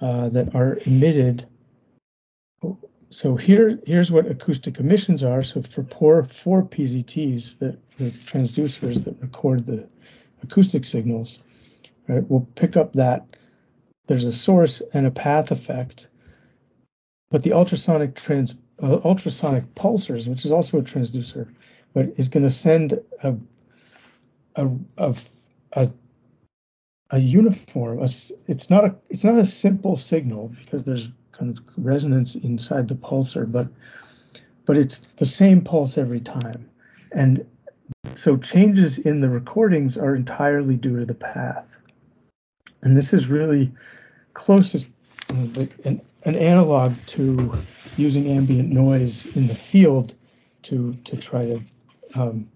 uh, 0.00 0.28
that 0.30 0.54
are 0.54 0.78
emitted. 0.86 1.46
So 3.10 3.36
here, 3.36 3.78
here's 3.86 4.12
what 4.12 4.26
acoustic 4.26 4.78
emissions 4.78 5.22
are. 5.22 5.42
So 5.42 5.62
for 5.62 5.82
four, 5.84 6.24
four 6.24 6.62
PZTs, 6.62 7.58
that 7.58 7.78
the 7.96 8.10
transducers 8.10 9.04
that 9.04 9.20
record 9.20 9.66
the 9.66 9.88
acoustic 10.42 10.84
signals, 10.84 11.40
right, 12.06 12.22
we'll 12.28 12.46
pick 12.54 12.76
up 12.76 12.92
that 12.94 13.26
there's 14.06 14.24
a 14.24 14.32
source 14.32 14.82
and 14.92 15.06
a 15.06 15.10
path 15.10 15.50
effect 15.50 16.08
but 17.30 17.42
the 17.42 17.52
ultrasonic 17.52 18.14
trans 18.14 18.54
uh, 18.82 19.00
ultrasonic 19.04 19.74
pulsers, 19.74 20.28
which 20.28 20.44
is 20.44 20.52
also 20.52 20.78
a 20.78 20.82
transducer, 20.82 21.52
but 21.92 22.06
is 22.18 22.28
going 22.28 22.44
to 22.44 22.50
send 22.50 22.98
a 23.22 23.36
a, 24.56 24.68
a 24.96 25.16
a 25.72 25.92
a 27.10 27.18
uniform. 27.18 27.98
A, 28.00 28.08
it's 28.46 28.70
not 28.70 28.84
a 28.84 28.94
it's 29.10 29.24
not 29.24 29.38
a 29.38 29.44
simple 29.44 29.96
signal 29.96 30.52
because 30.60 30.84
there's 30.84 31.08
kind 31.32 31.56
of 31.56 31.64
resonance 31.76 32.34
inside 32.34 32.88
the 32.88 32.94
pulser, 32.94 33.50
but 33.50 33.68
but 34.66 34.76
it's 34.76 35.06
the 35.16 35.26
same 35.26 35.62
pulse 35.62 35.96
every 35.96 36.20
time, 36.20 36.68
and 37.12 37.44
so 38.14 38.36
changes 38.36 38.98
in 38.98 39.20
the 39.20 39.30
recordings 39.30 39.96
are 39.96 40.14
entirely 40.14 40.76
due 40.76 40.98
to 40.98 41.06
the 41.06 41.14
path, 41.14 41.78
and 42.82 42.96
this 42.96 43.12
is 43.12 43.28
really 43.28 43.72
closest 44.34 44.88
an, 45.28 46.00
an 46.24 46.36
analog 46.36 46.94
to 47.06 47.56
using 47.96 48.28
ambient 48.28 48.70
noise 48.70 49.26
in 49.36 49.46
the 49.46 49.54
field 49.54 50.14
to 50.62 50.94
to 51.04 51.16
try 51.16 51.46
to 51.46 51.60
um, 52.14 52.48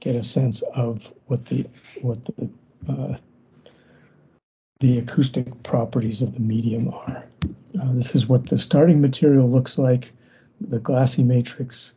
get 0.00 0.16
a 0.16 0.22
sense 0.22 0.62
of 0.74 1.12
what 1.26 1.44
the 1.46 1.66
what 2.00 2.24
the 2.24 2.50
uh, 2.88 3.16
the 4.82 4.98
acoustic 4.98 5.46
properties 5.62 6.22
of 6.22 6.34
the 6.34 6.40
medium 6.40 6.88
are. 6.88 7.24
Uh, 7.80 7.92
this 7.92 8.16
is 8.16 8.26
what 8.26 8.48
the 8.48 8.58
starting 8.58 9.00
material 9.00 9.48
looks 9.48 9.78
like, 9.78 10.12
the 10.60 10.80
glassy 10.80 11.22
matrix, 11.22 11.92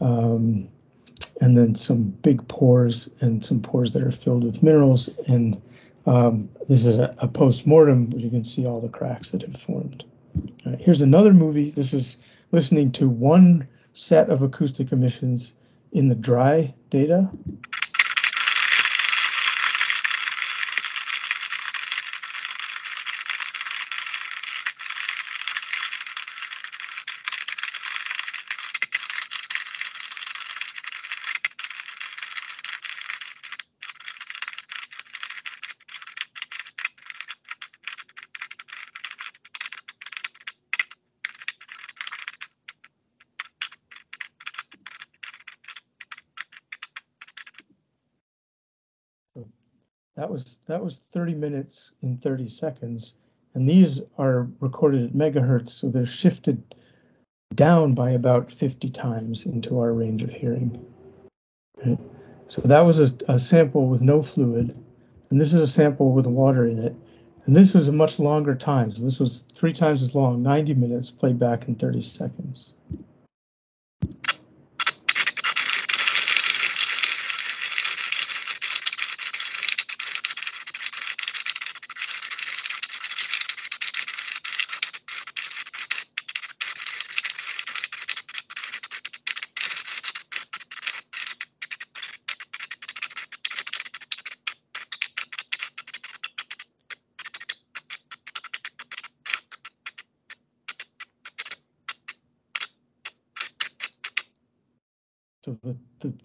um, 0.00 0.68
and 1.40 1.56
then 1.56 1.74
some 1.74 2.10
big 2.22 2.46
pores 2.46 3.08
and 3.22 3.42
some 3.42 3.62
pores 3.62 3.94
that 3.94 4.02
are 4.02 4.12
filled 4.12 4.44
with 4.44 4.62
minerals. 4.62 5.08
And 5.26 5.60
um, 6.04 6.50
this 6.68 6.84
is 6.84 6.98
a, 6.98 7.14
a 7.16 7.26
post-mortem, 7.26 8.10
where 8.10 8.20
you 8.20 8.28
can 8.28 8.44
see 8.44 8.66
all 8.66 8.80
the 8.80 8.90
cracks 8.90 9.30
that 9.30 9.40
have 9.40 9.56
formed. 9.56 10.04
Right, 10.66 10.78
here's 10.78 11.00
another 11.00 11.32
movie. 11.32 11.70
This 11.70 11.94
is 11.94 12.18
listening 12.52 12.92
to 12.92 13.08
one 13.08 13.66
set 13.94 14.28
of 14.28 14.42
acoustic 14.42 14.92
emissions 14.92 15.54
in 15.92 16.08
the 16.08 16.14
dry 16.14 16.74
data. 16.90 17.30
That 50.68 50.84
was 50.84 50.98
30 50.98 51.34
minutes 51.34 51.92
in 52.02 52.18
30 52.18 52.46
seconds, 52.46 53.14
and 53.54 53.66
these 53.66 54.02
are 54.18 54.46
recorded 54.60 55.02
at 55.02 55.14
megahertz, 55.14 55.68
so 55.70 55.88
they're 55.88 56.04
shifted 56.04 56.62
down 57.54 57.94
by 57.94 58.10
about 58.10 58.52
50 58.52 58.90
times 58.90 59.46
into 59.46 59.80
our 59.80 59.94
range 59.94 60.22
of 60.22 60.28
hearing. 60.28 60.84
Right? 61.82 61.98
So 62.48 62.60
that 62.62 62.82
was 62.82 63.00
a, 63.00 63.16
a 63.32 63.38
sample 63.38 63.86
with 63.86 64.02
no 64.02 64.20
fluid, 64.20 64.76
and 65.30 65.40
this 65.40 65.54
is 65.54 65.62
a 65.62 65.66
sample 65.66 66.12
with 66.12 66.26
water 66.26 66.66
in 66.66 66.78
it, 66.78 66.94
and 67.46 67.56
this 67.56 67.72
was 67.72 67.88
a 67.88 67.92
much 67.92 68.18
longer 68.18 68.54
time. 68.54 68.90
So 68.90 69.02
this 69.02 69.18
was 69.18 69.46
three 69.54 69.72
times 69.72 70.02
as 70.02 70.14
long, 70.14 70.42
90 70.42 70.74
minutes 70.74 71.10
played 71.10 71.38
back 71.38 71.66
in 71.66 71.76
30 71.76 72.02
seconds. 72.02 72.76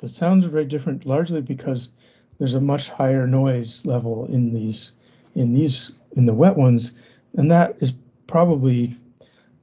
The, 0.04 0.10
sounds 0.10 0.46
are 0.46 0.50
very 0.50 0.66
different, 0.66 1.06
largely 1.06 1.42
because 1.42 1.92
there's 2.38 2.56
a 2.56 2.62
much 2.62 2.90
higher 2.90 3.26
noise 3.26 3.86
level 3.86 4.26
in 4.26 4.52
these 4.52 4.92
in 5.34 5.54
these 5.54 5.94
in 6.18 6.26
the 6.26 6.34
wet 6.34 6.58
ones, 6.58 6.92
and 7.36 7.50
that 7.50 7.78
is 7.80 7.94
probably 8.28 8.98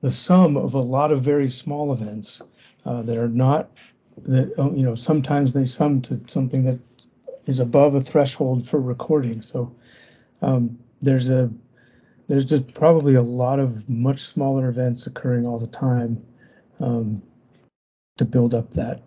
the 0.00 0.10
sum 0.10 0.56
of 0.56 0.72
a 0.72 0.80
lot 0.80 1.12
of 1.12 1.20
very 1.20 1.50
small 1.50 1.92
events 1.92 2.40
uh, 2.86 3.02
that 3.02 3.18
are 3.18 3.28
not 3.28 3.70
that 4.22 4.58
uh, 4.58 4.72
you 4.72 4.82
know 4.82 4.94
sometimes 4.94 5.52
they 5.52 5.66
sum 5.66 6.00
to 6.00 6.18
something 6.26 6.64
that 6.64 6.78
is 7.44 7.60
above 7.60 7.94
a 7.94 8.00
threshold 8.00 8.66
for 8.66 8.80
recording. 8.80 9.42
So 9.42 9.70
um, 10.40 10.78
there's 11.02 11.28
a 11.28 11.50
there's 12.28 12.46
just 12.46 12.72
probably 12.72 13.14
a 13.14 13.22
lot 13.22 13.60
of 13.60 13.86
much 13.90 14.20
smaller 14.20 14.70
events 14.70 15.06
occurring 15.06 15.46
all 15.46 15.58
the 15.58 15.66
time 15.66 16.22
um, 16.78 17.22
to 18.16 18.24
build 18.24 18.54
up 18.54 18.70
that 18.70 19.02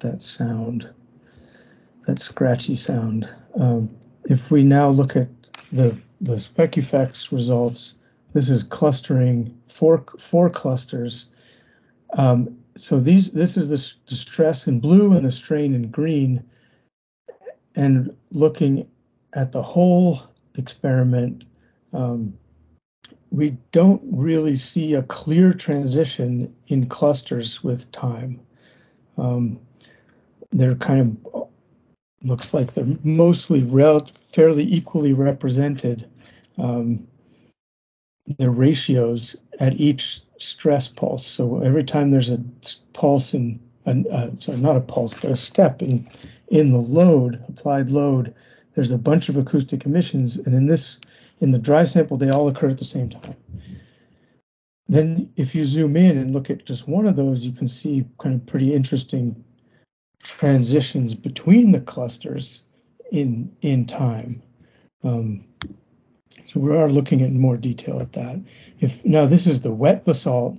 that 0.00 0.22
sound, 0.22 0.88
that 2.06 2.20
scratchy 2.20 2.74
sound. 2.74 3.32
Um, 3.58 3.90
if 4.24 4.50
we 4.50 4.62
now 4.62 4.88
look 4.88 5.16
at 5.16 5.28
the 5.72 5.96
the 6.20 6.34
SpecUFEx 6.34 7.30
results, 7.30 7.94
this 8.32 8.48
is 8.48 8.62
clustering 8.62 9.56
four 9.68 10.04
four 10.18 10.50
clusters. 10.50 11.28
Um, 12.16 12.56
so 12.76 13.00
these 13.00 13.30
this 13.32 13.56
is 13.56 13.68
the, 13.68 14.08
the 14.08 14.14
stress 14.14 14.66
in 14.66 14.80
blue 14.80 15.12
and 15.12 15.26
the 15.26 15.30
strain 15.30 15.74
in 15.74 15.90
green, 15.90 16.42
and 17.74 18.14
looking 18.30 18.88
at 19.34 19.52
the 19.52 19.62
whole 19.62 20.20
experiment. 20.56 21.44
Um, 21.92 22.34
we 23.30 23.50
don't 23.72 24.02
really 24.10 24.56
see 24.56 24.94
a 24.94 25.02
clear 25.02 25.52
transition 25.52 26.54
in 26.68 26.86
clusters 26.86 27.62
with 27.62 27.90
time. 27.92 28.40
Um, 29.18 29.60
they're 30.50 30.74
kind 30.76 31.00
of 31.34 31.48
looks 32.22 32.52
like 32.52 32.74
they're 32.74 32.96
mostly 33.04 33.62
rel- 33.62 34.08
fairly 34.14 34.64
equally 34.64 35.12
represented. 35.12 36.08
Um, 36.56 37.06
the 38.36 38.50
ratios 38.50 39.36
at 39.58 39.80
each 39.80 40.20
stress 40.38 40.88
pulse. 40.88 41.26
So 41.26 41.60
every 41.62 41.82
time 41.82 42.10
there's 42.10 42.30
a 42.30 42.42
pulse 42.92 43.32
in, 43.32 43.58
uh, 43.86 44.30
sorry, 44.38 44.58
not 44.58 44.76
a 44.76 44.80
pulse, 44.80 45.14
but 45.14 45.30
a 45.30 45.36
step 45.36 45.82
in 45.82 46.08
in 46.48 46.72
the 46.72 46.80
load, 46.80 47.42
applied 47.48 47.90
load, 47.90 48.34
there's 48.74 48.90
a 48.90 48.98
bunch 48.98 49.28
of 49.28 49.36
acoustic 49.36 49.84
emissions, 49.84 50.36
and 50.36 50.54
in 50.54 50.66
this, 50.66 50.98
in 51.40 51.50
the 51.50 51.58
dry 51.58 51.84
sample, 51.84 52.16
they 52.16 52.30
all 52.30 52.48
occur 52.48 52.68
at 52.68 52.78
the 52.78 52.84
same 52.84 53.08
time. 53.08 53.36
Then, 54.88 55.30
if 55.36 55.54
you 55.54 55.66
zoom 55.66 55.96
in 55.96 56.16
and 56.16 56.30
look 56.30 56.48
at 56.48 56.64
just 56.64 56.88
one 56.88 57.06
of 57.06 57.16
those, 57.16 57.44
you 57.44 57.52
can 57.52 57.68
see 57.68 58.06
kind 58.18 58.34
of 58.34 58.46
pretty 58.46 58.72
interesting 58.72 59.44
transitions 60.22 61.14
between 61.14 61.72
the 61.72 61.80
clusters 61.80 62.62
in 63.10 63.50
in 63.62 63.84
time. 63.86 64.42
Um, 65.04 65.44
so 66.44 66.60
we 66.60 66.74
are 66.74 66.88
looking 66.88 67.22
at 67.22 67.32
more 67.32 67.56
detail 67.56 68.00
at 68.00 68.12
that. 68.14 68.40
If 68.80 69.04
now 69.04 69.26
this 69.26 69.46
is 69.46 69.60
the 69.60 69.72
wet 69.72 70.04
basalt, 70.04 70.58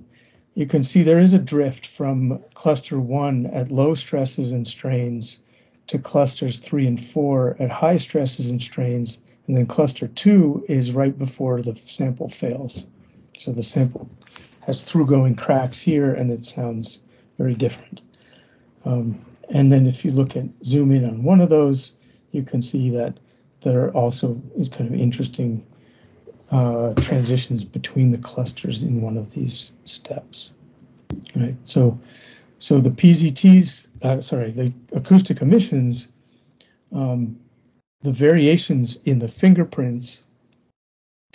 you 0.54 0.66
can 0.66 0.84
see 0.84 1.02
there 1.02 1.18
is 1.18 1.34
a 1.34 1.38
drift 1.38 1.86
from 1.86 2.42
cluster 2.54 3.00
one 3.00 3.46
at 3.46 3.70
low 3.70 3.94
stresses 3.94 4.52
and 4.52 4.66
strains 4.66 5.40
to 5.86 5.98
clusters 5.98 6.58
three 6.58 6.86
and 6.86 7.00
four 7.00 7.56
at 7.58 7.70
high 7.70 7.96
stresses 7.96 8.50
and 8.50 8.62
strains, 8.62 9.18
and 9.46 9.56
then 9.56 9.66
cluster 9.66 10.06
two 10.08 10.64
is 10.68 10.92
right 10.92 11.18
before 11.18 11.62
the 11.62 11.74
sample 11.74 12.28
fails. 12.28 12.86
So 13.38 13.52
the 13.52 13.62
sample 13.62 14.08
has 14.60 14.84
through 14.84 15.06
going 15.06 15.34
cracks 15.34 15.80
here 15.80 16.12
and 16.12 16.30
it 16.30 16.44
sounds 16.44 17.00
very 17.38 17.54
different. 17.54 18.02
Um, 18.84 19.18
and 19.50 19.70
then 19.70 19.86
if 19.86 20.04
you 20.04 20.10
look 20.10 20.36
at 20.36 20.44
zoom 20.64 20.92
in 20.92 21.04
on 21.04 21.22
one 21.22 21.40
of 21.40 21.48
those, 21.48 21.92
you 22.32 22.42
can 22.42 22.62
see 22.62 22.90
that 22.90 23.18
there 23.60 23.84
are 23.84 23.90
also 23.90 24.40
kind 24.70 24.92
of 24.92 24.94
interesting 24.94 25.66
uh, 26.50 26.94
transitions 26.94 27.64
between 27.64 28.10
the 28.10 28.18
clusters 28.18 28.82
in 28.82 29.02
one 29.02 29.16
of 29.16 29.32
these 29.32 29.72
steps. 29.84 30.52
Right. 31.34 31.56
So, 31.64 31.98
so 32.58 32.80
the 32.80 32.90
PZTs, 32.90 33.88
uh, 34.02 34.20
sorry, 34.20 34.50
the 34.52 34.72
acoustic 34.92 35.42
emissions, 35.42 36.08
um, 36.92 37.38
the 38.02 38.12
variations 38.12 38.98
in 39.04 39.18
the 39.18 39.28
fingerprints 39.28 40.22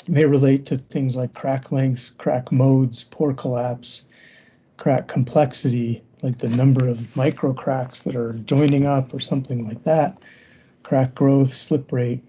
may 0.08 0.26
relate 0.26 0.66
to 0.68 0.78
things 0.78 1.16
like 1.16 1.34
crack 1.34 1.72
lengths, 1.72 2.12
crack 2.12 2.52
modes, 2.52 3.04
pore 3.04 3.34
collapse, 3.34 4.04
crack 4.78 5.08
complexity, 5.08 6.02
like 6.26 6.40
the 6.40 6.50
number 6.50 6.88
of 6.88 7.16
micro 7.16 7.54
cracks 7.54 8.02
that 8.02 8.16
are 8.16 8.32
joining 8.46 8.88
up 8.88 9.14
or 9.14 9.20
something 9.20 9.68
like 9.68 9.84
that, 9.84 10.18
crack 10.82 11.14
growth, 11.14 11.54
slip 11.54 11.92
rate. 11.92 12.24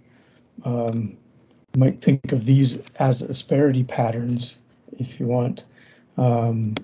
Um, 0.66 1.16
you 1.72 1.80
might 1.80 2.02
think 2.02 2.30
of 2.30 2.44
these 2.44 2.78
as 2.98 3.22
asperity 3.22 3.84
patterns 3.84 4.58
if 4.98 5.18
you 5.18 5.26
want. 5.26 5.64
Um, 6.18 6.74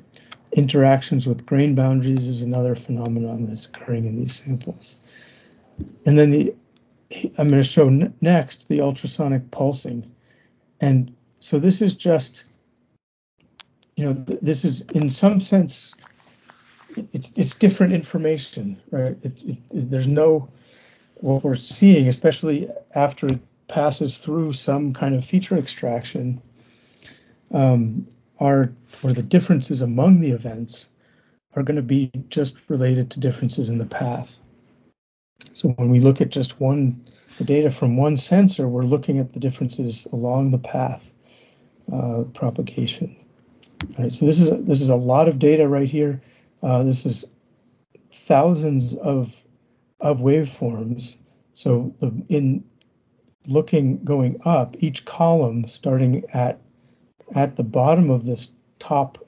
interactions 0.52 1.26
with 1.26 1.44
grain 1.44 1.74
boundaries 1.74 2.28
is 2.28 2.40
another 2.40 2.74
phenomenon 2.74 3.44
that's 3.44 3.66
occurring 3.66 4.06
in 4.06 4.16
these 4.16 4.34
samples. 4.34 4.96
And 6.06 6.18
then 6.18 6.30
the 6.30 6.54
I'm 7.36 7.50
going 7.50 7.62
to 7.62 7.62
show 7.62 7.90
next 8.22 8.68
the 8.68 8.80
ultrasonic 8.80 9.50
pulsing. 9.50 10.10
And 10.80 11.14
so 11.40 11.58
this 11.58 11.82
is 11.82 11.92
just, 11.92 12.44
you 13.96 14.06
know, 14.06 14.14
this 14.14 14.64
is 14.64 14.80
in 14.94 15.10
some 15.10 15.38
sense 15.38 15.94
it's 17.12 17.32
it's 17.36 17.55
different 17.55 17.93
information, 17.93 18.80
right? 18.90 19.16
It, 19.22 19.43
it, 19.45 19.59
it, 19.70 19.90
there's 19.90 20.07
no 20.07 20.49
what 21.20 21.45
we're 21.45 21.55
seeing, 21.55 22.09
especially 22.09 22.68
after 22.95 23.26
it 23.26 23.40
passes 23.68 24.18
through 24.18 24.53
some 24.53 24.93
kind 24.93 25.14
of 25.14 25.24
feature 25.24 25.57
extraction, 25.57 26.43
um, 27.53 28.07
are 28.40 28.72
or 29.03 29.12
the 29.12 29.22
differences 29.22 29.82
among 29.82 30.20
the 30.20 30.30
events 30.30 30.88
are 31.55 31.62
going 31.62 31.76
to 31.76 31.82
be 31.82 32.11
just 32.28 32.57
related 32.68 33.11
to 33.11 33.20
differences 33.20 33.68
in 33.68 33.78
the 33.78 33.86
path. 33.86 34.38
So 35.55 35.68
when 35.70 35.90
we 35.90 36.01
look 36.01 36.20
at 36.20 36.30
just 36.30 36.61
one 36.61 37.05
the 37.38 37.45
data 37.45 37.70
from 37.70 37.97
one 37.97 38.16
sensor, 38.16 38.68
we're 38.68 38.84
looking 38.84 39.18
at 39.18 39.32
the 39.32 39.40
differences 39.40 40.07
along 40.12 40.51
the 40.51 40.59
path 40.59 41.12
uh, 41.93 42.24
propagation. 42.34 43.16
All 43.97 44.05
right, 44.05 44.12
so 44.12 44.26
this 44.26 44.38
is 44.38 44.51
this 44.64 44.80
is 44.80 44.90
a 44.90 44.97
lot 44.97 45.28
of 45.28 45.38
data 45.38 45.66
right 45.66 45.88
here. 45.88 46.20
Uh, 46.62 46.82
this 46.82 47.04
is 47.04 47.24
thousands 48.12 48.94
of 48.94 49.42
of 50.00 50.20
waveforms. 50.20 51.16
So 51.54 51.94
the, 52.00 52.12
in 52.28 52.64
looking 53.46 54.02
going 54.04 54.40
up, 54.44 54.76
each 54.80 55.04
column 55.04 55.66
starting 55.66 56.24
at 56.32 56.60
at 57.34 57.56
the 57.56 57.64
bottom 57.64 58.10
of 58.10 58.26
this 58.26 58.52
top 58.78 59.18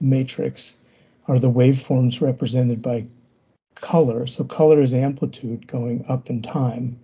matrix 0.00 0.76
are 1.28 1.38
the 1.38 1.50
waveforms 1.50 2.20
represented 2.20 2.82
by 2.82 3.06
color. 3.76 4.26
So 4.26 4.44
color 4.44 4.80
is 4.80 4.94
amplitude 4.94 5.66
going 5.66 6.04
up 6.08 6.28
in 6.28 6.42
time 6.42 6.98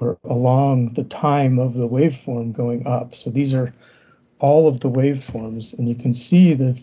or 0.00 0.18
along 0.24 0.92
the 0.94 1.04
time 1.04 1.58
of 1.58 1.74
the 1.74 1.88
waveform 1.88 2.52
going 2.52 2.86
up. 2.86 3.14
So 3.14 3.30
these 3.30 3.52
are 3.52 3.72
all 4.38 4.68
of 4.68 4.80
the 4.80 4.90
waveforms, 4.90 5.76
and 5.76 5.88
you 5.88 5.94
can 5.94 6.14
see 6.14 6.54
the 6.54 6.80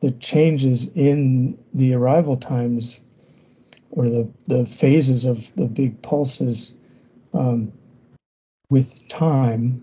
the 0.00 0.10
changes 0.12 0.90
in 0.94 1.58
the 1.74 1.94
arrival 1.94 2.36
times 2.36 3.00
or 3.90 4.08
the, 4.08 4.28
the 4.44 4.66
phases 4.66 5.24
of 5.24 5.54
the 5.56 5.66
big 5.66 6.00
pulses 6.02 6.74
um, 7.34 7.72
with 8.70 9.06
time, 9.08 9.82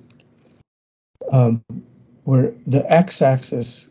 um, 1.32 1.63
where 2.24 2.53
the 2.66 2.89
x-axis 2.91 3.89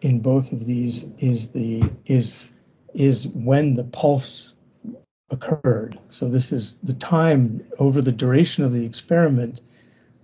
in 0.00 0.20
both 0.20 0.50
of 0.52 0.66
these 0.66 1.04
is 1.18 1.50
the 1.50 1.82
is 2.06 2.46
is 2.94 3.28
when 3.28 3.74
the 3.74 3.84
pulse 3.84 4.54
occurred. 5.30 5.98
So 6.08 6.28
this 6.28 6.52
is 6.52 6.76
the 6.82 6.94
time 6.94 7.62
over 7.78 8.00
the 8.00 8.12
duration 8.12 8.64
of 8.64 8.72
the 8.72 8.84
experiment. 8.84 9.60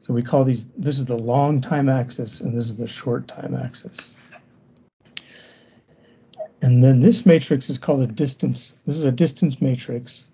So 0.01 0.13
we 0.13 0.23
call 0.23 0.45
these, 0.45 0.67
this 0.77 0.99
is 0.99 1.07
the 1.07 1.17
long 1.17 1.61
time 1.61 1.89
axis 1.89 2.41
and 2.41 2.57
this 2.57 2.65
is 2.65 2.77
the 2.77 2.87
short 2.87 3.29
time 3.29 3.55
axis. 3.55 4.17
And 6.67 6.83
then 6.83 6.99
this 6.99 7.25
matrix 7.25 7.71
is 7.71 7.79
called 7.79 8.03
a 8.03 8.09
distance. 8.09 8.75
This 8.87 8.97
is 8.97 9.05
a 9.05 9.13
distance 9.13 9.63
matrix 9.63 10.27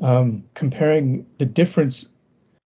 um, 0.00 0.42
comparing 0.54 1.24
the 1.38 1.46
difference, 1.46 2.06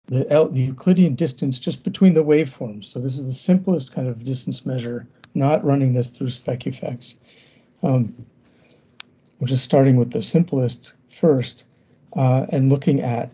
the, 0.07 0.27
L, 0.33 0.49
the 0.49 0.63
Euclidean 0.63 1.15
distance 1.15 1.59
just 1.59 1.85
between 1.85 2.15
the 2.15 2.25
waveforms. 2.25 2.85
So 2.85 3.01
this 3.01 3.19
is 3.19 3.27
the 3.27 3.35
simplest 3.35 3.93
kind 3.93 4.09
of 4.09 4.25
distance 4.25 4.65
measure, 4.65 5.07
not 5.35 5.63
running 5.63 5.93
this 5.93 6.09
through 6.09 6.29
SpecUFEx. 6.29 7.17
Um, 7.83 8.15
which 9.37 9.53
is 9.53 9.61
starting 9.61 9.97
with 9.97 10.13
the 10.13 10.23
simplest 10.23 10.95
first 11.11 11.67
uh, 12.17 12.47
and 12.53 12.71
looking 12.71 13.03
at 13.03 13.31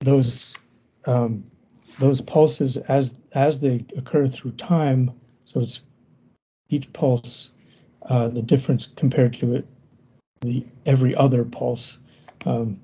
those 0.00 0.56
um, 1.04 1.44
those 2.00 2.20
pulses 2.20 2.78
as 2.88 3.14
as 3.32 3.60
they 3.60 3.84
occur 3.96 4.26
through 4.26 4.50
time. 4.52 5.12
So 5.44 5.60
it's 5.60 5.82
each 6.68 6.92
pulse 6.92 7.52
uh, 8.08 8.28
the 8.28 8.42
difference 8.42 8.86
compared 8.86 9.34
to 9.34 9.54
it 9.54 9.66
the 10.40 10.64
every 10.84 11.14
other 11.14 11.44
pulse 11.44 11.98
um, 12.44 12.80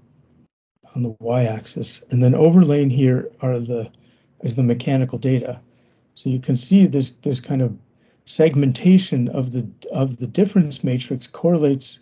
on 0.95 1.03
the 1.03 1.15
y-axis. 1.21 2.03
And 2.11 2.23
then 2.23 2.35
overlaying 2.35 2.91
here 2.91 3.31
are 3.41 3.61
the 3.61 3.91
is 4.41 4.57
the 4.57 4.63
mechanical 4.63 5.19
data. 5.19 5.61
So 6.15 6.31
you 6.31 6.41
can 6.41 6.57
see 6.57 6.87
this 6.87 7.11
this 7.23 7.41
kind 7.41 7.63
of 7.63 7.77
segmentation 8.25 9.29
of 9.29 9.53
the 9.53 9.67
of 9.93 10.19
the 10.19 10.27
difference 10.27 10.83
matrix 10.83 11.27
correlates 11.27 12.01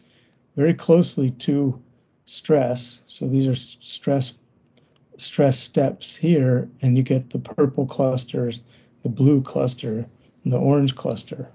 very 0.57 0.75
closely 0.75 1.31
to 1.31 1.81
stress. 2.25 3.03
So 3.07 3.27
these 3.27 3.47
are 3.47 3.55
stress 3.55 4.35
stress 5.16 5.59
steps 5.59 6.16
here, 6.16 6.68
and 6.81 6.97
you 6.97 7.03
get 7.03 7.31
the 7.31 7.39
purple 7.39 7.87
clusters, 7.87 8.61
the 9.03 9.09
blue 9.09 9.43
cluster, 9.43 10.07
and 10.45 10.53
the 10.53 10.59
orange 10.59 10.95
cluster. 10.95 11.51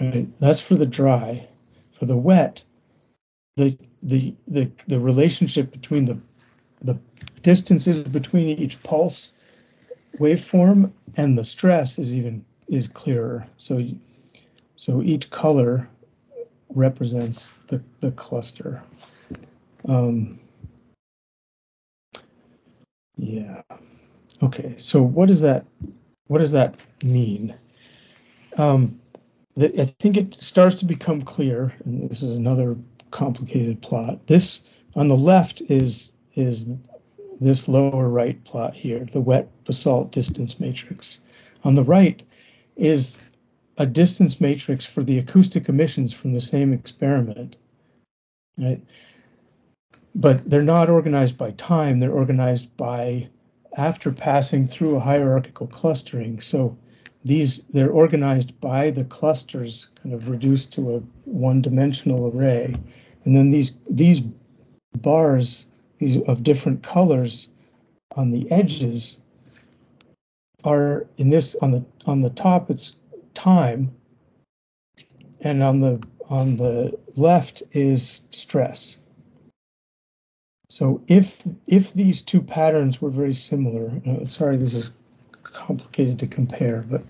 Right, 0.00 0.26
that's 0.38 0.60
for 0.60 0.74
the 0.74 0.86
dry. 0.86 1.46
For 1.92 2.06
the 2.06 2.16
wet, 2.16 2.64
the 3.56 3.76
the 4.02 4.34
the 4.48 4.70
the 4.88 4.98
relationship 4.98 5.70
between 5.70 6.06
the 6.06 6.18
the 6.80 6.98
distances 7.42 8.02
between 8.04 8.48
each 8.48 8.82
pulse 8.82 9.32
waveform 10.18 10.92
and 11.16 11.36
the 11.38 11.44
stress 11.44 11.98
is 11.98 12.16
even 12.16 12.44
is 12.68 12.88
clearer. 12.88 13.46
So 13.56 13.84
so 14.76 15.02
each 15.02 15.30
color 15.30 15.88
represents 16.70 17.54
the 17.68 17.82
the 18.00 18.12
cluster. 18.12 18.82
Um, 19.86 20.38
yeah. 23.16 23.62
Okay. 24.42 24.74
So 24.78 25.02
what 25.02 25.28
does 25.28 25.40
that 25.42 25.66
what 26.26 26.38
does 26.38 26.52
that 26.52 26.74
mean? 27.02 27.54
Um, 28.56 28.98
I 29.60 29.84
think 29.84 30.16
it 30.16 30.40
starts 30.40 30.76
to 30.76 30.86
become 30.86 31.22
clear, 31.22 31.72
and 31.84 32.08
this 32.08 32.22
is 32.22 32.32
another 32.32 32.76
complicated 33.10 33.82
plot. 33.82 34.26
This 34.26 34.62
on 34.94 35.08
the 35.08 35.16
left 35.16 35.60
is 35.68 36.12
is 36.34 36.66
this 37.40 37.68
lower 37.68 38.08
right 38.08 38.42
plot 38.44 38.74
here, 38.74 39.04
the 39.04 39.20
wet 39.20 39.50
basalt 39.64 40.12
distance 40.12 40.58
matrix. 40.58 41.18
On 41.64 41.74
the 41.74 41.84
right 41.84 42.22
is 42.76 43.18
a 43.76 43.86
distance 43.86 44.40
matrix 44.40 44.86
for 44.86 45.02
the 45.02 45.18
acoustic 45.18 45.68
emissions 45.68 46.12
from 46.12 46.32
the 46.32 46.40
same 46.40 46.72
experiment. 46.72 47.56
Right? 48.58 48.82
But 50.14 50.48
they're 50.48 50.62
not 50.62 50.88
organized 50.88 51.36
by 51.36 51.52
time, 51.52 52.00
they're 52.00 52.12
organized 52.12 52.74
by 52.76 53.28
after 53.76 54.12
passing 54.12 54.66
through 54.66 54.96
a 54.96 55.00
hierarchical 55.00 55.66
clustering. 55.66 56.40
So 56.40 56.76
these 57.24 57.58
they're 57.72 57.90
organized 57.90 58.58
by 58.60 58.90
the 58.90 59.04
clusters 59.04 59.88
kind 60.02 60.14
of 60.14 60.28
reduced 60.28 60.72
to 60.72 60.96
a 60.96 60.98
one-dimensional 61.24 62.32
array. 62.34 62.74
And 63.24 63.36
then 63.36 63.50
these 63.50 63.72
these 63.88 64.22
bars 65.00 65.66
these 65.98 66.20
of 66.22 66.42
different 66.42 66.82
colors 66.82 67.48
on 68.16 68.30
the 68.30 68.50
edges 68.50 69.20
are 70.64 71.06
in 71.16 71.30
this 71.30 71.54
on 71.62 71.70
the 71.70 71.84
on 72.06 72.20
the 72.20 72.30
top 72.30 72.70
it's 72.70 72.96
time. 73.34 73.92
And 75.40 75.62
on 75.62 75.80
the 75.80 76.02
on 76.28 76.56
the 76.56 76.96
left 77.16 77.62
is 77.72 78.22
stress. 78.30 78.98
So 80.68 81.02
if 81.06 81.44
if 81.66 81.92
these 81.92 82.22
two 82.22 82.40
patterns 82.40 83.00
were 83.00 83.10
very 83.10 83.34
similar 83.34 83.92
uh, 84.06 84.24
sorry 84.24 84.56
this 84.56 84.74
is 84.74 84.92
complicated 85.52 86.18
to 86.18 86.26
compare, 86.26 86.84
but 86.88 87.02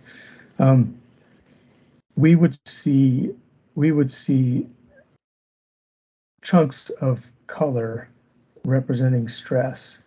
um, 0.59 0.97
we 2.17 2.37
would 2.37 2.57
see 2.67 3.33
we 3.75 3.93
would 3.93 4.11
see 4.11 4.67
chunks 6.43 6.91
of 7.01 7.27
color 7.47 8.09
representing 8.65 9.29
stress. 9.29 10.01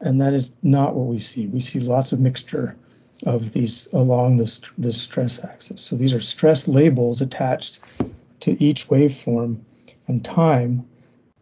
And 0.00 0.20
that 0.20 0.34
is 0.34 0.52
not 0.62 0.94
what 0.94 1.06
we 1.06 1.18
see. 1.18 1.46
We 1.46 1.60
see 1.60 1.80
lots 1.80 2.12
of 2.12 2.20
mixture 2.20 2.76
of 3.24 3.52
these 3.52 3.88
along 3.92 4.36
this, 4.36 4.60
this 4.78 5.00
stress 5.00 5.42
axis. 5.44 5.80
So 5.80 5.96
these 5.96 6.12
are 6.12 6.20
stress 6.20 6.66
labels 6.66 7.20
attached 7.20 7.80
to 8.40 8.62
each 8.62 8.88
waveform 8.88 9.58
and 10.08 10.24
time. 10.24 10.84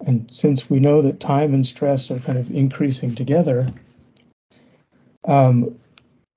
And 0.07 0.27
since 0.33 0.69
we 0.69 0.79
know 0.79 1.03
that 1.03 1.21
time 1.21 1.55
and 1.55 1.67
stress 1.67 2.11
are 2.11 2.19
kind 2.21 2.39
of 2.39 2.51
increasing 2.51 3.15
together, 3.15 3.73
um, 5.25 5.79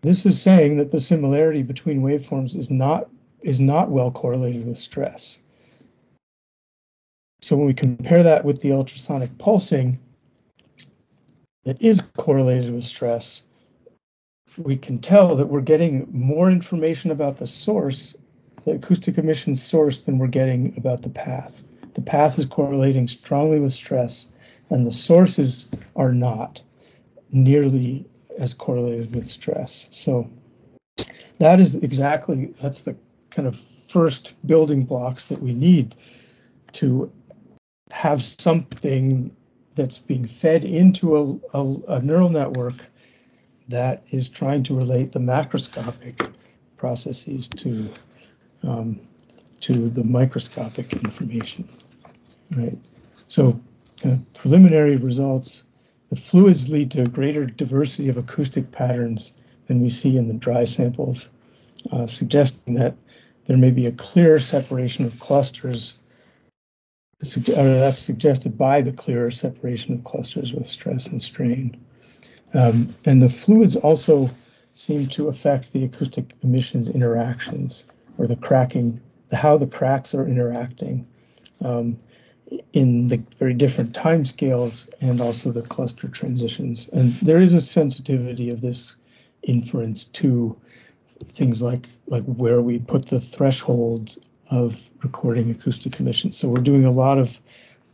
this 0.01 0.25
is 0.25 0.41
saying 0.41 0.77
that 0.77 0.91
the 0.91 0.99
similarity 0.99 1.63
between 1.63 2.01
waveforms 2.01 2.55
is 2.55 2.69
not 2.69 3.09
is 3.41 3.59
not 3.59 3.89
well 3.89 4.11
correlated 4.11 4.65
with 4.65 4.77
stress. 4.77 5.41
So 7.41 7.57
when 7.57 7.65
we 7.65 7.73
compare 7.73 8.23
that 8.23 8.45
with 8.45 8.61
the 8.61 8.71
ultrasonic 8.71 9.37
pulsing 9.37 9.99
that 11.65 11.81
is 11.81 12.01
correlated 12.17 12.73
with 12.73 12.85
stress, 12.85 13.43
we 14.57 14.77
can 14.77 14.99
tell 14.99 15.35
that 15.35 15.47
we're 15.47 15.61
getting 15.61 16.07
more 16.11 16.49
information 16.49 17.11
about 17.11 17.37
the 17.37 17.47
source, 17.47 18.15
the 18.63 18.71
acoustic 18.71 19.17
emission 19.17 19.55
source, 19.55 20.03
than 20.03 20.19
we're 20.19 20.27
getting 20.27 20.73
about 20.77 21.01
the 21.01 21.09
path. 21.09 21.63
The 21.95 22.01
path 22.01 22.37
is 22.37 22.45
correlating 22.45 23.07
strongly 23.07 23.59
with 23.59 23.73
stress, 23.73 24.29
and 24.69 24.87
the 24.87 24.91
sources 24.91 25.67
are 25.95 26.13
not 26.13 26.61
nearly 27.31 28.05
as 28.39 28.53
correlated 28.53 29.15
with 29.15 29.29
stress. 29.29 29.87
So 29.91 30.29
that 31.39 31.59
is 31.59 31.75
exactly 31.75 32.53
that's 32.61 32.83
the 32.83 32.95
kind 33.31 33.47
of 33.47 33.55
first 33.55 34.33
building 34.45 34.83
blocks 34.85 35.27
that 35.27 35.41
we 35.41 35.53
need 35.53 35.95
to 36.73 37.11
have 37.91 38.23
something 38.23 39.35
that's 39.75 39.99
being 39.99 40.25
fed 40.25 40.63
into 40.63 41.17
a, 41.17 41.57
a, 41.57 41.75
a 41.97 42.01
neural 42.01 42.29
network 42.29 42.75
that 43.67 44.03
is 44.11 44.29
trying 44.29 44.63
to 44.63 44.75
relate 44.75 45.11
the 45.11 45.19
macroscopic 45.19 46.31
processes 46.77 47.47
to 47.47 47.91
um, 48.63 48.99
to 49.59 49.89
the 49.89 50.03
microscopic 50.03 50.93
information, 50.93 51.67
right? 52.55 52.77
So 53.27 53.59
uh, 54.05 54.17
preliminary 54.33 54.97
results 54.97 55.63
the 56.13 56.21
fluids 56.21 56.69
lead 56.69 56.91
to 56.91 57.01
a 57.01 57.07
greater 57.07 57.47
diversity 57.47 58.07
of 58.07 58.17
acoustic 58.17 58.71
patterns 58.71 59.33
than 59.65 59.81
we 59.81 59.89
see 59.89 60.15
in 60.15 60.27
the 60.27 60.33
dry 60.35 60.63
samples, 60.63 61.27
uh, 61.91 62.05
suggesting 62.05 62.75
that 62.75 62.95
there 63.45 63.57
may 63.57 63.71
be 63.71 63.87
a 63.87 63.91
clearer 63.93 64.39
separation 64.39 65.05
of 65.05 65.17
clusters, 65.17 65.95
that's 67.19 67.99
suggested 67.99 68.55
by 68.55 68.79
the 68.79 68.91
clearer 68.91 69.31
separation 69.31 69.95
of 69.95 70.03
clusters 70.03 70.53
with 70.53 70.67
stress 70.67 71.07
and 71.07 71.23
strain. 71.23 71.75
Um, 72.53 72.93
and 73.05 73.23
the 73.23 73.29
fluids 73.29 73.75
also 73.75 74.29
seem 74.75 75.07
to 75.07 75.29
affect 75.29 75.73
the 75.73 75.83
acoustic 75.83 76.35
emissions 76.43 76.89
interactions 76.89 77.85
or 78.19 78.27
the 78.27 78.35
cracking, 78.35 79.01
how 79.31 79.57
the 79.57 79.65
cracks 79.65 80.13
are 80.13 80.27
interacting. 80.27 81.07
Um, 81.61 81.97
in 82.73 83.07
the 83.07 83.21
very 83.37 83.53
different 83.53 83.93
time 83.93 84.25
scales 84.25 84.89
and 85.01 85.21
also 85.21 85.51
the 85.51 85.61
cluster 85.61 86.07
transitions. 86.07 86.89
And 86.89 87.13
there 87.21 87.39
is 87.39 87.53
a 87.53 87.61
sensitivity 87.61 88.49
of 88.49 88.61
this 88.61 88.95
inference 89.43 90.05
to 90.05 90.55
things 91.25 91.61
like 91.61 91.87
like 92.07 92.23
where 92.23 92.61
we 92.61 92.79
put 92.79 93.07
the 93.07 93.19
threshold 93.19 94.17
of 94.49 94.89
recording 95.03 95.49
acoustic 95.49 95.99
emissions. 95.99 96.37
So 96.37 96.49
we're 96.49 96.61
doing 96.61 96.85
a 96.85 96.91
lot 96.91 97.17
of 97.17 97.39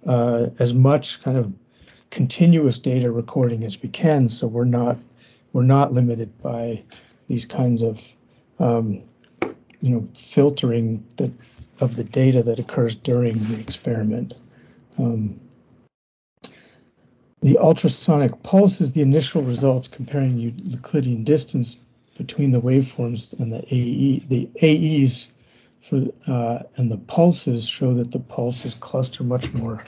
uh, 0.06 0.48
as 0.60 0.74
much 0.74 1.22
kind 1.22 1.38
of 1.38 1.52
continuous 2.10 2.78
data 2.78 3.12
recording 3.12 3.64
as 3.64 3.82
we 3.82 3.90
can. 3.90 4.30
So 4.30 4.48
we're 4.48 4.66
not 4.66 4.98
we're 5.54 5.64
not 5.64 5.94
limited 5.94 6.38
by 6.42 6.82
these 7.28 7.46
kinds 7.46 7.82
of 7.82 8.16
um, 8.60 9.00
you 9.82 9.92
know 9.92 10.08
filtering 10.14 11.04
that 11.18 11.32
of 11.82 11.96
the 11.96 12.04
data 12.04 12.44
that 12.44 12.60
occurs 12.60 12.96
during 12.96 13.42
the 13.46 13.60
experiment. 13.60 14.34
Um, 15.00 15.40
the 17.42 17.58
ultrasonic 17.58 18.44
pulse 18.44 18.82
is 18.82 18.92
the 18.92 19.02
initial 19.02 19.42
results 19.42 19.88
comparing 19.88 20.38
Euclidean 20.38 21.24
distance 21.24 21.78
between 22.18 22.52
the 22.52 22.60
waveforms 22.62 23.34
and 23.40 23.54
the 23.54 23.64
AE. 23.74 24.20
The 24.28 24.50
AEs 24.62 25.32
for 25.80 26.04
uh, 26.28 26.64
and 26.76 26.92
the 26.92 26.98
pulses 26.98 27.66
show 27.66 27.94
that 27.94 28.12
the 28.12 28.20
pulses 28.20 28.76
cluster 28.76 29.24
much 29.24 29.54
more 29.54 29.84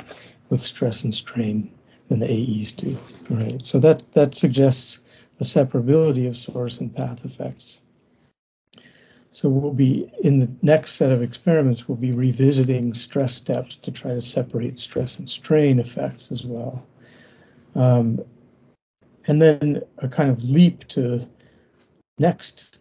with 0.50 0.62
stress 0.62 1.04
and 1.04 1.14
strain 1.14 1.70
than 2.08 2.20
the 2.20 2.32
AEs 2.32 2.72
do. 2.72 2.98
All 3.30 3.38
right, 3.38 3.66
so 3.66 3.80
that 3.80 4.10
that 4.14 4.34
suggests 4.34 5.00
a 5.42 5.44
separability 5.44 6.28
of 6.28 6.38
source 6.38 6.80
and 6.80 6.96
path 6.96 7.26
effects. 7.26 7.82
So 9.34 9.48
we'll 9.48 9.72
be 9.72 10.12
in 10.24 10.40
the 10.40 10.52
next 10.62 10.94
set 10.94 11.12
of 11.12 11.24
experiments, 11.24 11.88
we'll 11.88 11.98
be 11.98 12.12
revisiting 12.12 12.94
stress 12.94 13.34
steps 13.34 13.76
to 13.78 13.90
try 13.90 14.12
to 14.14 14.22
separate 14.22 14.78
stress 14.78 15.20
and 15.20 15.30
strain 15.30 15.80
effects 15.80 16.34
as 16.34 16.44
well. 16.44 16.86
Um, 17.74 18.20
and 19.28 19.42
then 19.42 19.82
a 20.00 20.10
kind 20.10 20.30
of 20.30 20.44
leap 20.50 20.86
to 20.90 21.26
next 22.20 22.80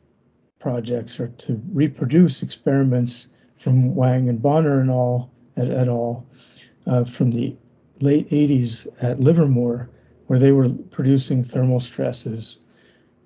projects 0.58 1.20
or 1.20 1.28
to 1.28 1.60
reproduce 1.72 2.42
experiments 2.42 3.28
from 3.56 3.94
Wang 3.94 4.28
and 4.28 4.42
Bonner 4.42 4.80
and 4.80 4.90
all 4.90 5.30
et, 5.56 5.70
et 5.70 5.86
al. 5.86 6.26
Uh, 6.86 7.04
from 7.04 7.30
the 7.30 7.54
late 8.00 8.28
80s 8.30 8.88
at 9.02 9.20
Livermore, 9.20 9.88
where 10.26 10.38
they 10.38 10.50
were 10.50 10.70
producing 10.90 11.44
thermal 11.44 11.78
stresses 11.78 12.58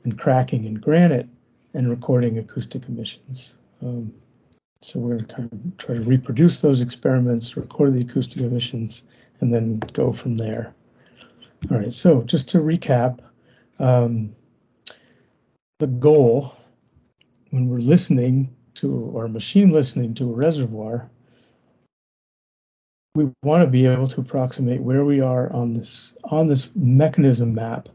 and 0.03 0.19
cracking 0.19 0.65
in 0.65 0.75
granite 0.75 1.29
and 1.75 1.91
recording 1.91 2.39
acoustic 2.39 2.89
emissions. 2.89 3.55
Um, 3.83 4.13
so 4.83 4.99
we're 4.99 5.19
going 5.19 5.49
to 5.49 5.59
try 5.79 5.95
to 5.97 6.03
reproduce 6.03 6.61
those 6.61 6.81
experiments, 6.81 7.57
record 7.57 7.95
the 7.95 8.03
acoustic 8.03 8.43
emissions, 8.43 9.03
and 9.41 9.53
then 9.53 9.79
go 9.93 10.13
from 10.13 10.37
there. 10.37 10.75
All 11.71 11.79
right, 11.79 11.93
so 11.93 12.23
just 12.23 12.49
to 12.51 12.59
recap, 12.59 13.21
um, 13.79 14.31
the 15.79 15.87
goal 15.87 16.55
when 17.51 17.69
we're 17.69 17.79
listening 17.79 18.55
to 18.75 18.93
or 18.93 19.29
machine 19.29 19.71
listening 19.71 20.15
to 20.15 20.31
a 20.31 20.35
reservoir, 20.35 21.09
we 23.15 23.31
want 23.43 23.63
to 23.63 23.71
be 23.71 23.87
able 23.87 24.09
to 24.09 24.21
approximate 24.21 24.81
where 24.81 25.05
we 25.05 25.21
are 25.21 25.53
on 25.53 25.73
this 25.73 26.15
on 26.25 26.49
this 26.49 26.71
mechanism 26.75 27.55
map 27.55 27.89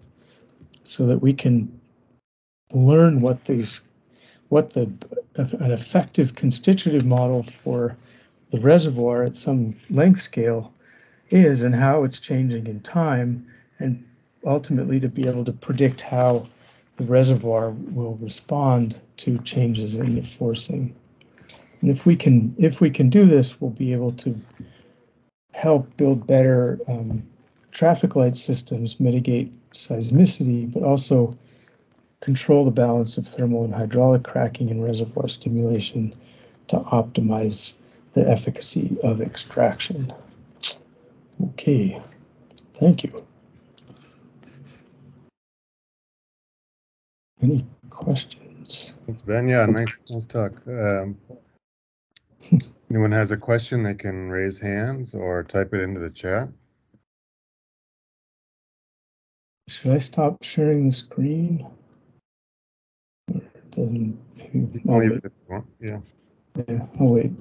so 0.84 1.06
that 1.06 1.20
we 1.20 1.34
can 1.34 1.79
learn 2.74 3.22
what 3.22 3.46
these 3.46 3.82
what 4.50 4.72
the 4.72 4.92
an 5.36 5.72
effective 5.72 6.36
constitutive 6.36 7.06
model 7.06 7.44
for 7.44 7.96
the 8.52 8.60
reservoir 8.60 9.24
at 9.24 9.38
some 9.38 9.76
length 9.90 10.22
scale 10.22 10.74
is 11.30 11.64
and 11.64 11.76
how 11.76 12.04
it's 12.04 12.20
changing 12.20 12.68
in 12.68 12.80
time 12.82 13.46
and 13.80 14.04
ultimately 14.46 15.00
to 15.00 15.08
be 15.08 15.28
able 15.28 15.46
to 15.46 15.52
predict 15.52 16.02
how 16.02 16.48
the 16.98 17.06
reservoir 17.06 17.72
will 17.94 18.16
respond 18.16 19.00
to 19.18 19.38
changes 19.40 19.96
in 19.96 20.16
the 20.16 20.22
forcing. 20.22 20.94
And 21.82 21.90
if 21.90 22.06
we 22.06 22.16
can 22.16 22.54
if 22.58 22.82
we 22.82 22.90
can 22.90 23.10
do 23.10 23.26
this, 23.26 23.62
we'll 23.62 23.72
be 23.72 23.94
able 23.94 24.12
to 24.14 24.40
help 25.54 25.96
build 25.98 26.28
better 26.28 26.80
um, 26.88 27.26
traffic 27.72 28.16
light 28.16 28.36
systems, 28.36 29.00
mitigate 29.00 29.52
seismicity, 29.72 30.72
but 30.72 30.84
also 30.84 31.36
control 32.22 32.66
the 32.66 32.72
balance 32.72 33.18
of 33.18 33.28
thermal 33.28 33.64
and 33.64 33.74
hydraulic 33.74 34.24
cracking 34.24 34.70
and 34.70 34.84
reservoir 34.84 35.28
stimulation 35.28 36.14
to 36.68 36.78
optimize 36.80 37.76
the 38.14 38.30
efficacy 38.30 38.98
of 39.04 39.22
extraction. 39.22 40.14
Okay, 41.42 42.02
thank 42.74 43.04
you. 43.04 43.26
Any 47.42 47.66
questions? 47.90 48.96
Thanks, 49.06 49.22
Ben. 49.22 49.48
Yeah, 49.48 49.66
nice, 49.66 49.98
nice 50.10 50.26
talk. 50.26 50.62
Um, 50.68 51.18
anyone 52.90 53.12
has 53.14 53.32
a 53.32 53.38
question, 53.38 53.84
they 53.84 53.94
can 53.94 54.30
raise 54.30 54.58
hands 54.58 55.14
or 55.14 55.44
type 55.44 55.74
it 55.74 55.82
into 55.82 56.02
the 56.02 56.10
chat. 56.10 56.50
Should 59.70 59.92
I 59.92 60.00
stop 60.00 60.44
sharing 60.44 60.88
the 60.88 60.92
screen? 60.92 61.66
Or 63.78 63.86
Then 63.88 64.20
maybe 64.54 64.70
You 64.74 64.80
can 64.82 64.90
I'll 64.90 64.98
wait. 65.00 65.12
it 65.12 65.26
if 65.26 65.32
you 65.32 65.54
want. 65.54 65.66
Yeah. 65.80 66.00
Yeah, 66.68 66.86
I'll 67.00 67.14
wait. 67.14 67.32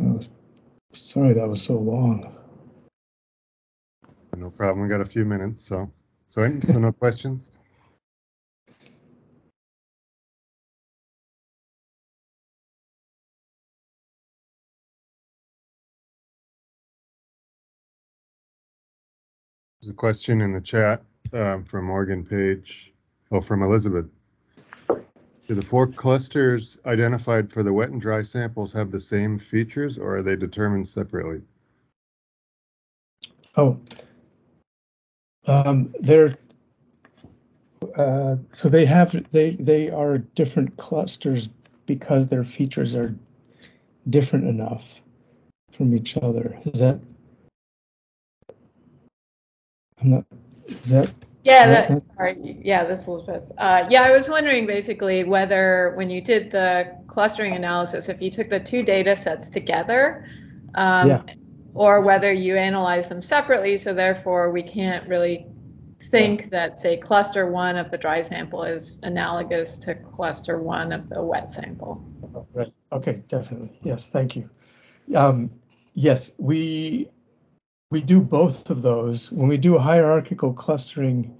Oh, 0.00 0.20
Sorry 0.92 1.34
that 1.34 1.48
was 1.48 1.62
so 1.62 1.76
long. 1.76 2.36
No 4.36 4.50
problem. 4.50 4.82
We 4.82 4.88
got 4.88 5.00
a 5.00 5.04
few 5.04 5.24
minutes, 5.24 5.64
so, 5.66 5.90
so, 6.26 6.42
any- 6.42 6.60
so 6.60 6.78
no 6.78 6.92
questions? 6.92 7.50
There's 19.80 19.90
a 19.90 19.94
question 19.94 20.42
in 20.42 20.52
the 20.52 20.60
chat, 20.60 21.02
um, 21.32 21.64
from 21.64 21.86
Morgan 21.86 22.22
Page, 22.22 22.92
oh, 23.32 23.40
from 23.40 23.62
Elizabeth. 23.62 24.06
Do 24.88 25.54
the 25.54 25.62
four 25.62 25.86
clusters 25.86 26.76
identified 26.84 27.50
for 27.50 27.62
the 27.62 27.72
wet 27.72 27.88
and 27.88 28.00
dry 28.00 28.20
samples 28.20 28.74
have 28.74 28.90
the 28.90 29.00
same 29.00 29.38
features 29.38 29.96
or 29.96 30.18
are 30.18 30.22
they 30.22 30.36
determined 30.36 30.86
separately? 30.86 31.40
Oh. 33.56 33.80
Um, 35.46 35.94
they're, 36.00 36.36
uh, 37.96 38.36
so 38.52 38.68
they 38.68 38.84
have, 38.84 39.16
they, 39.32 39.52
they 39.52 39.88
are 39.88 40.18
different 40.18 40.76
clusters 40.76 41.48
because 41.86 42.26
their 42.26 42.44
features 42.44 42.94
are 42.94 43.14
different 44.10 44.46
enough 44.46 45.00
from 45.72 45.96
each 45.96 46.18
other. 46.18 46.58
Is 46.66 46.80
that? 46.80 47.00
I'm 50.02 50.10
not, 50.10 50.24
is 50.68 50.90
that, 50.90 51.10
Yeah, 51.44 51.66
that, 51.88 52.02
sorry. 52.16 52.60
Yeah, 52.62 52.84
this 52.84 53.00
is 53.02 53.08
Elizabeth. 53.08 53.50
Uh, 53.58 53.86
yeah, 53.88 54.02
I 54.02 54.10
was 54.10 54.28
wondering 54.28 54.66
basically 54.66 55.24
whether 55.24 55.92
when 55.96 56.10
you 56.10 56.20
did 56.20 56.50
the 56.50 56.96
clustering 57.06 57.54
analysis, 57.54 58.08
if 58.08 58.20
you 58.20 58.30
took 58.30 58.48
the 58.50 58.60
two 58.60 58.82
data 58.82 59.16
sets 59.16 59.48
together, 59.48 60.24
um, 60.74 61.08
Yeah. 61.08 61.22
or 61.74 62.04
whether 62.04 62.32
you 62.32 62.56
analyze 62.56 63.08
them 63.08 63.22
separately, 63.22 63.76
so 63.76 63.94
therefore 63.94 64.50
we 64.50 64.62
can't 64.62 65.06
really 65.08 65.46
think 66.10 66.50
that, 66.50 66.78
say, 66.78 66.96
cluster 66.96 67.50
one 67.50 67.76
of 67.76 67.90
the 67.90 67.98
dry 67.98 68.22
sample 68.22 68.64
is 68.64 68.98
analogous 69.02 69.76
to 69.78 69.94
cluster 69.94 70.60
one 70.62 70.92
of 70.92 71.08
the 71.08 71.22
wet 71.22 71.48
sample. 71.48 72.02
right, 72.54 72.72
okay, 72.92 73.22
definitely. 73.28 73.78
Yes, 73.82 74.08
thank 74.08 74.36
you. 74.36 74.48
Um, 75.14 75.50
yes, 75.94 76.32
we, 76.38 77.08
we 77.90 78.00
do 78.00 78.20
both 78.20 78.70
of 78.70 78.82
those. 78.82 79.32
When 79.32 79.48
we 79.48 79.56
do 79.56 79.76
hierarchical 79.78 80.52
clustering, 80.52 81.34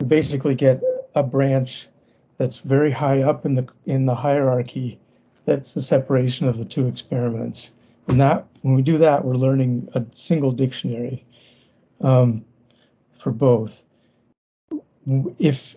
we 0.00 0.06
basically 0.06 0.54
get 0.54 0.82
a 1.14 1.22
branch 1.22 1.88
that's 2.36 2.58
very 2.58 2.90
high 2.90 3.22
up 3.22 3.46
in 3.46 3.54
the 3.54 3.72
in 3.86 4.06
the 4.06 4.14
hierarchy. 4.14 4.98
That's 5.46 5.74
the 5.74 5.82
separation 5.82 6.48
of 6.48 6.58
the 6.58 6.64
two 6.64 6.86
experiments. 6.86 7.72
And 8.08 8.20
that 8.20 8.46
when 8.62 8.74
we 8.74 8.82
do 8.82 8.98
that, 8.98 9.24
we're 9.24 9.34
learning 9.34 9.88
a 9.94 10.04
single 10.14 10.52
dictionary 10.52 11.24
um, 12.00 12.44
for 13.14 13.30
both. 13.30 13.82
If 15.38 15.76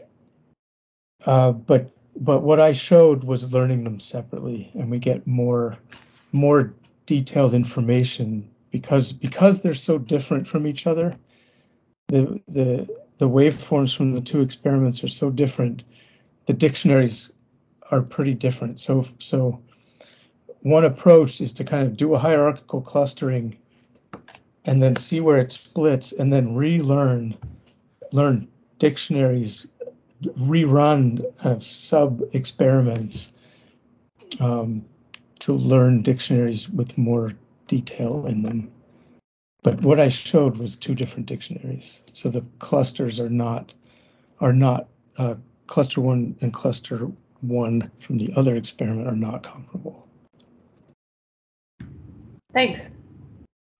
uh, 1.25 1.51
but 1.51 1.89
but 2.19 2.41
what 2.41 2.59
I 2.59 2.73
showed 2.73 3.23
was 3.23 3.53
learning 3.53 3.83
them 3.83 3.99
separately, 3.99 4.71
and 4.73 4.91
we 4.91 4.99
get 4.99 5.25
more 5.25 5.77
more 6.33 6.73
detailed 7.05 7.53
information 7.53 8.49
because 8.71 9.11
because 9.11 9.61
they're 9.61 9.73
so 9.73 9.97
different 9.97 10.47
from 10.47 10.67
each 10.67 10.87
other. 10.87 11.15
The 12.07 12.41
the 12.47 12.87
the 13.17 13.29
waveforms 13.29 13.95
from 13.95 14.13
the 14.13 14.21
two 14.21 14.41
experiments 14.41 15.03
are 15.03 15.09
so 15.09 15.29
different. 15.29 15.83
The 16.45 16.53
dictionaries 16.53 17.31
are 17.91 18.01
pretty 18.01 18.33
different. 18.33 18.79
So 18.79 19.05
so 19.19 19.59
one 20.61 20.85
approach 20.85 21.41
is 21.41 21.53
to 21.53 21.63
kind 21.63 21.85
of 21.85 21.97
do 21.97 22.13
a 22.13 22.19
hierarchical 22.19 22.81
clustering 22.81 23.57
and 24.65 24.81
then 24.81 24.95
see 24.95 25.21
where 25.21 25.37
it 25.37 25.51
splits 25.51 26.11
and 26.11 26.31
then 26.31 26.55
relearn 26.55 27.35
learn 28.11 28.47
dictionaries 28.79 29.67
rerun 30.39 31.21
kind 31.37 31.55
of 31.55 31.63
sub 31.63 32.21
experiments 32.33 33.31
um, 34.39 34.83
to 35.39 35.53
learn 35.53 36.01
dictionaries 36.01 36.69
with 36.69 36.97
more 36.97 37.31
detail 37.67 38.25
in 38.25 38.43
them. 38.43 38.71
But 39.63 39.81
what 39.81 39.99
I 39.99 40.07
showed 40.07 40.57
was 40.57 40.75
two 40.75 40.95
different 40.95 41.25
dictionaries, 41.25 42.01
so 42.13 42.29
the 42.29 42.45
clusters 42.59 43.19
are 43.19 43.29
not 43.29 43.73
are 44.39 44.53
not 44.53 44.87
uh, 45.17 45.35
cluster 45.65 45.99
one 45.99 46.35
and 46.41 46.53
cluster 46.53 47.09
one 47.41 47.91
from 47.99 48.17
the 48.17 48.31
other 48.35 48.55
experiment 48.55 49.07
are 49.07 49.15
not 49.15 49.43
comparable. 49.43 50.07
Thanks. 52.53 52.89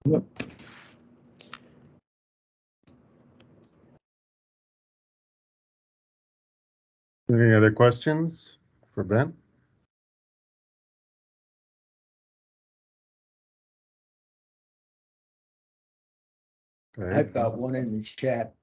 Yep. 0.06 0.24
Any 7.30 7.54
other 7.54 7.72
questions 7.72 8.58
for 8.94 9.04
Ben? 9.04 9.34
I've 17.00 17.34
got 17.34 17.58
one 17.58 17.76
in 17.76 17.98
the 17.98 18.04
chat. 18.04 18.54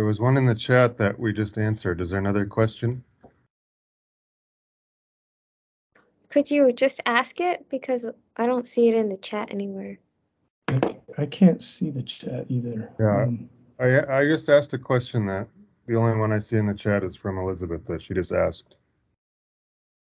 there 0.00 0.06
was 0.06 0.18
one 0.18 0.38
in 0.38 0.46
the 0.46 0.54
chat 0.54 0.96
that 0.96 1.20
we 1.20 1.32
just 1.32 1.58
answered. 1.58 2.00
Is 2.00 2.08
there 2.10 2.18
another 2.18 2.46
question? 2.46 3.04
Could 6.30 6.50
you 6.50 6.72
just 6.72 7.02
ask 7.06 7.40
it? 7.40 7.68
Because 7.68 8.06
I 8.36 8.46
don't 8.46 8.66
see 8.66 8.88
it 8.88 8.94
in 8.94 9.10
the 9.10 9.18
chat 9.18 9.48
anywhere. 9.50 9.98
I 11.18 11.26
can't 11.26 11.62
see 11.62 11.90
the 11.90 12.02
chat 12.02 12.46
either. 12.48 12.88
Yeah. 12.98 13.24
Um, 13.24 13.50
I, 13.78 14.20
I 14.20 14.24
just 14.24 14.48
asked 14.48 14.72
a 14.72 14.78
question 14.78 15.26
that 15.26 15.48
the 15.86 15.96
only 15.96 16.16
one 16.16 16.32
I 16.32 16.38
see 16.38 16.56
in 16.56 16.66
the 16.66 16.74
chat 16.74 17.04
is 17.04 17.14
from 17.14 17.36
Elizabeth 17.36 17.84
that 17.86 18.00
she 18.00 18.14
just 18.14 18.32
asked. 18.32 18.78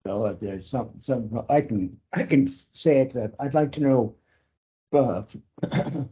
If 0.09 0.39
there's 0.39 0.69
some, 0.69 0.91
some, 1.01 1.45
I 1.49 1.61
can, 1.61 1.97
I 2.13 2.23
can 2.23 2.49
say 2.49 2.99
it, 2.99 3.13
that 3.13 3.35
I'd 3.39 3.53
like 3.53 3.71
to 3.73 3.81
know. 3.81 4.15
uh, 4.93 5.23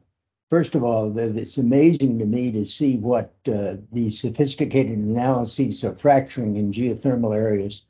First 0.50 0.76
of 0.76 0.84
all, 0.84 1.10
that 1.12 1.36
it's 1.36 1.58
amazing 1.58 2.20
to 2.20 2.26
me 2.26 2.52
to 2.52 2.66
see 2.66 2.98
what, 2.98 3.34
uh, 3.48 3.78
the 3.92 4.10
sophisticated 4.12 5.00
analyses 5.00 5.84
of 5.84 6.00
fracturing 6.00 6.56
in 6.56 6.72
geothermal 6.72 7.36
areas. 7.36 7.84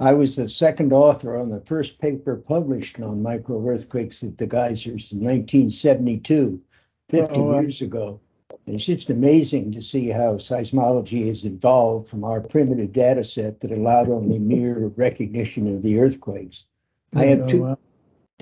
I 0.00 0.14
was 0.14 0.34
the 0.36 0.48
second 0.48 0.92
author 0.92 1.36
on 1.36 1.48
the 1.50 1.60
first 1.60 2.00
paper 2.00 2.36
published 2.36 2.98
on 3.00 3.22
micro 3.22 3.64
earthquakes 3.68 4.24
at 4.24 4.36
the 4.36 4.48
geysers 4.48 5.12
in 5.12 5.20
nineteen 5.20 5.68
seventy-two, 5.68 6.60
fifty 7.08 7.40
Oh, 7.40 7.44
wow. 7.44 7.60
years 7.60 7.82
ago. 7.82 8.20
It's 8.66 8.84
just 8.84 9.10
amazing 9.10 9.72
to 9.72 9.82
see 9.82 10.08
how 10.08 10.34
seismology 10.34 11.26
has 11.26 11.44
evolved 11.44 12.08
from 12.08 12.22
our 12.22 12.40
primitive 12.40 12.92
data 12.92 13.24
set 13.24 13.60
that 13.60 13.72
allowed 13.72 14.08
only 14.08 14.38
mere 14.38 14.92
recognition 14.96 15.66
of 15.66 15.82
the 15.82 15.98
earthquakes. 15.98 16.66
I 17.14 17.24
have 17.26 17.42
oh, 17.42 17.48
two, 17.48 17.62
wow. 17.62 17.78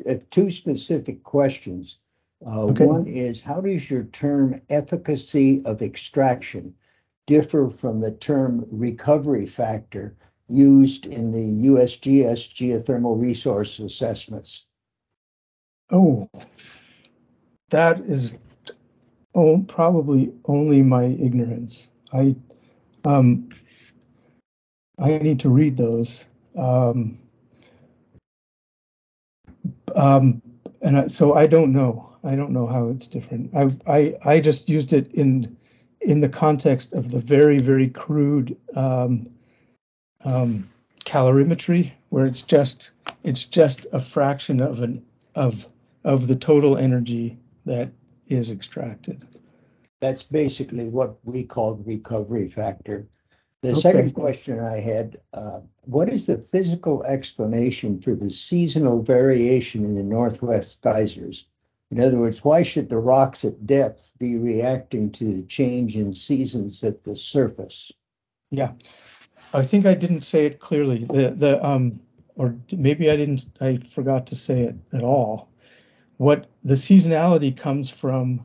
uh, 0.08 0.16
two 0.30 0.50
specific 0.50 1.22
questions. 1.22 1.98
Uh, 2.46 2.66
Okay. 2.66 2.84
one 2.84 3.06
is, 3.06 3.40
how 3.42 3.60
does 3.60 3.90
your 3.90 4.04
term 4.04 4.60
efficacy 4.68 5.64
of 5.64 5.82
extraction 5.82 6.74
differ 7.26 7.68
from 7.68 8.00
the 8.00 8.12
term 8.12 8.66
recovery 8.70 9.46
factor 9.46 10.16
used 10.48 11.06
in 11.06 11.30
the 11.30 11.68
USGS 11.68 12.52
geothermal 12.54 13.20
resource 13.20 13.78
assessments? 13.78 14.66
Oh, 15.90 16.28
that 17.70 18.00
is 18.00 18.34
oh, 19.34 19.64
probably 19.68 20.32
only 20.46 20.82
my 20.82 21.04
ignorance. 21.04 21.88
I 22.12 22.34
um 23.04 23.48
I 24.98 25.18
need 25.18 25.40
to 25.40 25.48
read 25.48 25.76
those. 25.76 26.26
Um, 26.56 27.18
um, 29.96 30.42
and 30.82 30.98
I, 30.98 31.06
so 31.06 31.34
I 31.34 31.46
don't 31.46 31.72
know. 31.72 32.16
I 32.22 32.34
don't 32.34 32.52
know 32.52 32.66
how 32.66 32.88
it's 32.88 33.06
different. 33.06 33.54
I 33.54 33.70
I 33.86 34.14
I 34.24 34.40
just 34.40 34.68
used 34.68 34.92
it 34.92 35.10
in 35.14 35.56
in 36.02 36.20
the 36.20 36.28
context 36.28 36.92
of 36.92 37.10
the 37.10 37.18
very 37.18 37.58
very 37.58 37.88
crude 37.88 38.56
um, 38.76 39.28
um, 40.24 40.68
calorimetry, 41.04 41.92
where 42.10 42.26
it's 42.26 42.42
just 42.42 42.92
it's 43.24 43.44
just 43.44 43.86
a 43.92 44.00
fraction 44.00 44.60
of 44.60 44.82
an 44.82 45.02
of 45.34 45.66
of 46.04 46.28
the 46.28 46.36
total 46.36 46.76
energy 46.76 47.38
that 47.64 47.90
is 48.30 48.50
extracted. 48.50 49.26
That's 50.00 50.22
basically 50.22 50.88
what 50.88 51.18
we 51.24 51.44
called 51.44 51.86
recovery 51.86 52.48
factor. 52.48 53.06
The 53.62 53.76
second 53.76 54.14
question 54.14 54.58
I 54.58 54.80
had, 54.80 55.18
uh, 55.34 55.60
what 55.84 56.08
is 56.08 56.24
the 56.24 56.38
physical 56.38 57.04
explanation 57.04 58.00
for 58.00 58.14
the 58.14 58.30
seasonal 58.30 59.02
variation 59.02 59.84
in 59.84 59.94
the 59.94 60.02
northwest 60.02 60.80
geysers? 60.80 61.46
In 61.90 62.00
other 62.00 62.18
words, 62.18 62.42
why 62.42 62.62
should 62.62 62.88
the 62.88 62.98
rocks 62.98 63.44
at 63.44 63.66
depth 63.66 64.12
be 64.18 64.36
reacting 64.36 65.10
to 65.12 65.24
the 65.24 65.42
change 65.42 65.96
in 65.96 66.14
seasons 66.14 66.82
at 66.84 67.04
the 67.04 67.14
surface? 67.14 67.92
Yeah, 68.50 68.72
I 69.52 69.62
think 69.62 69.84
I 69.84 69.94
didn't 69.94 70.22
say 70.22 70.46
it 70.46 70.60
clearly. 70.60 71.04
The 71.04 71.30
the 71.30 71.64
um 71.64 72.00
or 72.36 72.56
maybe 72.72 73.10
I 73.10 73.16
didn't. 73.16 73.44
I 73.60 73.76
forgot 73.76 74.26
to 74.28 74.36
say 74.36 74.62
it 74.62 74.76
at 74.92 75.02
all. 75.02 75.50
What 76.16 76.49
the 76.64 76.74
seasonality 76.74 77.56
comes 77.56 77.90
from 77.90 78.42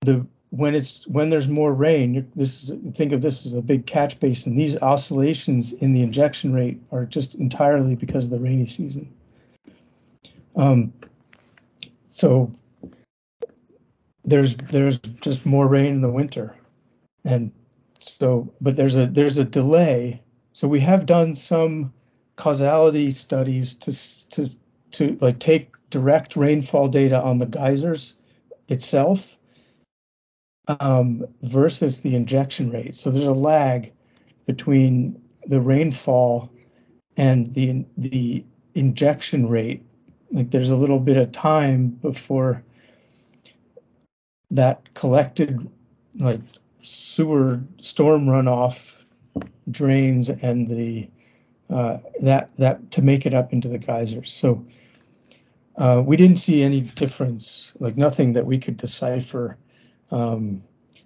the 0.00 0.26
when 0.50 0.74
it's 0.74 1.06
when 1.06 1.28
there's 1.28 1.48
more 1.48 1.74
rain. 1.74 2.30
This 2.34 2.64
is 2.64 2.94
think 2.94 3.12
of 3.12 3.20
this 3.20 3.44
as 3.44 3.54
a 3.54 3.62
big 3.62 3.86
catch 3.86 4.18
basin. 4.18 4.56
These 4.56 4.78
oscillations 4.78 5.72
in 5.72 5.92
the 5.92 6.02
injection 6.02 6.52
rate 6.52 6.80
are 6.90 7.04
just 7.04 7.34
entirely 7.34 7.94
because 7.94 8.24
of 8.24 8.30
the 8.30 8.38
rainy 8.38 8.66
season. 8.66 9.12
Um, 10.56 10.92
so 12.06 12.50
there's 14.24 14.56
there's 14.56 14.98
just 14.98 15.44
more 15.44 15.68
rain 15.68 15.94
in 15.94 16.00
the 16.00 16.10
winter, 16.10 16.54
and 17.24 17.52
so 17.98 18.52
but 18.60 18.76
there's 18.76 18.96
a 18.96 19.06
there's 19.06 19.38
a 19.38 19.44
delay. 19.44 20.22
So 20.54 20.66
we 20.66 20.80
have 20.80 21.06
done 21.06 21.34
some 21.34 21.92
causality 22.36 23.10
studies 23.10 23.74
to 23.74 23.92
to 24.30 24.56
to 24.98 25.16
like 25.20 25.38
take 25.38 25.76
direct 25.90 26.34
rainfall 26.34 26.88
data 26.88 27.20
on 27.20 27.38
the 27.38 27.46
geysers 27.46 28.14
itself 28.68 29.38
um, 30.80 31.24
versus 31.42 32.00
the 32.00 32.16
injection 32.16 32.70
rate. 32.70 32.96
So 32.96 33.10
there's 33.10 33.24
a 33.24 33.32
lag 33.32 33.92
between 34.46 35.20
the 35.46 35.60
rainfall 35.60 36.50
and 37.16 37.54
the 37.54 37.84
the 37.96 38.44
injection 38.74 39.48
rate. 39.48 39.82
Like 40.32 40.50
there's 40.50 40.70
a 40.70 40.76
little 40.76 40.98
bit 40.98 41.16
of 41.16 41.30
time 41.30 41.88
before 41.88 42.62
that 44.50 44.92
collected 44.94 45.70
like 46.16 46.40
sewer 46.82 47.62
storm 47.80 48.26
runoff 48.26 48.94
drains 49.70 50.28
and 50.28 50.66
the 50.66 51.08
uh, 51.70 51.98
that 52.20 52.50
that 52.56 52.90
to 52.90 53.00
make 53.00 53.26
it 53.26 53.34
up 53.34 53.52
into 53.52 53.68
the 53.68 53.78
geysers. 53.78 54.32
So 54.32 54.64
we 56.06 56.16
didn't 56.16 56.38
see 56.38 56.62
any 56.62 56.80
difference, 56.80 57.72
like 57.78 57.96
nothing 57.96 58.32
that 58.32 58.46
we 58.46 58.58
could 58.58 58.76
decipher 58.76 59.56
um, 60.10 60.62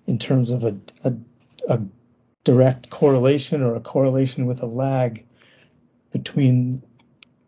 in 0.06 0.18
terms 0.18 0.50
of 0.50 0.64
a, 0.64 0.76
a 1.04 1.14
a 1.68 1.80
direct 2.44 2.90
correlation 2.90 3.62
or 3.62 3.74
a 3.74 3.80
correlation 3.80 4.46
with 4.46 4.62
a 4.62 4.66
lag 4.66 5.24
between 6.10 6.74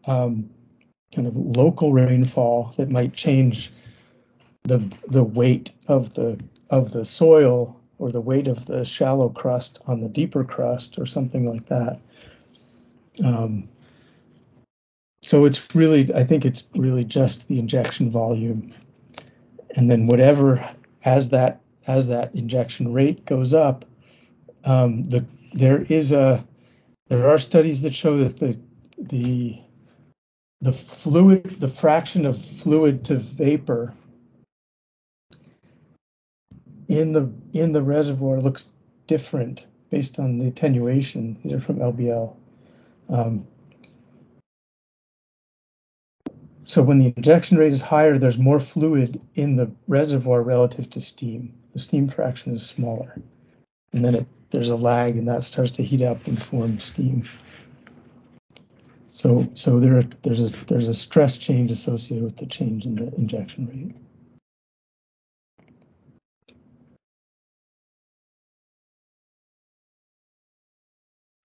um, 0.07 0.49
kind 1.15 1.27
of 1.27 1.37
local 1.37 1.93
rainfall 1.93 2.73
that 2.77 2.91
might 2.91 3.13
change 3.15 3.73
the 4.65 4.79
the 5.07 5.25
weight 5.25 5.73
of 5.89 6.15
the 6.15 6.41
of 6.71 6.93
the 6.93 7.05
soil 7.05 7.81
or 7.99 8.11
the 8.11 8.21
weight 8.21 8.49
of 8.49 8.67
the 8.67 8.85
shallow 8.85 9.29
crust 9.29 9.81
on 9.87 10.01
the 10.01 10.09
deeper 10.09 10.45
crust 10.45 10.99
or 10.99 11.07
something 11.07 11.47
like 11.47 11.67
that. 11.67 12.01
Um, 13.25 13.69
so 15.25 15.47
it's 15.47 15.75
really, 15.75 16.13
I 16.15 16.23
think 16.23 16.45
it's 16.45 16.65
really 16.77 17.03
just 17.03 17.49
the 17.49 17.59
injection 17.59 18.11
volume, 18.11 18.75
and 19.75 19.91
then 19.91 20.07
whatever 20.07 20.63
as 21.07 21.31
that 21.31 21.63
as 21.87 22.09
that 22.09 22.35
injection 22.35 22.93
rate 22.93 23.25
goes 23.25 23.55
up, 23.55 23.87
um, 24.65 25.03
the 25.05 25.25
there 25.55 25.81
is 25.89 26.13
a 26.13 26.45
there 27.09 27.27
are 27.27 27.39
studies 27.39 27.81
that 27.83 27.95
show 27.95 28.19
that 28.19 28.39
the 28.39 28.59
the 28.99 29.59
the 30.61 30.73
fluid 30.73 31.53
the 31.53 31.69
fraction 31.69 32.27
of 32.27 32.37
fluid 32.37 33.03
to 33.07 33.17
vapor 33.17 33.95
in 36.89 37.13
the 37.13 37.33
in 37.55 37.73
the 37.73 37.83
reservoir 37.83 38.41
looks 38.41 38.67
different 39.07 39.65
based 39.89 40.19
on 40.19 40.37
the 40.37 40.49
attenuation. 40.49 41.39
These 41.43 41.55
are 41.55 41.61
from 41.61 41.79
LBL. 41.79 42.37
Um, 43.09 43.47
so 46.65 46.83
when 46.83 46.99
the 46.99 47.13
injection 47.17 47.59
rate 47.59 47.73
is 47.73 47.83
higher, 47.83 48.19
there's 48.19 48.39
more 48.39 48.61
fluid 48.61 49.21
in 49.35 49.57
the 49.57 49.71
reservoir 49.89 50.43
relative 50.43 50.89
to 50.91 51.01
steam. 51.01 51.53
The 51.73 51.79
steam 51.79 52.09
fraction 52.09 52.53
is 52.53 52.65
smaller, 52.65 53.21
and 53.93 54.05
then 54.05 54.15
it 54.15 54.27
there's 54.51 54.69
a 54.69 54.77
lag, 54.77 55.17
and 55.17 55.27
that 55.29 55.43
starts 55.43 55.73
to 55.73 55.83
heat 55.83 56.03
up 56.03 56.27
and 56.27 56.41
form 56.41 56.79
steam. 56.79 57.25
So 59.07 59.49
so 59.55 59.79
there 59.79 60.03
there's 60.23 60.51
a 60.51 60.55
there's 60.67 60.89
a 60.89 60.95
stress 60.95 61.39
change 61.39 61.71
associated 61.71 62.25
with 62.25 62.37
the 62.37 62.47
change 62.47 62.87
in 62.87 62.95
the 62.97 63.13
injection 63.17 63.67
rate. 63.67 63.97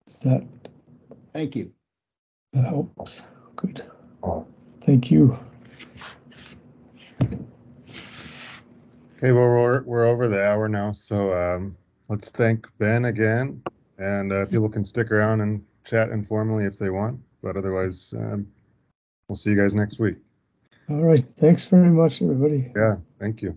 Does 0.06 0.20
that 0.20 0.44
Thank 1.34 1.56
you. 1.56 1.72
That 2.54 2.66
helps. 2.66 3.22
Good. 3.56 3.84
Thank 4.90 5.12
you. 5.12 5.38
Okay, 7.22 9.32
well, 9.32 9.44
we're, 9.44 9.84
we're 9.84 10.08
over 10.08 10.28
the 10.28 10.44
hour 10.44 10.68
now, 10.68 10.94
so 10.94 11.32
um, 11.32 11.78
let's 12.08 12.32
thank 12.32 12.68
Ben 12.80 13.06
again. 13.06 13.62
And 14.00 14.34
uh, 14.34 14.48
people 14.48 14.68
can 14.68 14.84
stick 14.84 15.12
around 15.12 15.42
and 15.42 15.64
chat 15.86 16.10
informally 16.10 16.66
if 16.66 16.80
they 16.80 16.90
want, 16.90 17.20
but 17.44 17.56
otherwise, 17.56 18.16
um, 18.18 18.48
we'll 19.28 19.36
see 19.36 19.52
you 19.52 19.56
guys 19.56 19.76
next 19.76 20.00
week. 20.00 20.16
All 20.90 21.04
right. 21.04 21.24
Thanks 21.38 21.66
very 21.66 21.92
much, 21.92 22.24
everybody. 22.24 22.72
Yeah, 22.76 22.96
thank 23.20 23.44
you. 23.44 23.56